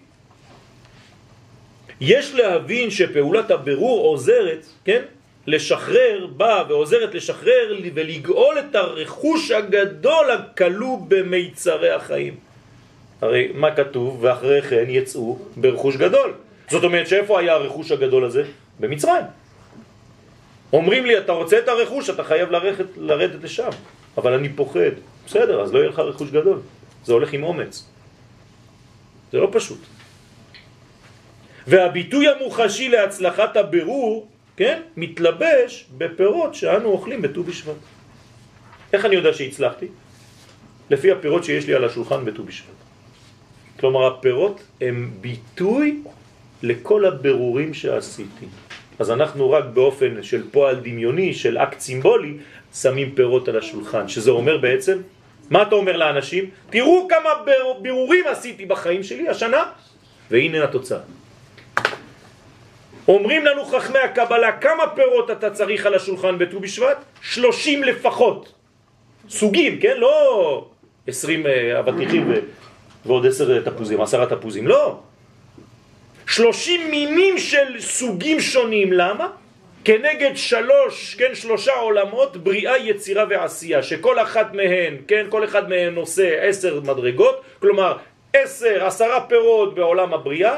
יש 2.01 2.33
להבין 2.33 2.91
שפעולת 2.91 3.51
הבירור 3.51 4.07
עוזרת, 4.07 4.65
כן? 4.85 5.01
לשחרר, 5.47 6.27
באה 6.27 6.63
ועוזרת 6.69 7.15
לשחרר 7.15 7.79
ולגאול 7.93 8.59
את 8.59 8.75
הרכוש 8.75 9.51
הגדול 9.51 10.31
הכלוא 10.31 10.97
במיצרי 11.07 11.91
החיים. 11.91 12.35
הרי 13.23 13.51
מה 13.53 13.75
כתוב? 13.75 14.17
ואחרי 14.21 14.61
כן 14.61 14.85
יצאו 14.87 15.37
ברכוש 15.57 15.95
גדול. 15.95 16.33
זאת 16.69 16.83
אומרת 16.83 17.07
שאיפה 17.07 17.39
היה 17.39 17.53
הרכוש 17.53 17.91
הגדול 17.91 18.25
הזה? 18.25 18.43
במצרים. 18.79 19.25
אומרים 20.73 21.05
לי, 21.05 21.17
אתה 21.17 21.31
רוצה 21.31 21.59
את 21.59 21.67
הרכוש, 21.67 22.09
אתה 22.09 22.23
חייב 22.23 22.51
לרדת, 22.51 22.85
לרדת 22.97 23.43
לשם. 23.43 23.69
אבל 24.17 24.33
אני 24.33 24.49
פוחד. 24.49 24.99
בסדר, 25.25 25.61
אז 25.61 25.73
לא 25.73 25.79
יהיה 25.79 25.89
לך 25.89 25.99
רכוש 25.99 26.29
גדול. 26.29 26.59
זה 27.05 27.13
הולך 27.13 27.33
עם 27.33 27.43
אומץ. 27.43 27.87
זה 29.31 29.37
לא 29.37 29.49
פשוט. 29.51 29.79
והביטוי 31.67 32.27
המוחשי 32.27 32.89
להצלחת 32.89 33.57
הבירור, 33.57 34.27
כן, 34.57 34.81
מתלבש 34.97 35.85
בפירות 35.97 36.55
שאנו 36.55 36.89
אוכלים 36.89 37.21
בט"ו 37.21 37.43
בשבט. 37.43 37.79
איך 38.93 39.05
אני 39.05 39.15
יודע 39.15 39.33
שהצלחתי? 39.33 39.87
לפי 40.89 41.11
הפירות 41.11 41.43
שיש 41.43 41.67
לי 41.67 41.73
על 41.73 41.83
השולחן 41.85 42.25
בט"ו 42.25 42.43
בשבט. 42.43 42.82
כלומר, 43.83 44.07
הפירות 44.07 44.63
הם 44.81 45.11
ביטוי 45.21 45.99
לכל 46.63 47.05
הבירורים 47.05 47.73
שעשיתי. 47.73 48.45
אז 48.99 49.11
אנחנו 49.11 49.51
רק 49.51 49.65
באופן 49.73 50.23
של 50.23 50.43
פועל 50.51 50.75
דמיוני, 50.75 51.33
של 51.33 51.57
אקט 51.57 51.79
סימבולי, 51.79 52.33
שמים 52.73 53.11
פירות 53.15 53.47
על 53.47 53.57
השולחן, 53.57 54.07
שזה 54.07 54.31
אומר 54.31 54.57
בעצם, 54.57 54.97
מה 55.49 55.61
אתה 55.61 55.75
אומר 55.75 55.97
לאנשים? 55.97 56.49
תראו 56.69 57.07
כמה 57.09 57.29
בירורים 57.81 58.25
עשיתי 58.27 58.65
בחיים 58.65 59.03
שלי 59.03 59.27
השנה, 59.29 59.63
והנה 60.31 60.63
התוצאה. 60.63 61.03
אומרים 63.07 63.45
לנו 63.45 63.65
חכמי 63.65 63.99
הקבלה, 63.99 64.51
כמה 64.51 64.83
פירות 64.95 65.31
אתה 65.31 65.49
צריך 65.49 65.85
על 65.85 65.95
השולחן 65.95 66.37
בט"ו 66.37 66.59
בשבט? 66.59 66.97
שלושים 67.21 67.83
לפחות. 67.83 68.53
סוגים, 69.29 69.79
כן? 69.79 69.97
לא 69.97 70.15
עשרים 71.07 71.47
אה, 71.47 71.79
אבטיחים 71.79 72.31
ועוד 73.05 73.25
עשר 73.25 73.61
תפוזים, 73.61 74.01
עשרה 74.01 74.25
תפוזים, 74.25 74.67
לא. 74.67 74.99
שלושים 76.27 76.91
מינים 76.91 77.37
של 77.37 77.79
סוגים 77.79 78.39
שונים, 78.39 78.93
למה? 78.93 79.27
כנגד 79.83 80.31
שלוש, 80.35 81.15
כן, 81.15 81.35
שלושה 81.35 81.71
עולמות, 81.73 82.37
בריאה, 82.37 82.77
יצירה 82.77 83.25
ועשייה, 83.29 83.83
שכל 83.83 84.19
אחת 84.19 84.53
מהן, 84.53 84.97
כן, 85.07 85.25
כל 85.29 85.43
אחד 85.43 85.69
מהן 85.69 85.95
עושה 85.95 86.41
עשר 86.41 86.79
מדרגות, 86.79 87.41
כלומר 87.59 87.97
עשר, 88.33 88.85
עשרה 88.85 89.21
פירות 89.21 89.75
בעולם 89.75 90.13
הבריאה, 90.13 90.57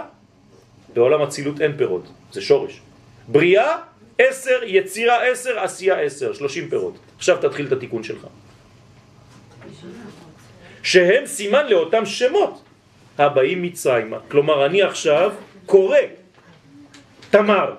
בעולם 0.93 1.21
הצילות 1.21 1.61
אין 1.61 1.77
פירות, 1.77 2.03
זה 2.31 2.41
שורש. 2.41 2.81
בריאה, 3.27 3.77
עשר, 4.19 4.59
יצירה 4.63 5.23
עשר, 5.27 5.59
עשייה 5.59 5.99
עשר, 5.99 6.33
שלושים 6.33 6.69
פירות. 6.69 6.93
עכשיו 7.17 7.37
תתחיל 7.41 7.67
את 7.67 7.71
התיקון 7.71 8.03
שלך. 8.03 8.27
שהם 10.85 11.25
סימן 11.25 11.65
לאותם 11.69 12.05
שמות 12.05 12.61
הבאים 13.17 13.61
מצרימה. 13.61 14.17
כלומר, 14.31 14.65
אני 14.65 14.81
עכשיו 14.81 15.31
קורא 15.65 15.97
תמר. 17.29 17.73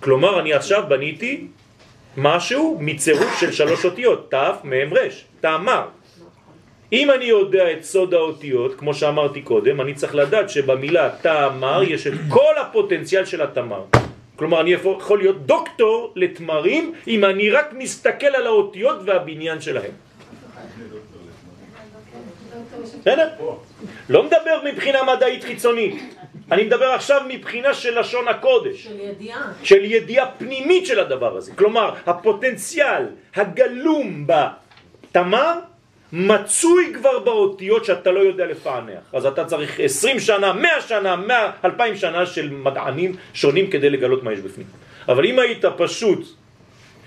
כלומר, 0.00 0.40
אני 0.40 0.52
עכשיו 0.52 0.84
בניתי 0.88 1.46
משהו 2.16 2.76
מצירוף 2.80 3.40
של 3.40 3.52
שלוש 3.52 3.84
אותיות, 3.84 4.30
ת', 4.30 4.64
מ', 4.64 4.92
ר', 4.92 5.08
תמר. 5.40 5.84
אם 6.92 7.10
אני 7.10 7.24
יודע 7.24 7.72
את 7.72 7.84
סוד 7.84 8.14
האותיות, 8.14 8.78
כמו 8.78 8.94
שאמרתי 8.94 9.42
קודם, 9.42 9.80
אני 9.80 9.94
צריך 9.94 10.14
לדעת 10.14 10.50
שבמילה 10.50 11.10
תמר 11.22 11.82
יש 11.82 12.06
את 12.06 12.12
כל 12.28 12.54
הפוטנציאל 12.60 13.24
של 13.24 13.42
התמר. 13.42 13.84
כלומר, 14.36 14.60
אני 14.60 14.70
יכול 14.70 15.18
להיות 15.18 15.46
דוקטור 15.46 16.12
לתמרים 16.16 16.92
אם 17.08 17.24
אני 17.24 17.50
רק 17.50 17.72
מסתכל 17.72 18.32
על 18.36 18.46
האותיות 18.46 18.98
והבניין 19.04 19.60
שלהם. 19.60 19.92
בסדר? 23.08 23.28
לא 24.08 24.22
מדבר 24.22 24.60
מבחינה 24.64 24.98
מדעית 25.02 25.44
חיצונית, 25.44 26.14
אני 26.52 26.64
מדבר 26.64 26.86
עכשיו 26.86 27.20
מבחינה 27.28 27.74
של 27.74 28.00
לשון 28.00 28.28
הקודש. 28.28 28.84
של 28.84 29.00
ידיעה. 29.00 29.42
של 29.62 29.84
ידיעה 29.84 30.26
פנימית 30.38 30.86
של 30.86 31.00
הדבר 31.00 31.36
הזה. 31.36 31.52
כלומר, 31.54 31.94
הפוטנציאל 32.06 33.02
הגלום 33.36 34.26
בתמר 34.26 35.52
מצוי 36.12 36.92
כבר 36.94 37.18
באותיות 37.18 37.84
שאתה 37.84 38.10
לא 38.10 38.20
יודע 38.20 38.46
לפענח. 38.46 39.02
אז 39.12 39.26
אתה 39.26 39.44
צריך 39.44 39.80
20 39.80 40.20
שנה, 40.20 40.52
100 40.52 40.70
שנה, 40.80 41.16
100, 41.16 41.50
2,000 41.64 41.96
שנה 41.96 42.26
של 42.26 42.50
מדענים 42.50 43.16
שונים 43.34 43.70
כדי 43.70 43.90
לגלות 43.90 44.22
מה 44.22 44.32
יש 44.32 44.40
בפנים. 44.40 44.66
אבל 45.08 45.24
אם 45.26 45.38
היית 45.38 45.64
פשוט 45.76 46.24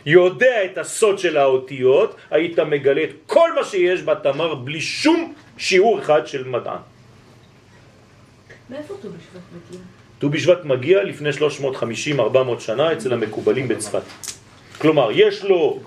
יודע 0.06 0.66
את 0.66 0.78
הסוד 0.78 1.20
של 1.20 1.38
האותיות, 1.38 2.16
היית 2.32 2.60
מגלה 2.60 3.04
את 3.04 3.10
כל 3.26 3.54
מה 3.56 3.64
שיש 3.64 4.04
בתמר 4.04 4.56
בלי 4.56 4.82
שום 4.82 5.34
שיעור 5.62 6.00
אחד 6.00 6.28
של 6.28 6.48
מדען. 6.48 6.78
מאיפה 8.70 8.94
ט"ו 9.02 9.08
בשבט 9.10 9.42
מגיע? 9.70 9.80
ט"ו 10.20 10.30
בשבט 10.30 10.66
מגיע 10.66 11.04
לפני 11.04 11.30
350-400 12.18 12.60
שנה 12.60 12.94
אצל 12.94 13.14
המקובלים 13.14 13.68
בצפת. 13.68 14.02
כלומר, 14.82 15.10
יש 15.14 15.44
לו 15.44 15.80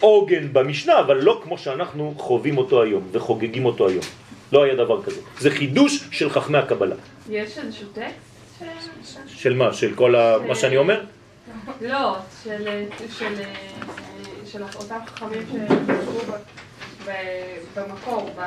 עוגן 0.00 0.52
במשנה, 0.52 1.00
אבל 1.00 1.16
לא 1.22 1.40
כמו 1.44 1.58
שאנחנו 1.58 2.14
חווים 2.18 2.58
אותו 2.58 2.82
היום 2.82 3.08
וחוגגים 3.12 3.64
אותו 3.64 3.88
היום. 3.88 4.04
לא 4.52 4.62
היה 4.62 4.74
דבר 4.74 5.02
כזה. 5.02 5.20
זה 5.38 5.50
חידוש 5.50 6.04
של 6.10 6.30
חכמי 6.30 6.58
הקבלה. 6.58 6.96
יש 7.30 7.58
איזשהו 7.58 7.86
טקסט? 7.92 8.64
ש- 9.04 9.42
של 9.42 9.54
מה? 9.54 9.72
של 9.72 9.94
כל. 9.94 10.14
מה 10.48 10.54
שאני 10.54 10.76
אומר? 10.76 11.00
לא, 11.80 12.16
של, 12.44 12.68
של, 13.18 13.34
של 14.46 14.62
אותם 14.62 14.98
חכמים 15.06 15.42
ב- 15.86 16.32
במקור, 17.76 18.30
ב... 18.38 18.40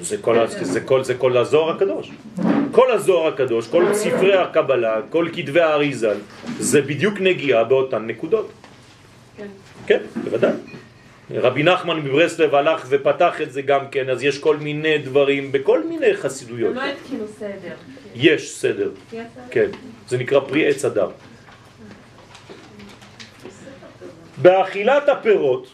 זה 0.00 0.16
כל, 0.18 0.38
ה- 0.38 0.46
זה, 0.46 0.80
כל, 0.80 1.04
זה 1.04 1.14
כל 1.14 1.36
הזוהר 1.36 1.76
הקדוש. 1.76 2.10
כל 2.72 2.90
הזוהר 2.92 3.26
הקדוש, 3.34 3.66
כל 3.68 3.94
ספרי 3.94 4.36
הקבלה, 4.36 5.00
כל 5.10 5.28
כתבי 5.32 5.60
האריזל, 5.60 6.16
זה 6.58 6.82
בדיוק 6.82 7.20
נגיעה 7.20 7.64
באותן 7.64 8.06
נקודות. 8.06 8.50
כן. 9.36 9.46
כן, 9.86 10.00
בוודאי. 10.24 10.52
רבי 11.30 11.62
נחמן 11.62 11.96
מברסלב 12.00 12.54
הלך 12.54 12.86
ופתח 12.88 13.40
את 13.42 13.52
זה 13.52 13.62
גם 13.62 13.88
כן, 13.90 14.10
אז 14.10 14.22
יש 14.24 14.38
כל 14.38 14.56
מיני 14.56 14.98
דברים 14.98 15.52
בכל 15.52 15.84
מיני 15.84 16.16
חסידויות. 16.16 16.74
לא 16.76 16.82
התקינו 16.82 17.24
סדר. 17.38 17.74
יש 18.14 18.50
סדר? 18.56 18.90
כן. 19.50 19.70
זה 20.08 20.18
נקרא 20.18 20.40
פרי 20.40 20.68
עץ 20.68 20.84
אדר. 20.84 21.10
באכילת 24.42 25.08
הפירות, 25.08 25.66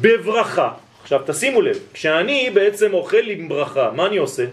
בברכה, 0.00 0.72
עכשיו 1.06 1.20
תשימו 1.26 1.62
לב, 1.62 1.78
כשאני 1.92 2.50
בעצם 2.54 2.94
אוכל 2.94 3.26
עם 3.26 3.48
ברכה, 3.48 3.90
מה 3.94 4.06
אני 4.06 4.16
עושה? 4.16 4.44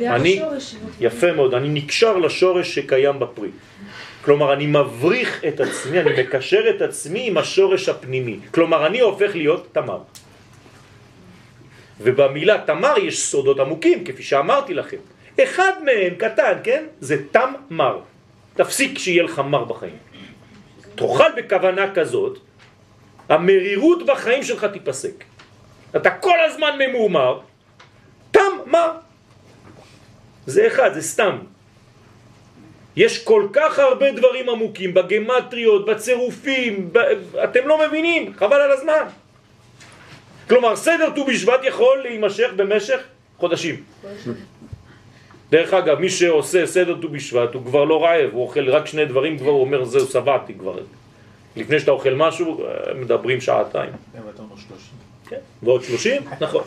אני. 0.00 0.42
יפה 1.00 1.32
מאוד, 1.32 1.54
אני 1.54 1.68
נקשר 1.68 2.18
לשורש 2.18 2.74
שקיים 2.74 3.18
בפרי. 3.18 3.48
כלומר, 4.24 4.52
אני 4.52 4.66
מבריך 4.66 5.44
את 5.48 5.60
עצמי, 5.60 6.00
אני 6.00 6.22
מקשר 6.22 6.70
את 6.76 6.82
עצמי 6.82 7.26
עם 7.28 7.38
השורש 7.38 7.88
הפנימי. 7.88 8.38
כלומר, 8.50 8.86
אני 8.86 9.00
הופך 9.00 9.30
להיות 9.34 9.68
תמר. 9.72 9.98
ובמילה 12.00 12.58
תמר 12.66 12.94
יש 12.98 13.22
סודות 13.22 13.60
עמוקים, 13.60 14.04
כפי 14.04 14.22
שאמרתי 14.22 14.74
לכם. 14.74 14.96
אחד 15.42 15.72
מהם, 15.84 16.14
קטן, 16.14 16.54
כן? 16.64 16.84
זה 17.00 17.16
תמר. 17.30 17.98
תפסיק 18.54 18.98
שיהיה 18.98 19.22
לך 19.22 19.38
מר 19.38 19.64
בחיים. 19.64 19.96
תאכל 20.94 21.30
בכוונה 21.36 21.94
כזאת, 21.94 22.38
המרירות 23.32 24.06
בחיים 24.06 24.42
שלך 24.42 24.64
תיפסק. 24.64 25.24
אתה 25.96 26.10
כל 26.10 26.40
הזמן 26.40 26.78
ממומר, 26.78 27.40
תמר. 28.30 28.90
זה 30.46 30.66
אחד, 30.66 30.94
זה 30.94 31.02
סתם. 31.02 31.38
יש 32.96 33.24
כל 33.24 33.48
כך 33.52 33.78
הרבה 33.78 34.12
דברים 34.12 34.48
עמוקים 34.48 34.94
בגמטריות, 34.94 35.86
בצירופים, 35.86 36.92
ב... 36.92 36.98
אתם 37.44 37.68
לא 37.68 37.86
מבינים, 37.86 38.32
חבל 38.36 38.60
על 38.60 38.70
הזמן. 38.70 39.04
כלומר, 40.48 40.76
סדר 40.76 41.10
ט"ו 41.10 41.24
בשבט 41.24 41.60
יכול 41.64 41.98
להימשך 42.02 42.50
במשך 42.56 43.00
חודשים. 43.38 43.82
דרך 45.50 45.74
אגב, 45.74 45.98
מי 45.98 46.08
שעושה 46.08 46.66
סדר 46.66 47.00
ט"ו 47.00 47.08
בשבט 47.08 47.54
הוא 47.54 47.64
כבר 47.64 47.84
לא 47.84 48.04
רעב, 48.04 48.30
הוא 48.32 48.42
אוכל 48.42 48.70
רק 48.70 48.86
שני 48.86 49.04
דברים, 49.04 49.38
כבר 49.38 49.50
הוא 49.50 49.60
אומר 49.60 49.84
זהו, 49.84 50.06
שבעתי 50.06 50.54
כבר. 50.54 50.76
לפני 51.56 51.80
שאתה 51.80 51.90
אוכל 51.90 52.14
משהו, 52.14 52.64
אה, 52.64 52.94
מדברים 52.94 53.40
שעתיים. 53.40 53.92
שלושים. 54.56 54.96
כן, 55.28 55.36
ועוד 55.62 55.84
שלושים? 55.84 56.22
נכון. 56.40 56.64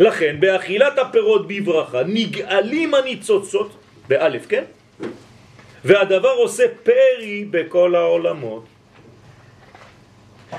לכן, 0.00 0.36
באכילת 0.40 0.98
הפירות 0.98 1.48
בברכה 1.48 2.02
נגאלים 2.06 2.94
הניצוצות, 2.94 3.70
באלף, 4.08 4.46
כן? 4.46 4.64
והדבר 5.84 6.28
עושה 6.28 6.64
פרי 6.82 7.44
בכל 7.50 7.94
העולמות. 7.94 8.64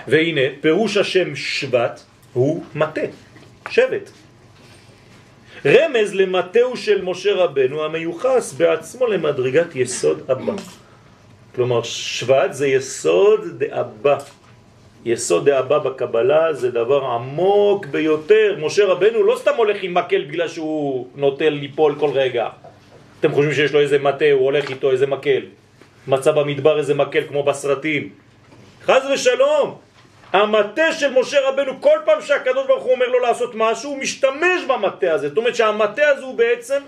והנה, 0.07 0.41
פירוש 0.61 0.97
השם 0.97 1.35
שבט 1.35 2.01
הוא 2.33 2.63
מטה, 2.75 3.01
שבט. 3.69 4.09
רמז 5.65 6.13
למטהו 6.13 6.77
של 6.77 7.01
משה 7.01 7.33
רבנו 7.33 7.83
המיוחס 7.85 8.53
בעצמו 8.53 9.07
למדרגת 9.07 9.75
יסוד 9.75 10.31
הבא. 10.31 10.53
כלומר, 11.55 11.83
שבט 11.83 12.53
זה 12.53 12.67
יסוד 12.67 13.41
דאבא. 13.57 14.17
יסוד 15.05 15.49
דאבא 15.49 15.77
בקבלה 15.77 16.53
זה 16.53 16.71
דבר 16.71 17.05
עמוק 17.05 17.85
ביותר. 17.85 18.55
משה 18.59 18.85
רבנו 18.85 19.23
לא 19.23 19.35
סתם 19.37 19.55
הולך 19.57 19.77
עם 19.81 19.93
מקל 19.93 20.23
בגלל 20.23 20.47
שהוא 20.47 21.07
נוטה 21.15 21.49
ליפול 21.49 21.95
כל 21.99 22.09
רגע. 22.13 22.49
אתם 23.19 23.31
חושבים 23.31 23.53
שיש 23.53 23.73
לו 23.73 23.79
איזה 23.79 23.99
מטה, 23.99 24.25
הוא 24.31 24.45
הולך 24.45 24.69
איתו 24.69 24.91
איזה 24.91 25.07
מקל. 25.07 25.41
מצא 26.07 26.31
במדבר 26.31 26.77
איזה 26.77 26.93
מקל 26.93 27.23
כמו 27.27 27.43
בסרטים. 27.43 28.09
חז 28.85 29.01
ושלום, 29.13 29.77
המטה 30.33 30.91
של 30.93 31.13
משה 31.19 31.49
רבנו, 31.49 31.81
כל 31.81 31.97
פעם 32.05 32.21
שהקדוש 32.21 32.67
ברוך 32.67 32.83
הוא 32.83 32.93
אומר 32.93 33.07
לו 33.07 33.19
לעשות 33.19 33.51
משהו, 33.55 33.89
הוא 33.89 33.99
משתמש 33.99 34.63
במטה 34.67 35.13
הזה. 35.13 35.29
זאת 35.29 35.37
אומרת 35.37 35.55
שהמטה 35.55 36.07
הזה 36.07 36.25
הוא 36.25 36.37
בעצם 36.37 36.81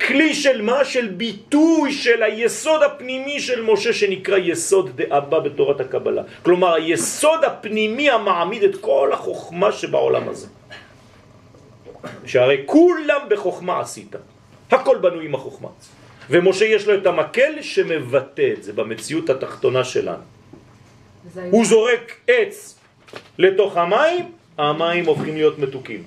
כלי 0.00 0.34
של 0.34 0.62
מה? 0.62 0.84
של 0.84 1.06
ביטוי 1.06 1.92
של 1.92 2.22
היסוד 2.22 2.82
הפנימי 2.82 3.40
של 3.40 3.62
משה 3.62 3.92
שנקרא 3.92 4.38
יסוד 4.38 4.90
דאבא 4.96 5.38
בתורת 5.38 5.80
הקבלה. 5.80 6.22
כלומר, 6.42 6.74
היסוד 6.74 7.44
הפנימי 7.44 8.10
המעמיד 8.10 8.62
את 8.62 8.76
כל 8.80 9.10
החוכמה 9.12 9.72
שבעולם 9.72 10.28
הזה. 10.28 10.46
שהרי 12.26 12.62
כולם 12.66 13.20
בחוכמה 13.28 13.80
עשית. 13.80 14.14
הכל 14.70 14.98
בנוי 14.98 15.24
עם 15.24 15.34
החוכמה. 15.34 15.68
ומשה 16.30 16.64
יש 16.64 16.86
לו 16.86 16.94
את 16.94 17.06
המקל 17.06 17.62
שמבטא 17.62 18.52
את 18.52 18.62
זה 18.62 18.72
במציאות 18.72 19.30
התחתונה 19.30 19.84
שלנו. 19.84 20.22
הוא 21.50 21.64
זורק 21.64 22.12
עץ 22.26 22.78
לתוך 23.38 23.76
המים, 23.76 24.32
המים 24.58 25.06
הופכים 25.06 25.34
להיות 25.34 25.58
מתוקים. 25.58 26.02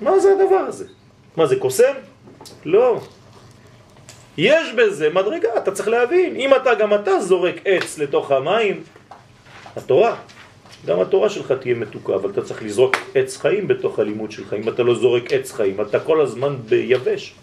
מה 0.00 0.18
זה 0.18 0.28
הדבר 0.32 0.64
הזה? 0.68 0.86
מה 1.36 1.46
זה 1.46 1.56
קוסם? 1.56 2.11
לא. 2.64 3.00
יש 4.36 4.72
בזה 4.72 5.10
מדרגה, 5.10 5.48
אתה 5.56 5.70
צריך 5.70 5.88
להבין. 5.88 6.36
אם 6.36 6.54
אתה 6.54 6.74
גם 6.74 6.94
אתה 6.94 7.20
זורק 7.20 7.54
עץ 7.64 7.98
לתוך 7.98 8.30
המים, 8.30 8.82
התורה, 9.76 10.16
גם 10.86 11.00
התורה 11.00 11.30
שלך 11.30 11.52
תהיה 11.52 11.74
מתוקה, 11.74 12.14
אבל 12.14 12.30
אתה 12.30 12.42
צריך 12.42 12.62
לזרוק 12.62 12.96
עץ 13.14 13.36
חיים 13.36 13.68
בתוך 13.68 13.98
הלימוד 13.98 14.30
שלך. 14.30 14.54
אם 14.54 14.68
אתה 14.68 14.82
לא 14.82 14.94
זורק 14.94 15.32
עץ 15.32 15.52
חיים, 15.52 15.80
אתה 15.80 16.00
כל 16.00 16.20
הזמן 16.20 16.56
ביבש. 16.68 17.34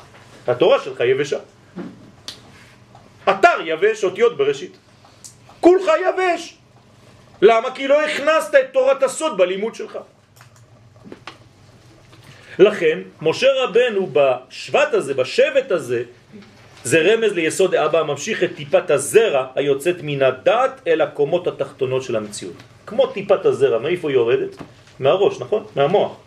התורה 0.47 0.80
שלך 0.80 1.00
יבשה. 1.00 1.39
אתר 3.30 3.58
יבש, 3.66 4.04
אותיות 4.04 4.38
בראשית. 4.38 4.78
כולך 5.60 5.91
יבש. 6.10 6.58
למה? 7.41 7.72
כי 7.72 7.88
לא 7.88 8.02
הכנסת 8.02 8.56
את 8.56 8.74
תורת 8.74 9.04
הסוד 9.04 9.38
בלימוד 9.38 9.76
שלך. 9.76 10.00
לכן, 12.60 12.99
משה 13.22 13.47
רבנו 13.64 14.10
בשבט 14.14 14.93
הזה, 14.93 15.14
בשבט 15.14 15.72
הזה, 15.72 16.03
זה 16.84 17.01
רמז 17.01 17.34
ליסוד 17.34 17.76
אבא 17.76 17.99
הממשיך 17.99 18.43
את 18.43 18.49
טיפת 18.55 18.91
הזרע 18.91 19.47
היוצאת 19.55 19.95
מן 20.03 20.22
הדעת 20.22 20.82
אל 20.88 21.01
הקומות 21.01 21.47
התחתונות 21.47 22.03
של 22.03 22.16
המציאות. 22.16 22.55
כמו 22.86 23.07
טיפת 23.07 23.45
הזרע, 23.45 23.80
מאיפה 23.80 24.10
היא 24.10 24.16
יורדת? 24.16 24.55
מהראש, 24.99 25.39
נכון? 25.39 25.64
מהמוח. 25.76 26.18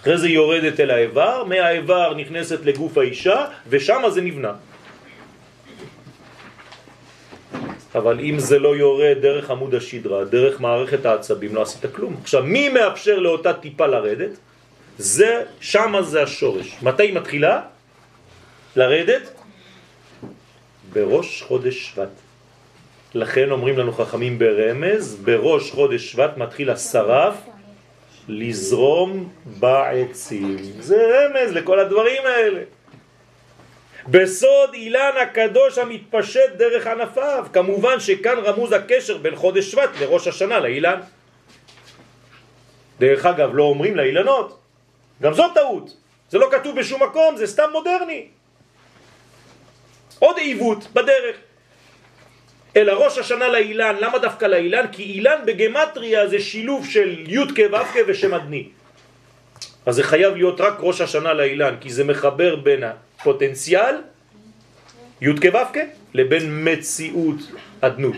אחרי 0.00 0.18
זה 0.18 0.28
יורדת 0.28 0.80
אל 0.80 0.90
האיבר, 0.90 1.44
מהאיבר 1.44 2.14
נכנסת 2.14 2.64
לגוף 2.64 2.98
האישה, 2.98 3.44
ושם 3.68 4.02
זה 4.10 4.20
נבנה. 4.20 4.52
אבל 7.94 8.20
אם 8.20 8.38
זה 8.38 8.58
לא 8.58 8.76
יורד 8.76 9.16
דרך 9.20 9.50
עמוד 9.50 9.74
השדרה, 9.74 10.24
דרך 10.24 10.60
מערכת 10.60 11.06
העצבים, 11.06 11.54
לא 11.54 11.62
עשית 11.62 11.84
כלום. 11.94 12.16
עכשיו, 12.22 12.42
מי 12.42 12.68
מאפשר 12.68 13.18
לאותה 13.18 13.52
טיפה 13.52 13.86
לרדת? 13.86 14.47
זה, 14.98 15.42
שמה 15.60 16.02
זה 16.02 16.22
השורש. 16.22 16.76
מתי 16.82 17.02
היא 17.02 17.14
מתחילה? 17.14 17.62
לרדת? 18.76 19.30
בראש 20.92 21.42
חודש 21.42 21.86
שבט. 21.86 22.08
לכן 23.14 23.50
אומרים 23.50 23.78
לנו 23.78 23.92
חכמים 23.92 24.38
ברמז, 24.38 25.16
בראש 25.24 25.70
חודש 25.70 26.12
שבט 26.12 26.36
מתחיל 26.36 26.70
השרף 26.70 27.34
לזרום 28.28 29.32
בעצים. 29.44 30.56
זה 30.80 30.96
רמז 30.96 31.52
לכל 31.52 31.78
הדברים 31.78 32.22
האלה. 32.26 32.62
בסוד 34.08 34.74
אילן 34.74 35.12
הקדוש 35.22 35.78
המתפשט 35.78 36.50
דרך 36.56 36.86
ענפיו. 36.86 37.46
כמובן 37.52 38.00
שכאן 38.00 38.38
רמוז 38.38 38.72
הקשר 38.72 39.18
בין 39.18 39.36
חודש 39.36 39.70
שבט 39.70 39.90
לראש 40.00 40.28
השנה 40.28 40.58
לאילן. 40.58 41.00
דרך 43.00 43.26
אגב, 43.26 43.50
לא 43.54 43.62
אומרים 43.62 43.96
לאילנות. 43.96 44.58
גם 45.22 45.34
זאת 45.34 45.54
טעות. 45.54 45.96
זה 46.30 46.38
לא 46.38 46.48
כתוב 46.50 46.78
בשום 46.78 47.02
מקום, 47.02 47.36
זה 47.36 47.46
סתם 47.46 47.68
מודרני. 47.72 48.26
עוד 50.18 50.36
עיוות 50.38 50.92
בדרך. 50.92 51.36
אלא 52.76 52.92
ראש 52.92 53.18
השנה 53.18 53.48
לאילן, 53.48 53.96
למה 54.00 54.18
דווקא 54.18 54.44
לאילן? 54.44 54.86
כי 54.92 55.02
אילן 55.02 55.40
בגמטריה 55.46 56.28
זה 56.28 56.40
שילוב 56.40 56.86
של 56.86 57.24
י' 57.26 57.46
כו' 57.56 57.84
כ' 57.92 57.98
ושם 58.06 58.34
אדני. 58.34 58.68
אז 59.86 59.94
זה 59.94 60.02
חייב 60.02 60.34
להיות 60.34 60.60
רק 60.60 60.74
ראש 60.80 61.00
השנה 61.00 61.32
לאילן, 61.32 61.74
כי 61.80 61.90
זה 61.90 62.04
מחבר 62.04 62.56
בין 62.56 62.82
הפוטנציאל, 62.84 63.94
י' 65.20 65.34
כו' 65.40 65.64
כ', 65.72 65.78
לבין 66.14 66.68
מציאות 66.68 67.40
אדנות. 67.80 68.16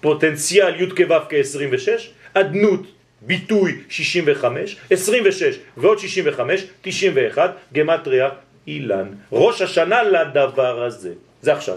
פוטנציאל 0.00 0.80
י' 0.80 0.90
כו' 0.90 1.26
כ' 1.28 1.34
26, 1.34 2.10
אדנות 2.34 2.95
ביטוי 3.26 3.80
65, 3.88 4.76
26 4.90 5.58
ועוד 5.76 5.98
65, 5.98 6.64
91, 6.82 7.56
גמטריה 7.72 8.28
אילן. 8.66 9.08
ראש 9.32 9.62
השנה 9.62 10.02
לדבר 10.02 10.82
הזה. 10.82 11.12
זה 11.42 11.52
עכשיו. 11.52 11.76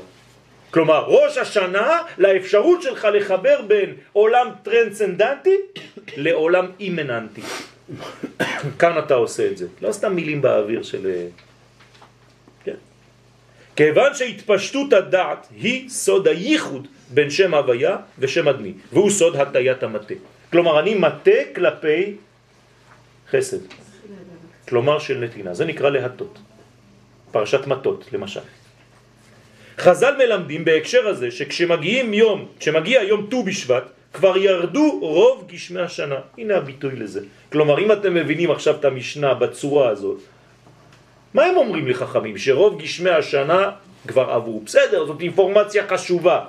כלומר, 0.72 1.04
ראש 1.08 1.38
השנה 1.38 2.02
לאפשרות 2.18 2.82
שלך 2.82 3.08
לחבר 3.14 3.62
בין 3.68 3.94
עולם 4.14 4.48
טרנסצנדנטי 4.64 5.56
לעולם 6.18 6.72
אימננטי. 6.80 7.42
כאן 8.80 9.00
אתה 9.00 9.14
עושה 9.14 9.48
את 9.48 9.58
זה. 9.58 9.68
לא 9.82 9.92
סתם 9.92 10.16
מילים 10.16 10.42
באוויר 10.42 10.84
של... 10.84 11.12
כן. 12.64 12.76
כיוון 13.76 14.14
שהתפשטות 14.14 14.94
הדעת 14.94 15.48
היא 15.62 15.90
סוד 15.90 16.28
הייחוד 16.28 16.88
בין 17.10 17.30
שם 17.30 17.54
הוויה 17.54 17.98
ושם 18.20 18.48
אדמי, 18.48 18.74
והוא 18.94 19.10
סוד 19.10 19.36
הטיית 19.36 19.84
המטה. 19.84 20.14
כלומר, 20.52 20.80
אני 20.80 20.96
מטה 20.96 21.40
כלפי 21.56 22.16
חסד. 23.32 23.58
כלומר 24.70 25.00
של 25.00 25.18
נתינה. 25.18 25.54
זה 25.54 25.66
נקרא 25.66 25.90
להטות. 25.90 26.40
פרשת 27.32 27.68
מטות, 27.68 28.06
למשל. 28.14 28.46
חז"ל 29.78 30.16
מלמדים 30.18 30.66
בהקשר 30.66 31.08
הזה 31.08 31.32
שכשמגיעים 31.32 32.14
יום, 32.14 32.48
כשמגיע 32.60 33.04
יום 33.04 33.28
ט"ו 33.30 33.44
בשבט, 33.44 33.84
כבר 34.14 34.38
ירדו 34.38 35.00
רוב 35.02 35.48
גשמי 35.48 35.82
השנה. 35.82 36.20
הנה 36.38 36.58
הביטוי 36.58 36.96
לזה. 36.96 37.22
כלומר, 37.52 37.80
אם 37.80 37.92
אתם 37.92 38.14
מבינים 38.14 38.52
עכשיו 38.52 38.76
את 38.76 38.86
המשנה 38.86 39.34
בצורה 39.34 39.90
הזאת, 39.90 40.20
מה 41.34 41.44
הם 41.46 41.58
אומרים 41.58 41.88
לחכמים? 41.88 42.38
שרוב 42.38 42.82
גשמי 42.82 43.10
השנה 43.10 43.72
כבר 44.08 44.30
עברו. 44.32 44.62
בסדר, 44.66 45.06
זאת 45.06 45.22
אינפורמציה 45.22 45.88
חשובה. 45.88 46.46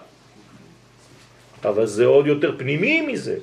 אבל 1.64 1.86
זה 1.86 2.07
עוד 2.07 2.26
יותר 2.26 2.57
פנימי 2.59 3.01
מזה. 3.01 3.36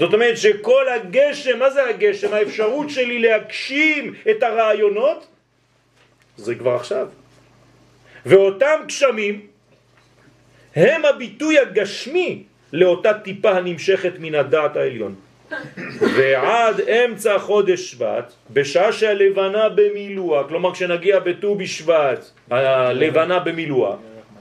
זאת 0.00 0.14
אומרת 0.14 0.38
שכל 0.38 0.88
הגשם, 0.88 1.58
מה 1.58 1.70
זה 1.70 1.84
הגשם? 1.84 2.34
האפשרות 2.34 2.90
שלי 2.90 3.18
להגשים 3.18 4.14
את 4.30 4.42
הרעיונות, 4.42 5.26
זה 6.36 6.54
כבר 6.54 6.74
עכשיו. 6.74 7.08
ואותם 8.26 8.80
גשמים 8.86 9.40
הם 10.76 11.04
הביטוי 11.04 11.58
הגשמי 11.58 12.42
לאותה 12.72 13.14
טיפה 13.14 13.50
הנמשכת 13.50 14.12
מן 14.18 14.34
הדעת 14.34 14.76
העליון. 14.76 15.14
ועד 16.00 16.80
אמצע 16.80 17.38
חודש 17.38 17.90
שבט, 17.90 18.32
בשעה 18.50 18.92
שהלבנה 18.92 19.68
במילואה, 19.68 20.48
כלומר 20.48 20.72
כשנגיע 20.74 21.18
בט"ו 21.18 21.54
בשבט, 21.54 22.24
הלבנה 22.50 23.38
במילואה, 23.38 23.96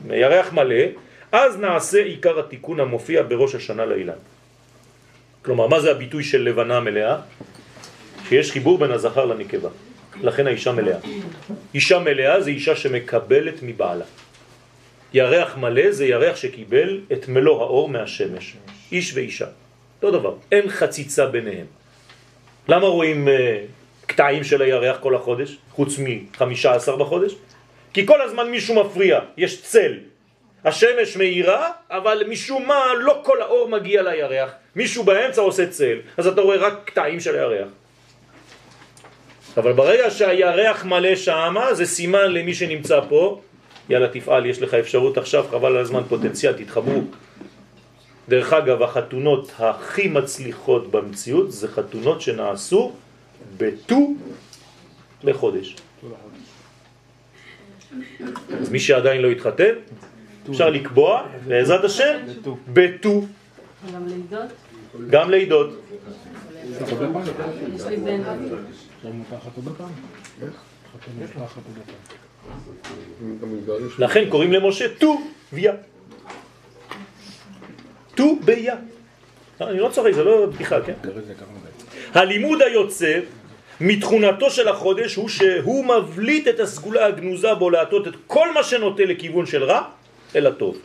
ירח 0.10 0.53
מלא, 0.53 0.86
אז 1.32 1.60
נעשה 1.60 1.99
עיקר 2.03 2.39
התיקון 2.39 2.80
המופיע 2.80 3.24
בראש 3.24 3.55
השנה 3.55 3.86
לאילן. 3.86 4.39
כלומר, 5.42 5.68
מה 5.68 5.80
זה 5.80 5.92
הביטוי 5.92 6.24
של 6.24 6.42
לבנה 6.42 6.80
מלאה? 6.80 7.18
שיש 8.30 8.52
חיבור 8.52 8.78
בין 8.78 8.92
הזכר 8.92 9.26
לנקבה. 9.26 9.70
לכן 10.22 10.48
האישה 10.48 10.72
מלאה. 10.72 10.98
אישה 11.74 12.00
מלאה 12.00 12.42
זה 12.42 12.50
אישה 12.50 12.76
שמקבלת 12.76 13.54
מבעלה. 13.62 14.06
ירח 15.14 15.58
מלא 15.58 15.92
זה 15.92 16.06
ירח 16.06 16.36
שקיבל 16.36 17.02
את 17.12 17.28
מלוא 17.28 17.62
האור 17.62 17.90
מהשמש. 17.90 18.56
איש 18.92 19.14
ואישה. 19.14 19.48
אותו 20.02 20.20
דבר. 20.20 20.34
אין 20.52 20.70
חציצה 20.70 21.26
ביניהם. 21.26 21.66
למה 22.68 22.88
רואים 22.88 23.28
uh, 23.28 23.32
קטעים 24.06 24.44
של 24.44 24.62
הירח 24.62 24.98
כל 25.00 25.16
החודש, 25.16 25.58
חוץ 25.72 25.96
מחמישה 26.00 26.76
עשר 26.76 26.96
בחודש? 26.96 27.36
כי 27.94 28.06
כל 28.06 28.22
הזמן 28.22 28.52
מישהו 28.52 28.76
מפריע, 28.76 29.20
יש 29.38 29.62
צל. 29.62 29.94
השמש 30.66 31.18
מאירה, 31.18 31.72
אבל 31.90 32.24
משום 32.30 32.68
מה 32.68 32.86
לא 33.00 33.22
כל 33.24 33.42
האור 33.42 33.70
מגיע 33.70 34.02
לירח. 34.02 34.52
מישהו 34.80 35.04
באמצע 35.04 35.42
עושה 35.42 35.68
צל, 35.68 35.98
אז 36.18 36.28
אתה 36.28 36.42
רואה 36.42 36.58
רק 36.58 36.74
קטעים 36.86 37.20
של 37.20 37.36
הירח. 37.36 37.68
אבל 39.58 39.74
ברגע 39.74 40.12
שהירח 40.12 40.86
מלא 40.86 41.16
שמה, 41.16 41.74
זה 41.74 41.86
סימן 41.86 42.32
למי 42.32 42.54
שנמצא 42.54 43.00
פה, 43.10 43.42
יאללה 43.90 44.08
תפעל, 44.08 44.46
יש 44.46 44.62
לך 44.62 44.74
אפשרות 44.74 45.18
עכשיו, 45.18 45.46
חבל 45.52 45.76
על 45.76 45.78
הזמן, 45.78 46.04
פוטנציאל, 46.10 46.54
תתחברו. 46.54 47.02
דרך 48.30 48.54
אגב, 48.54 48.84
החתונות 48.84 49.52
הכי 49.60 50.08
מצליחות 50.08 50.92
במציאות 50.92 51.52
זה 51.52 51.68
חתונות 51.68 52.22
שנעשו 52.22 52.92
בט"ו 53.58 54.16
לחודש. 55.24 55.76
אז 58.62 58.70
מי 58.72 58.80
שעדיין 58.80 59.22
לא 59.22 59.28
התחתן, 59.28 59.74
אפשר 60.50 60.70
לקבוע, 60.70 61.24
בעזרת 61.48 61.84
השם, 61.84 62.18
בט"ו, 62.74 63.26
גם 63.94 64.08
לידות? 64.08 64.69
גם 65.10 65.30
לידות. 65.30 65.70
לכן 74.00 74.30
קוראים 74.30 74.54
למשה 74.54 74.86
ט"ו-ביה. 75.00 75.74
ט"ו-ביה. 78.16 78.76
אני 79.62 79.80
לא 79.80 79.90
צוחק, 79.90 80.12
זה 80.12 80.24
לא 80.24 80.46
בדיחה, 80.46 80.82
כן? 80.82 80.94
הלימוד 82.14 82.62
היוצא 82.62 83.20
מתכונתו 83.82 84.50
של 84.50 84.68
החודש 84.68 85.16
הוא 85.16 85.30
שהוא 85.30 85.86
מבליט 85.86 86.48
את 86.48 86.60
הסגולה 86.60 87.06
הגנוזה 87.06 87.54
בו 87.54 87.70
להטות 87.70 88.08
את 88.08 88.14
כל 88.28 88.54
מה 88.54 88.64
שנוטה 88.64 89.04
לכיוון 89.04 89.46
של 89.46 89.64
רע 89.64 89.82
אל 90.36 90.48
הטוב. 90.48 90.78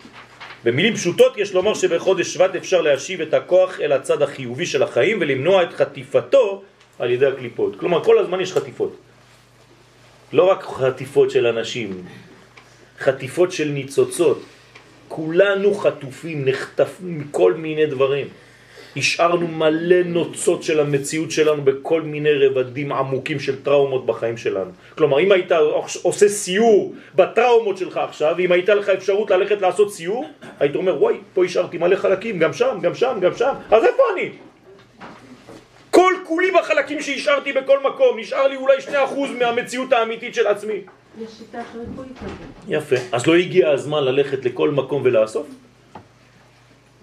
במילים 0.65 0.95
פשוטות 0.95 1.37
יש 1.37 1.55
לומר 1.55 1.75
שבחודש 1.75 2.35
שבט 2.35 2.55
אפשר 2.57 2.81
להשיב 2.81 3.21
את 3.21 3.35
הכוח 3.35 3.81
אל 3.81 3.93
הצד 3.93 4.23
החיובי 4.23 4.67
של 4.67 4.83
החיים 4.83 5.19
ולמנוע 5.21 5.63
את 5.63 5.73
חטיפתו 5.73 6.63
על 6.99 7.11
ידי 7.11 7.27
הקליפות. 7.27 7.77
כלומר, 7.77 8.05
כל 8.05 8.19
הזמן 8.19 8.41
יש 8.41 8.53
חטיפות. 8.53 8.97
לא 10.33 10.51
רק 10.51 10.63
חטיפות 10.65 11.31
של 11.31 11.47
אנשים, 11.47 12.05
חטיפות 12.99 13.53
של 13.53 13.69
ניצוצות. 13.69 14.43
כולנו 15.09 15.75
חטופים, 15.75 16.45
נחטפים 16.45 17.19
מכל 17.19 17.55
מיני 17.55 17.87
דברים. 17.87 18.29
השארנו 18.97 19.49
מלא 19.49 20.03
נוצות 20.03 20.63
של 20.63 20.81
המציאות 20.81 21.31
שלנו 21.31 21.63
בכל 21.63 22.03
מיני 22.03 22.33
רבדים 22.33 22.93
עמוקים 22.93 23.41
של 23.41 23.63
טראומות 23.63 24.07
בחיים 24.07 24.37
שלנו. 24.37 24.71
כלומר, 24.95 25.21
אם 25.21 25.33
היית 25.33 25.53
עושה 26.03 26.29
סיור 26.29 26.95
בטראומות 27.15 27.79
שלך 27.79 27.97
עכשיו, 27.97 28.35
ואם 28.39 28.53
הייתה 28.53 28.75
לך 28.75 28.89
אפשרות 28.89 29.31
ללכת 29.31 29.61
לעשות 29.61 29.93
סיור, 29.93 30.31
היית 30.61 30.77
אומר, 30.77 31.03
וואי, 31.03 31.17
פה 31.35 31.45
השארתי 31.45 31.79
מלא 31.79 31.97
חלקים, 31.97 32.39
גם 32.39 32.53
שם, 32.53 32.79
גם 32.83 32.95
שם, 32.95 33.19
גם 33.21 33.37
שם, 33.37 33.53
אז 33.71 33.85
איפה 33.85 34.03
אני? 34.15 34.31
כל 35.91 36.13
כולי 36.27 36.51
בחלקים 36.51 37.01
שהשארתי 37.01 37.53
בכל 37.53 37.79
מקום, 37.83 38.19
נשאר 38.19 38.49
לי 38.49 38.57
אולי 38.57 38.77
2% 38.79 38.93
מהמציאות 39.39 39.93
האמיתית 39.93 40.35
של 40.35 40.47
עצמי. 40.47 40.81
יש 41.23 41.31
שיטה 41.39 41.59
כזאת. 41.73 42.07
יפה. 42.69 42.97
אז 43.13 43.27
לא 43.27 43.35
הגיע 43.35 43.71
הזמן 43.71 44.05
ללכת 44.05 44.45
לכל 44.45 44.71
מקום 44.71 45.03
ולאסוף? 45.05 45.47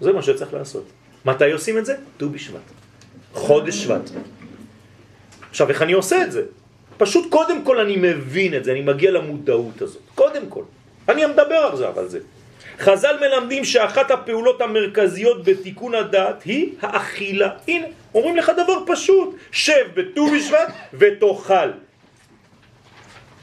זה 0.00 0.12
מה 0.12 0.22
שצריך 0.22 0.54
לעשות. 0.54 0.84
מתי 1.24 1.52
עושים 1.52 1.78
את 1.78 1.86
זה? 1.86 1.94
ט"ו 2.16 2.28
בשבט. 2.28 2.66
חודש 3.32 3.74
שבט. 3.74 4.10
עכשיו, 5.50 5.68
איך 5.68 5.82
אני 5.82 5.92
עושה 5.92 6.22
את 6.22 6.32
זה? 6.32 6.42
פשוט 6.98 7.30
קודם 7.30 7.64
כל 7.64 7.80
אני 7.80 7.96
מבין 7.96 8.54
את 8.54 8.64
זה, 8.64 8.72
אני 8.72 8.80
מגיע 8.80 9.10
למודעות 9.10 9.82
הזאת. 9.82 10.02
קודם 10.14 10.46
כל. 10.48 10.62
אני 11.08 11.26
מדבר 11.26 11.70
על 11.96 12.08
זה. 12.08 12.18
חז"ל 12.78 13.16
מלמדים 13.20 13.64
שאחת 13.64 14.10
הפעולות 14.10 14.60
המרכזיות 14.60 15.44
בתיקון 15.44 15.94
הדעת 15.94 16.42
היא 16.42 16.74
האכילה. 16.80 17.48
הנה, 17.68 17.86
אומרים 18.14 18.36
לך 18.36 18.52
דבר 18.56 18.78
פשוט, 18.86 19.36
שב 19.52 19.86
בט"ו 19.94 20.26
בשבט 20.26 20.68
ותאכל. 20.94 21.70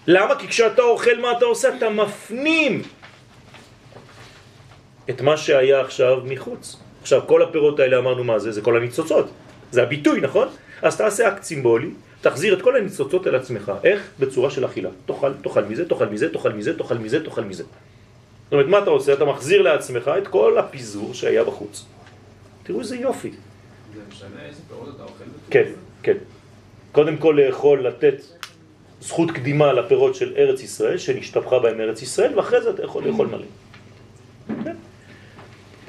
למה? 0.08 0.36
כי 0.36 0.48
כשאתה 0.48 0.82
אוכל 0.82 1.18
מה 1.22 1.32
אתה 1.32 1.46
עושה? 1.46 1.78
אתה 1.78 1.90
מפנים 1.90 2.82
את 5.10 5.22
מה 5.22 5.38
שהיה 5.38 5.82
עכשיו 5.82 6.18
מחוץ. 6.26 6.78
עכשיו, 7.10 7.28
כל 7.28 7.44
הפירות 7.44 7.80
האלה 7.80 7.98
אמרנו 7.98 8.24
מה 8.24 8.40
זה? 8.40 8.52
זה 8.52 8.62
כל 8.62 8.78
הניצוצות. 8.78 9.26
זה 9.72 9.84
הביטוי, 9.84 10.22
נכון? 10.22 10.48
אז 10.82 10.98
תעשה 10.98 11.28
אקט 11.28 11.44
סימבולי, 11.44 11.90
תחזיר 12.22 12.54
את 12.54 12.62
כל 12.62 12.76
הניצוצות 12.76 13.28
אל 13.28 13.36
עצמך. 13.36 13.72
איך? 13.84 14.02
בצורה 14.20 14.50
של 14.50 14.66
אכילה. 14.66 14.90
תאכל, 15.06 15.34
תאכל 15.42 15.64
מזה, 15.64 15.90
תאכל 15.90 16.06
מזה, 16.06 16.34
תאכל 16.34 16.54
מזה, 16.54 16.78
תאכל 16.78 16.98
מזה, 16.98 17.26
תאכל 17.26 17.44
מזה. 17.44 17.64
זאת 17.64 18.54
אומרת, 18.54 18.68
מה 18.68 18.80
אתה 18.80 18.90
עושה? 18.90 19.14
אתה 19.14 19.26
מחזיר 19.26 19.62
לעצמך 19.62 20.12
את 20.18 20.28
כל 20.28 20.58
הפיזור 20.58 21.14
שהיה 21.14 21.44
בחוץ. 21.44 21.86
תראו 22.64 22.80
איזה 22.80 22.96
יופי. 22.96 23.32
זה 23.96 24.02
משנה 24.10 24.46
איזה 24.46 24.62
פירות 24.68 24.90
אתה 24.96 25.04
אוכל? 25.04 25.24
כן, 25.50 25.66
כן. 26.04 26.18
קודם 26.92 27.18
כל 27.18 27.40
לאכול, 27.42 27.88
לתת 27.88 28.22
זכות 29.02 29.32
קדימה 29.32 29.74
לפירות 29.74 30.16
של 30.16 30.34
ארץ 30.38 30.62
ישראל, 30.62 30.98
שנשתפכה 30.98 31.60
בהם 31.60 31.82
ארץ 31.82 32.02
ישראל, 32.02 32.38
ואחרי 32.38 32.62
זה 32.62 32.70
אתה 32.70 32.84
יכול 32.84 33.04
לאכול 33.04 33.28
מלא. 33.28 33.46
כן. 34.64 34.76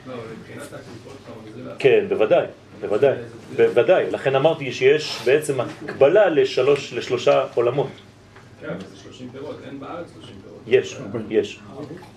לא, 0.06 0.14
אבל 0.14 0.22
מבחינת 0.38 0.62
הקליפות 0.62 1.16
אתה 1.24 1.32
מגזיר 1.44 1.64
לעצמך. 1.64 1.69
כן, 1.80 2.04
בוודאי, 2.08 2.46
בוודאי, 2.80 3.14
בוודאי. 3.56 4.10
לכן 4.10 4.34
אמרתי 4.36 4.72
שיש 4.72 5.18
בעצם 5.24 5.60
הקבלה 5.60 6.28
לשלוש, 6.28 6.92
לשלושה 6.92 7.44
עולמות. 7.54 7.88
כן, 8.60 8.66
אבל 8.68 8.76
זה 8.80 8.96
30 9.02 9.28
פירות, 9.32 9.56
אין 9.66 9.80
בארץ 9.80 10.06
30 10.14 10.34
פירות. 10.42 10.60
יש, 10.66 10.96
יש, 11.30 11.60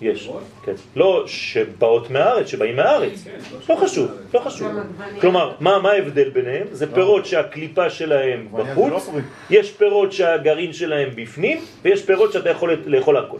יש, 0.00 0.30
כן. 0.64 0.72
לא 0.96 1.24
שבאות 1.26 2.10
מהארץ, 2.10 2.46
שבאים 2.46 2.76
מהארץ. 2.76 3.24
לא 3.70 3.76
חשוב, 3.76 4.10
לא 4.34 4.38
חשוב. 4.40 4.68
גם 4.68 4.78
עגבנייה. 4.78 5.20
כלומר, 5.20 5.52
מה 5.60 5.78
מה 5.78 5.90
ההבדל 5.90 6.28
ביניהם? 6.30 6.66
זה 6.72 6.94
פירות 6.94 7.26
שהקליפה 7.26 7.90
שלהם 7.90 8.48
לא 8.52 8.64
בחוץ. 8.64 9.10
יש 9.50 9.72
פירות 9.72 10.12
שהגרעין 10.12 10.72
שלהם 10.72 11.08
בפנים, 11.14 11.58
ויש 11.82 12.02
פירות 12.04 12.32
שאתה 12.32 12.50
יכול 12.50 12.76
לאכול 12.86 13.16
הכל. 13.16 13.38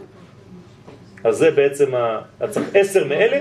אז 1.23 1.37
זה 1.37 1.51
בעצם, 1.51 1.95
ה- 1.95 2.19
אתה 2.37 2.47
צריך 2.47 2.67
עשר 2.73 3.03
מאלה, 3.07 3.39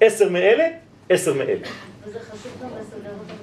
עשר 0.00 0.28
מאלה, 0.28 0.64
עשר 1.08 1.34
מאלה. 1.34 1.66
וזה 2.06 2.18
חשוב 2.20 2.52
גם 2.62 2.68
לסדר 2.80 3.10
אותם 3.10 3.34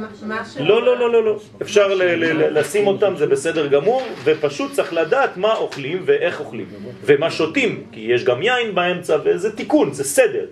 מה- 0.00 0.36
מה 0.36 0.44
ש... 0.44 0.56
לא, 0.56 0.82
לא, 0.82 0.98
לא, 0.98 1.12
לא, 1.12 1.24
לא. 1.24 1.36
אפשר 1.62 1.88
ל- 1.88 2.02
ל- 2.02 2.32
ל- 2.32 2.58
לשים 2.58 2.86
אותם, 2.86 3.16
זה 3.16 3.26
בסדר 3.26 3.66
גמור, 3.66 4.02
ופשוט 4.24 4.72
צריך 4.72 4.92
לדעת 4.92 5.36
מה 5.36 5.54
אוכלים 5.54 6.02
ואיך 6.06 6.40
אוכלים, 6.40 6.66
ומה 7.04 7.30
שותים, 7.30 7.84
כי 7.92 8.00
יש 8.00 8.24
גם 8.24 8.42
יין 8.42 8.74
באמצע, 8.74 9.16
וזה 9.24 9.56
תיקון, 9.56 9.92
זה 9.92 10.04
סדר, 10.04 10.46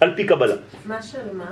על 0.00 0.14
פי 0.16 0.24
קבלה. 0.26 0.54
מה 0.86 1.02
של 1.02 1.18
מה? 1.32 1.50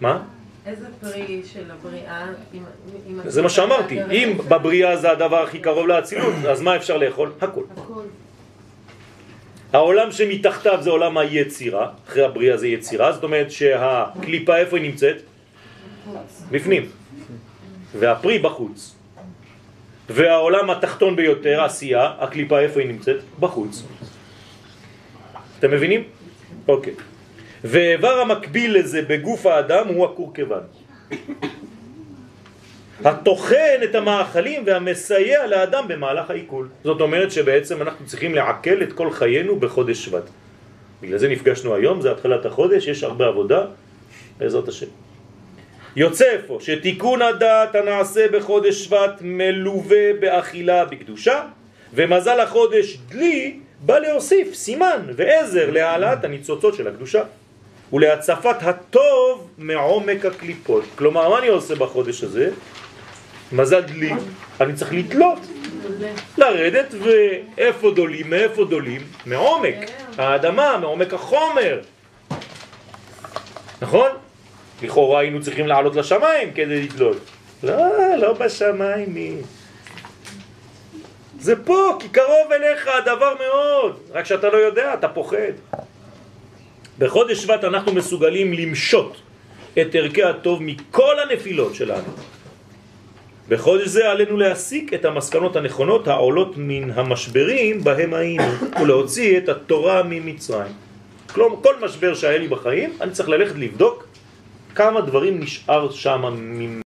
מה? 0.00 0.22
איזה 0.66 0.86
פרי 1.00 1.42
של 1.52 1.70
הבריאה? 1.70 2.26
אם- 2.54 2.62
אם- 3.08 3.20
זה 3.24 3.42
מה 3.42 3.48
שאמרתי, 3.48 4.00
אם 4.10 4.38
בבריאה 4.48 4.96
זה 4.96 5.10
הדבר 5.10 5.42
הכי 5.42 5.58
קרוב 5.58 5.86
לאצילות, 5.86 6.34
אז 6.50 6.60
מה 6.62 6.76
אפשר 6.76 6.96
לאכול? 6.96 7.30
הכל. 7.40 7.62
העולם 9.74 10.12
שמתחתיו 10.12 10.78
זה 10.82 10.90
עולם 10.90 11.18
היצירה, 11.18 11.90
אחרי 12.08 12.24
הבריאה 12.24 12.56
זה 12.56 12.68
יצירה, 12.68 13.12
זאת 13.12 13.22
אומרת 13.24 13.50
שהקליפה 13.50 14.56
איפה 14.56 14.76
היא 14.76 14.90
נמצאת? 14.90 15.16
בפנים. 16.50 16.88
והפרי 17.98 18.38
בחוץ. 18.38 18.94
והעולם 20.10 20.70
התחתון 20.70 21.16
ביותר, 21.16 21.64
עשייה, 21.64 22.12
הקליפה 22.18 22.58
איפה 22.58 22.80
היא 22.80 22.88
נמצאת? 22.88 23.16
בחוץ. 23.40 23.82
אתם 25.58 25.70
מבינים? 25.70 26.02
אוקיי. 26.68 26.94
ואיבר 27.64 28.20
המקביל 28.20 28.78
לזה 28.78 29.02
בגוף 29.02 29.46
האדם 29.46 29.88
הוא 29.88 30.04
הקורקבן. 30.04 30.64
התוכן 33.04 33.80
את 33.84 33.94
המאכלים 33.94 34.62
והמסייע 34.66 35.46
לאדם 35.46 35.88
במהלך 35.88 36.30
העיכול. 36.30 36.68
זאת 36.84 37.00
אומרת 37.00 37.32
שבעצם 37.32 37.82
אנחנו 37.82 38.06
צריכים 38.06 38.34
לעכל 38.34 38.82
את 38.82 38.92
כל 38.92 39.10
חיינו 39.10 39.56
בחודש 39.56 40.04
שבט. 40.04 40.30
בגלל 41.02 41.18
זה 41.18 41.28
נפגשנו 41.28 41.74
היום, 41.74 42.00
זה 42.00 42.10
התחלת 42.10 42.46
החודש, 42.46 42.86
יש 42.86 43.04
הרבה 43.04 43.26
עבודה, 43.26 43.64
בעזרת 44.38 44.68
השם. 44.68 44.86
יוצא 45.96 46.24
אפוא 46.34 46.60
שתיקון 46.60 47.22
הדעת 47.22 47.74
הנעשה 47.74 48.28
בחודש 48.28 48.84
שבט 48.84 49.12
מלווה 49.20 50.12
באכילה 50.20 50.84
בקדושה, 50.84 51.42
ומזל 51.94 52.40
החודש 52.40 52.98
דלי 53.08 53.58
בא 53.80 53.98
להוסיף 53.98 54.54
סימן 54.54 55.02
ועזר 55.16 55.70
להעלאת 55.70 56.24
הניצוצות 56.24 56.74
של 56.74 56.88
הקדושה 56.88 57.22
ולהצפת 57.92 58.56
הטוב 58.60 59.50
מעומק 59.58 60.24
הקליפות. 60.24 60.84
כלומר, 60.94 61.28
מה 61.28 61.38
אני 61.38 61.48
עושה 61.48 61.74
בחודש 61.74 62.24
הזה? 62.24 62.50
מזל 63.52 63.80
דלי, 63.80 64.12
אני 64.60 64.72
צריך 64.74 64.92
לתלות, 64.92 65.38
לרדת, 66.38 66.94
ואיפה 67.00 67.90
דולים? 67.90 68.30
מאיפה 68.30 68.64
דולים? 68.64 69.00
מעומק 69.26 69.76
האדמה, 70.18 70.78
מעומק 70.78 71.14
החומר. 71.14 71.80
נכון? 73.82 74.08
לכאורה 74.82 75.20
היינו 75.20 75.42
צריכים 75.42 75.66
לעלות 75.66 75.96
לשמיים 75.96 76.52
כדי 76.54 76.82
לתלות. 76.82 77.16
לא, 77.62 78.16
לא 78.16 78.32
בשמיים. 78.32 79.42
זה 81.40 81.64
פה, 81.64 81.96
כי 82.00 82.08
קרוב 82.08 82.52
אליך 82.52 82.88
הדבר 82.88 83.34
מאוד. 83.34 84.00
רק 84.12 84.24
שאתה 84.24 84.48
לא 84.48 84.56
יודע, 84.56 84.94
אתה 84.94 85.08
פוחד. 85.08 85.52
בחודש 86.98 87.42
שבט 87.42 87.64
אנחנו 87.64 87.92
מסוגלים 87.92 88.52
למשות 88.52 89.16
את 89.80 89.94
ערכי 89.94 90.22
הטוב 90.22 90.62
מכל 90.62 91.14
הנפילות 91.20 91.74
שלנו. 91.74 92.12
בחודש 93.48 93.88
זה 93.88 94.10
עלינו 94.10 94.36
להסיק 94.36 94.94
את 94.94 95.04
המסקנות 95.04 95.56
הנכונות 95.56 96.08
העולות 96.08 96.54
מן 96.56 96.90
המשברים 96.90 97.84
בהם 97.84 98.14
היינו 98.14 98.44
ולהוציא 98.80 99.38
את 99.38 99.48
התורה 99.48 100.02
ממצרים. 100.02 100.72
כלומר, 101.32 101.56
כל 101.62 101.74
משבר 101.84 102.14
שהיה 102.14 102.38
לי 102.38 102.48
בחיים, 102.48 102.92
אני 103.00 103.10
צריך 103.10 103.28
ללכת 103.28 103.54
לבדוק 103.56 104.06
כמה 104.74 105.00
דברים 105.00 105.40
נשאר 105.40 105.90
שם 105.90 106.22